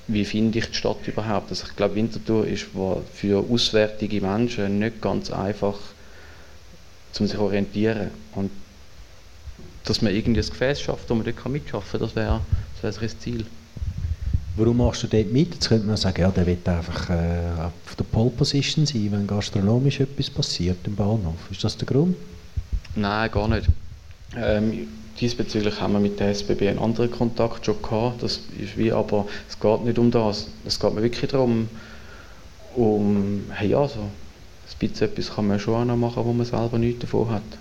wie 0.08 0.26
finde 0.26 0.60
ich 0.60 0.68
die 0.68 0.74
Stadt 0.74 1.08
überhaupt. 1.08 1.50
Also 1.50 1.66
ich 1.68 1.76
glaube, 1.76 1.96
Winterthur 1.96 2.46
ist 2.46 2.68
für 3.14 3.46
auswärtige 3.50 4.22
Menschen 4.22 4.80
nicht 4.80 5.02
ganz 5.02 5.32
einfach, 5.32 5.78
um 7.20 7.28
sich 7.28 7.36
zu 7.36 7.42
orientieren. 7.42 8.12
Und 8.34 8.52
dass 9.86 10.02
man 10.02 10.14
irgendwie 10.14 10.42
ein 10.42 10.50
Gefäß 10.50 10.82
schafft, 10.82 11.10
wo 11.10 11.16
man 11.16 11.26
dort 11.26 11.48
mitschaffen 11.50 12.00
kann, 12.00 12.08
das 12.08 12.16
wäre 12.16 12.42
das, 12.82 13.02
wär 13.02 13.08
das 13.08 13.20
Ziel. 13.20 13.46
Warum 14.58 14.78
machst 14.78 15.04
du 15.04 15.08
dort 15.08 15.32
mit? 15.34 15.54
Jetzt 15.54 15.68
könnte 15.68 15.86
man 15.86 15.98
sagen, 15.98 16.22
ja, 16.22 16.32
der 16.32 16.46
wird 16.46 16.68
einfach 16.70 17.10
äh, 17.10 17.62
auf 17.62 17.96
der 17.98 18.06
Pole 18.06 18.30
Position 18.30 18.86
sein, 18.86 19.12
wenn 19.12 19.28
gastronomisch 19.28 20.00
etwas 20.00 20.30
passiert 20.30 20.78
im 20.86 20.96
Bahnhof. 20.96 21.36
Ist 21.52 21.64
das 21.64 21.76
der 21.76 21.88
Grund? 21.88 22.16
Nein, 22.96 23.30
gar 23.32 23.50
nicht. 23.50 23.68
Ähm, 24.38 24.88
diesbezüglich 25.20 25.80
haben 25.80 25.94
wir 25.94 26.00
mit 26.00 26.20
der 26.20 26.30
SBB 26.30 26.68
einen 26.68 26.80
anderen 26.80 27.12
Kontakt 27.12 27.66
schon 27.66 27.82
gehabt. 27.82 28.24
Das 28.24 28.42
ist 28.60 28.78
wie, 28.78 28.92
aber 28.92 29.28
es 29.50 29.60
geht 29.60 29.86
nicht 29.86 29.98
um 29.98 30.12
das. 30.12 30.48
Es 30.66 30.80
geht 30.80 30.94
mir 30.94 31.04
wirklich 31.04 31.32
darum, 31.32 31.70
um, 32.76 33.44
hey, 33.52 33.70
ja, 33.70 33.88
so, 33.88 34.00
ein 34.00 34.10
bisschen 34.80 35.08
etwas 35.08 35.36
kann 35.36 35.48
man 35.48 35.60
schon 35.60 35.76
auch 35.76 35.86
noch 35.86 35.96
machen, 35.96 36.26
wo 36.26 36.34
man 36.34 36.46
selber 36.46 36.78
nichts 36.78 37.02
davon 37.02 37.32
hat. 37.32 37.42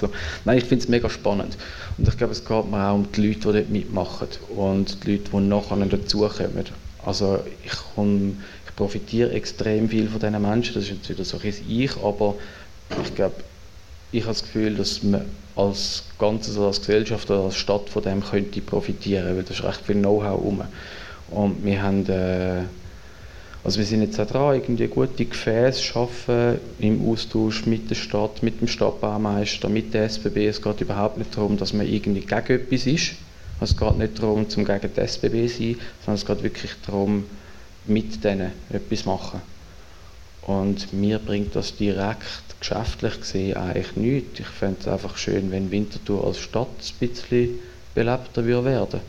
So. 0.00 0.08
Nein, 0.44 0.58
ich 0.58 0.64
finde 0.64 0.82
es 0.82 0.88
mega 0.88 1.08
spannend. 1.08 1.56
Und 1.96 2.08
ich 2.08 2.16
glaube, 2.16 2.32
es 2.32 2.44
geht 2.44 2.70
mir 2.70 2.88
auch 2.88 2.94
um 2.94 3.12
die 3.12 3.28
Leute, 3.28 3.40
die 3.40 3.52
dort 3.52 3.70
mitmachen 3.70 4.28
und 4.56 5.04
die 5.04 5.12
Leute, 5.12 5.30
die 5.30 5.36
nachher 5.36 5.76
dazukommen. 5.76 6.64
Also 7.04 7.38
ich, 7.64 7.72
komm, 7.94 8.38
ich 8.66 8.74
profitiere 8.74 9.30
extrem 9.30 9.88
viel 9.88 10.08
von 10.08 10.18
diesen 10.18 10.42
Menschen, 10.42 10.74
das 10.74 10.84
ist 10.84 10.90
jetzt 10.90 11.08
wieder 11.08 11.24
so 11.24 11.38
ein 11.38 11.54
Ich, 11.68 11.96
aber 11.96 12.34
ich 13.04 13.14
glaube, 13.14 13.36
ich 14.14 14.22
habe 14.22 14.32
das 14.32 14.42
Gefühl, 14.42 14.74
dass 14.76 15.02
man 15.02 15.24
als 15.56 16.04
Ganzes, 16.18 16.58
als 16.58 16.80
Gesellschaft 16.80 17.30
oder 17.30 17.44
als 17.44 17.56
Stadt 17.56 17.88
von 17.88 18.02
dem 18.02 18.22
könnte 18.22 18.60
profitieren, 18.60 19.36
weil 19.36 19.42
da 19.42 19.52
ist 19.52 19.62
recht 19.62 19.80
viel 19.80 19.96
Know-how 19.96 20.40
rum. 20.40 20.62
Und 21.30 21.64
wir 21.64 21.82
haben 21.82 22.06
äh, 22.08 22.62
also 23.64 23.78
wir 23.78 23.86
sind 23.86 24.02
jetzt 24.02 24.20
auch 24.20 24.26
dran, 24.26 24.56
irgendwie 24.56 24.86
gute 24.88 25.24
Gefäße 25.24 25.82
schaffen 25.82 26.58
im 26.80 27.08
Austausch 27.08 27.64
mit 27.64 27.88
der 27.88 27.94
Stadt, 27.94 28.42
mit 28.42 28.60
dem 28.60 28.68
Stadtbaumeister, 28.68 29.70
mit 29.70 29.94
der 29.94 30.04
SBB. 30.04 30.48
Es 30.48 30.60
geht 30.60 30.82
überhaupt 30.82 31.16
nicht 31.16 31.34
darum, 31.34 31.56
dass 31.56 31.72
man 31.72 31.88
irgendwie 31.88 32.20
gegen 32.20 32.60
etwas 32.60 32.86
ist. 32.86 33.14
Also 33.58 33.72
es 33.72 33.76
geht 33.78 33.96
nicht 33.96 34.18
darum, 34.22 34.50
zum 34.50 34.66
gegen 34.66 34.90
die 34.94 35.00
SBB 35.00 35.48
zu 35.48 35.56
sein, 35.56 35.76
sondern 36.04 36.14
es 36.16 36.26
geht 36.26 36.42
wirklich 36.42 36.72
darum, 36.84 37.24
mit 37.86 38.22
denen 38.22 38.52
etwas 38.70 39.06
machen. 39.06 39.40
Und 40.46 40.92
mir 40.92 41.18
bringt 41.18 41.56
das 41.56 41.76
direkt 41.76 42.60
geschäftlich 42.60 43.20
gesehen 43.20 43.56
eigentlich 43.56 43.96
nichts. 43.96 44.40
Ich 44.40 44.46
fände 44.46 44.76
es 44.80 44.88
einfach 44.88 45.16
schön, 45.16 45.50
wenn 45.50 45.70
Winterthur 45.70 46.26
als 46.26 46.38
Stadt 46.38 46.68
ein 46.68 47.08
bisschen 47.08 47.58
belebter 47.94 48.44
würde 48.44 48.64
werden 48.64 49.00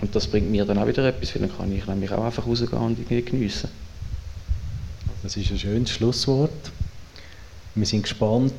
und 0.00 0.14
das 0.14 0.26
bringt 0.26 0.50
mir 0.50 0.64
dann 0.64 0.78
auch 0.78 0.86
wieder 0.86 1.04
etwas, 1.04 1.34
weil 1.34 1.42
dann 1.46 1.56
kann 1.56 1.72
ich 1.72 1.86
nämlich 1.86 2.10
auch 2.12 2.24
einfach 2.24 2.46
rausgehen 2.46 2.82
und 2.82 2.98
irgendwie 2.98 3.22
geniessen. 3.22 3.68
Das 5.22 5.36
ist 5.36 5.50
ein 5.50 5.58
schönes 5.58 5.90
Schlusswort. 5.90 6.70
Wir 7.74 7.86
sind 7.86 8.02
gespannt, 8.02 8.52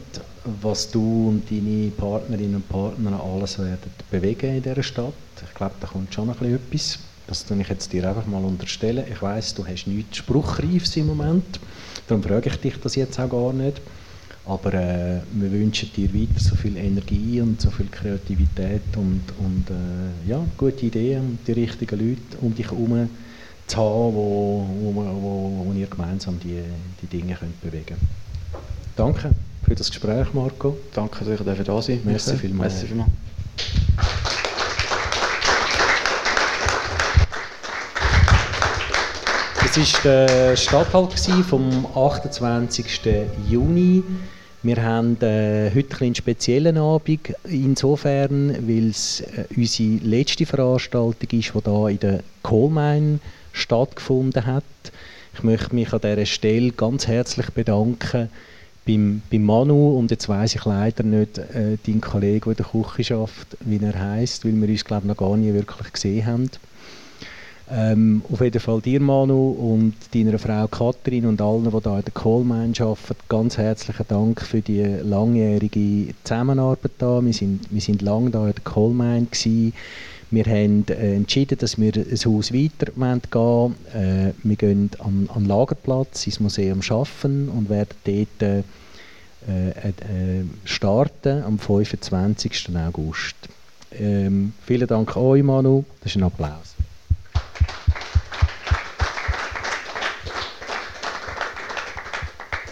was 0.62 0.90
du 0.92 1.30
und 1.30 1.50
deine 1.50 1.92
Partnerinnen 1.92 2.58
und 2.58 2.70
Partner 2.70 3.22
alles 3.24 3.58
werden 3.60 3.92
bewegen 4.10 4.58
in 4.58 4.64
dieser 4.64 4.84
Stadt. 4.84 5.14
Ich 5.48 5.54
glaube, 5.56 5.76
da 5.80 5.88
kommt 5.88 6.14
schon 6.14 6.28
noch 6.28 6.42
etwas. 6.42 7.00
Das 7.28 7.46
tue 7.46 7.60
ich 7.62 7.70
jetzt 7.70 7.92
dir 7.92 8.08
einfach 8.08 8.26
mal 8.26 8.44
unterstellen. 8.44 9.06
Ich 9.12 9.22
weiß, 9.22 9.56
du 9.56 9.66
hast 9.66 9.88
nichts 9.88 10.18
Spruchreifs 10.18 10.96
im 10.98 11.08
Moment. 11.08 11.60
Darum 12.12 12.24
frage 12.24 12.50
ich 12.50 12.58
dich 12.58 12.78
das 12.78 12.96
jetzt 12.96 13.18
auch 13.22 13.30
gar 13.30 13.54
nicht. 13.54 13.80
Aber 14.46 14.74
äh, 14.74 15.22
wir 15.32 15.50
wünschen 15.50 15.90
dir 15.96 16.14
weiter 16.14 16.42
so 16.42 16.56
viel 16.56 16.76
Energie 16.76 17.40
und 17.40 17.62
so 17.62 17.72
viel 17.72 17.88
Kreativität 17.88 18.82
und, 18.98 19.22
und 19.40 19.66
äh, 19.70 20.30
ja, 20.30 20.44
gute 20.58 20.88
Ideen 20.88 21.22
und 21.22 21.40
die 21.48 21.54
richtigen 21.54 21.98
Leute 21.98 22.38
um 22.42 22.54
dich 22.54 22.70
herum 22.70 23.08
zu 23.66 23.78
haben, 23.78 24.14
wo, 24.14 24.68
wo, 24.68 24.94
wo, 24.94 25.66
wo 25.68 25.74
ihr 25.74 25.88
gemeinsam 25.88 26.38
die, 26.38 26.60
die 27.02 27.08
Dinge 27.08 27.36
könnt 27.36 27.62
bewegen 27.62 27.96
Danke 28.98 29.32
für 29.64 29.76
das 29.76 29.90
Gespräch, 29.90 30.34
Marco. 30.34 30.76
Danke, 30.94 31.24
dass 31.24 31.60
ich 31.60 31.66
da 31.66 31.82
sein 31.82 32.02
Merci 32.04 32.36
vielmals. 32.36 32.74
Merci 32.74 32.88
vielmals. 32.88 33.12
Es 39.74 40.04
war 40.04 40.12
der 40.12 40.58
Stadthalt 40.58 41.14
vom 41.46 41.88
28. 41.96 42.86
Juni. 43.50 44.04
Wir 44.64 44.84
haben 44.84 45.16
äh, 45.22 45.72
heute 45.74 46.02
einen 46.02 46.14
speziellen 46.14 46.78
Abend, 46.78 47.34
insofern, 47.46 48.68
weil 48.68 48.90
es 48.90 49.22
äh, 49.22 49.46
unsere 49.56 50.04
letzte 50.04 50.46
Veranstaltung 50.46 51.30
ist, 51.32 51.54
die 51.56 51.62
hier 51.62 51.88
in 51.88 52.00
der 52.00 52.20
Coalmine 52.44 53.20
stattgefunden 53.54 54.46
hat. 54.46 54.66
Ich 55.36 55.44
möchte 55.44 55.74
mich 55.74 55.94
an 55.94 56.02
dieser 56.02 56.26
Stelle 56.26 56.72
ganz 56.72 57.08
herzlich 57.08 57.50
bedanken 57.52 58.28
beim, 58.86 59.22
beim 59.32 59.44
Manu 59.46 59.98
und 59.98 60.12
jetzt 60.12 60.28
weiß 60.28 60.54
ich 60.56 60.66
leider 60.66 61.04
nicht 61.04 61.38
äh, 61.38 61.78
deinen 61.88 62.02
Kollegen, 62.02 62.56
der 62.56 62.66
in 62.74 62.82
der 62.82 62.92
Küche 62.92 63.16
arbeitet, 63.16 63.58
wie 63.62 63.80
er 63.82 63.98
heißt, 63.98 64.44
weil 64.44 64.60
wir 64.60 64.68
uns 64.68 64.84
glaube 64.84 65.08
noch 65.08 65.16
gar 65.16 65.38
nie 65.38 65.54
wirklich 65.54 65.94
gesehen 65.94 66.26
haben. 66.26 66.50
Ähm, 67.74 68.22
auf 68.30 68.42
jeden 68.42 68.60
Fall 68.60 68.82
dir, 68.82 69.00
Manu, 69.00 69.52
und 69.52 69.94
deiner 70.14 70.38
Frau 70.38 70.68
Katrin 70.68 71.26
und 71.26 71.40
allen, 71.40 71.64
die 71.64 71.70
hier 71.70 71.96
in 71.98 72.04
der 72.04 72.14
Coalmine 72.14 72.74
arbeiten, 72.78 73.16
ganz 73.30 73.58
herzlichen 73.58 74.06
Dank 74.10 74.42
für 74.42 74.60
die 74.60 74.84
langjährige 74.84 76.14
Zusammenarbeit 76.26 76.92
hier. 77.00 77.24
Wir 77.24 77.34
sind, 77.34 77.62
wir 77.72 77.80
sind 77.80 78.02
lange 78.02 78.30
hier 78.30 78.48
in 78.48 78.54
der 78.54 78.64
gewesen. 79.32 79.74
Wir 80.32 80.46
haben 80.46 80.86
äh, 80.90 81.16
entschieden, 81.16 81.58
dass 81.60 81.80
wir 81.80 81.94
ein 81.96 82.18
Haus 82.26 82.54
weiter 82.54 82.92
gehen 83.32 83.76
äh, 83.94 84.34
Wir 84.44 84.56
gehen 84.58 84.90
an, 85.00 85.30
an 85.34 85.46
Lagerplatz, 85.46 86.26
ins 86.26 86.42
Museum 86.42 86.82
Schaffen 86.82 87.48
und 87.48 87.70
werden 87.70 87.96
dort 88.04 88.42
äh, 88.42 88.64
äh, 89.48 90.44
starten 90.66 91.44
am 91.44 91.58
25. 91.58 92.70
August. 92.76 93.36
Ähm, 93.98 94.52
vielen 94.66 94.88
Dank 94.88 95.16
euch, 95.16 95.42
Manu. 95.42 95.86
Das 96.02 96.12
ist 96.12 96.18
ein 96.18 96.24
Applaus 96.24 96.76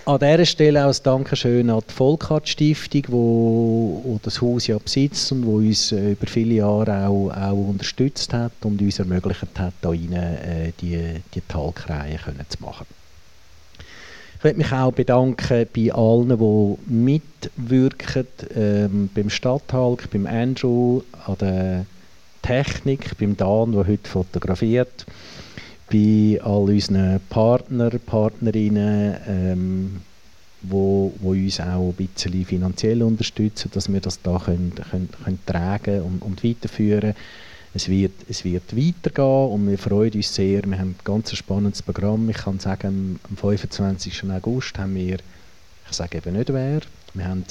an 0.10 0.18
dieser 0.18 0.45
Stelle 0.45 0.86
auch 0.86 0.90
ein 0.90 1.03
Dankeschön 1.03 1.69
an 1.69 1.84
die 1.88 1.94
Volkart 1.94 2.49
Stiftung, 2.49 3.03
wo, 3.10 4.02
wo 4.03 4.19
das 4.23 4.41
Haus 4.41 4.65
ja 4.65 4.80
besitzt 4.80 5.31
und 5.31 5.45
wo 5.45 5.57
uns 5.57 5.91
äh, 5.91 6.14
über 6.14 6.26
viele 6.26 6.56
Jahre 6.56 7.07
auch, 7.07 7.30
auch 7.30 7.69
unterstützt 7.69 8.34
hat 8.34 8.53
und 8.64 8.81
uns 8.81 8.98
ermöglicht 8.98 9.44
hat, 9.60 9.73
da 9.81 9.90
rein, 9.90 10.14
äh, 10.14 10.72
die, 10.81 11.22
die 11.36 11.41
Talkreihe 11.48 12.18
zu 12.49 12.57
machen. 12.60 12.88
Ich 14.38 14.44
möchte 14.44 14.57
mich 14.57 14.72
auch 14.72 14.91
bedanken 14.94 15.68
bei 15.76 15.94
allen, 15.94 16.30
die 16.40 16.91
mitwirken, 16.91 18.27
ähm, 18.56 19.10
beim 19.14 19.30
Stadthalk, 19.30 20.10
beim 20.10 20.26
Andrew, 20.26 21.02
an 21.27 21.38
der 21.40 21.86
Technik, 22.41 23.15
beim 23.19 23.38
Dan, 23.38 23.73
der 23.73 23.86
heute 23.86 24.10
fotografiert, 24.10 25.06
bei 25.91 26.40
all 26.44 26.70
unseren 26.70 27.20
Partner, 27.30 27.90
Partnerinnen, 27.90 29.16
ähm, 29.28 30.02
wo, 30.61 31.14
wo 31.20 31.32
uns 31.32 31.60
auch 31.60 31.90
ein 31.90 31.94
bisschen 31.94 32.45
finanziell 32.45 33.02
unterstützen, 33.02 33.72
dass 33.74 33.91
wir 33.91 34.02
das 34.02 34.22
da 34.22 34.38
können, 34.38 34.74
können, 34.76 35.10
können 35.24 35.40
tragen 35.45 36.02
und, 36.02 36.22
und 36.22 36.44
weiterführen 36.44 37.16
es 37.74 37.88
wird, 37.88 38.14
es 38.28 38.44
wird 38.44 38.76
weitergehen 38.76 39.52
und 39.52 39.70
wir 39.70 39.78
freuen 39.78 40.14
uns 40.14 40.34
sehr. 40.34 40.64
Wir 40.64 40.80
haben 40.80 40.90
ein 40.90 40.95
ganz 41.03 41.36
spannendes 41.36 41.82
Programm. 41.82 42.30
Ich 42.30 42.38
kann 42.38 42.60
sagen, 42.60 43.20
am 43.30 43.38
25. 43.38 44.24
August 44.32 44.78
haben 44.80 44.95
wir, 44.95 45.18
ich 45.90 45.95
sage 45.95 46.18
eben 46.18 46.36
nicht 46.36 46.52
wer, 46.52 46.82
wir 47.14 47.28
haben 47.28 47.44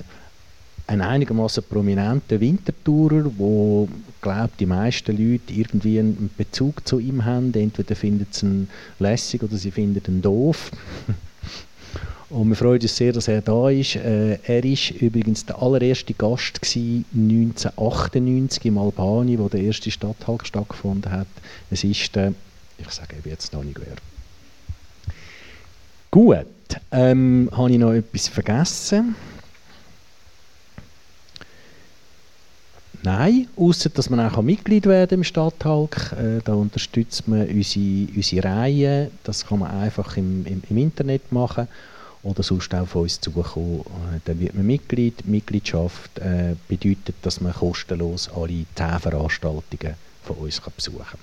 einen 0.89 1.03
einigermaßen 1.03 1.63
prominenten 1.65 2.41
Wintertourer, 2.41 3.31
wo 3.37 3.89
glaube 4.23 4.51
die 4.59 4.67
meisten 4.67 5.13
Leute 5.13 5.53
irgendwie 5.53 5.99
einen 5.99 6.31
Bezug 6.37 6.87
zu 6.89 6.99
ihm 6.99 7.25
haben. 7.25 7.53
Entweder 7.55 7.95
finden 7.95 8.27
sie 8.31 8.47
ihn 8.47 8.69
lässig 8.99 9.43
oder 9.43 9.57
sie 9.57 9.71
finden 9.71 10.03
ihn 10.09 10.23
doof. 10.23 10.71
Und 12.31 12.49
wir 12.51 12.57
freuen 12.57 12.81
uns 12.81 12.95
sehr, 12.95 13.13
dass 13.13 13.29
er 13.29 13.41
da 13.41 13.71
ist. 13.71 13.97
Äh, 13.97 14.39
er 14.43 14.63
war 14.63 15.01
übrigens 15.01 15.47
der 15.47 15.63
allererste 15.63 16.13
Gast 16.13 16.61
gewesen, 16.61 17.05
1998 17.15 18.67
im 18.67 18.77
Albani, 18.77 19.39
wo 19.39 19.49
der 19.49 19.61
erste 19.61 19.91
Stadthalt 19.91 20.47
stattgefunden 20.47 21.11
hat. 21.11 21.29
Es 21.71 21.85
ist 21.85 22.15
der, 22.17 22.35
ich 22.79 22.91
sage 22.91 23.17
jetzt 23.25 23.53
noch 23.55 23.65
nicht 23.65 23.79
wer. 23.81 23.97
Gut, 26.11 26.47
ähm, 26.93 27.49
habe 27.53 27.73
ich 27.73 27.79
noch 27.79 27.93
etwas 27.93 28.29
vergessen? 28.29 29.15
Nein, 33.09 33.49
außer 33.57 33.89
dass 33.89 34.11
man 34.11 34.21
auch 34.21 34.43
Mitglied 34.43 34.85
werden 34.85 35.21
im 35.21 35.25
Stadthalk. 35.25 36.13
Äh, 36.13 36.43
da 36.45 36.53
unterstützt 36.53 37.27
man 37.27 37.49
unsere, 37.49 38.07
unsere 38.15 38.45
Reihe. 38.45 39.11
Das 39.25 39.47
kann 39.47 39.61
man 39.61 39.71
einfach 39.71 40.19
im, 40.19 40.45
im, 40.45 40.63
im 40.69 40.77
Internet 40.77 41.33
machen 41.33 41.69
oder 42.23 42.43
sonst 42.43 42.75
auch 42.75 42.83
auf 42.83 42.97
uns 42.97 43.19
zukommen. 43.19 43.81
Äh, 43.81 44.21
dann 44.27 44.39
wird 44.39 44.55
man 44.55 44.67
Mitglied. 44.67 45.27
Mitgliedschaft 45.27 46.19
äh, 46.19 46.55
bedeutet, 46.69 47.15
dass 47.23 47.41
man 47.41 47.55
kostenlos 47.55 48.29
alle 48.29 48.67
10 48.75 48.99
Veranstaltungen 48.99 49.95
von 50.25 50.37
uns 50.37 50.61
kann 50.61 50.75
besuchen 50.77 51.07
kann. 51.11 51.21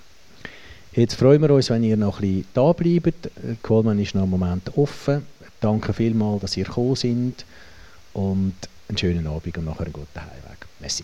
Jetzt 0.93 1.13
freuen 1.13 1.43
wir 1.43 1.51
uns, 1.51 1.69
wenn 1.69 1.83
ihr 1.83 1.97
noch 1.97 2.19
ein 2.19 2.21
bisschen 2.21 2.47
da 2.55 2.73
bleibt. 2.73 3.27
Äh, 3.27 3.57
Qualman 3.61 3.99
ist 3.99 4.15
noch 4.15 4.23
einen 4.23 4.31
Moment 4.31 4.75
offen. 4.75 5.21
Danke 5.61 5.93
vielmals, 5.93 6.41
dass 6.41 6.57
ihr 6.57 6.65
gekommen 6.65 6.95
seid 6.95 7.45
und 8.13 8.55
einen 8.89 8.97
schönen 8.97 9.27
Abend 9.27 9.55
und 9.55 9.65
nachher 9.65 9.83
einen 9.83 9.93
guten 9.93 10.19
Heimweg. 10.19 10.65
Merci. 10.79 11.03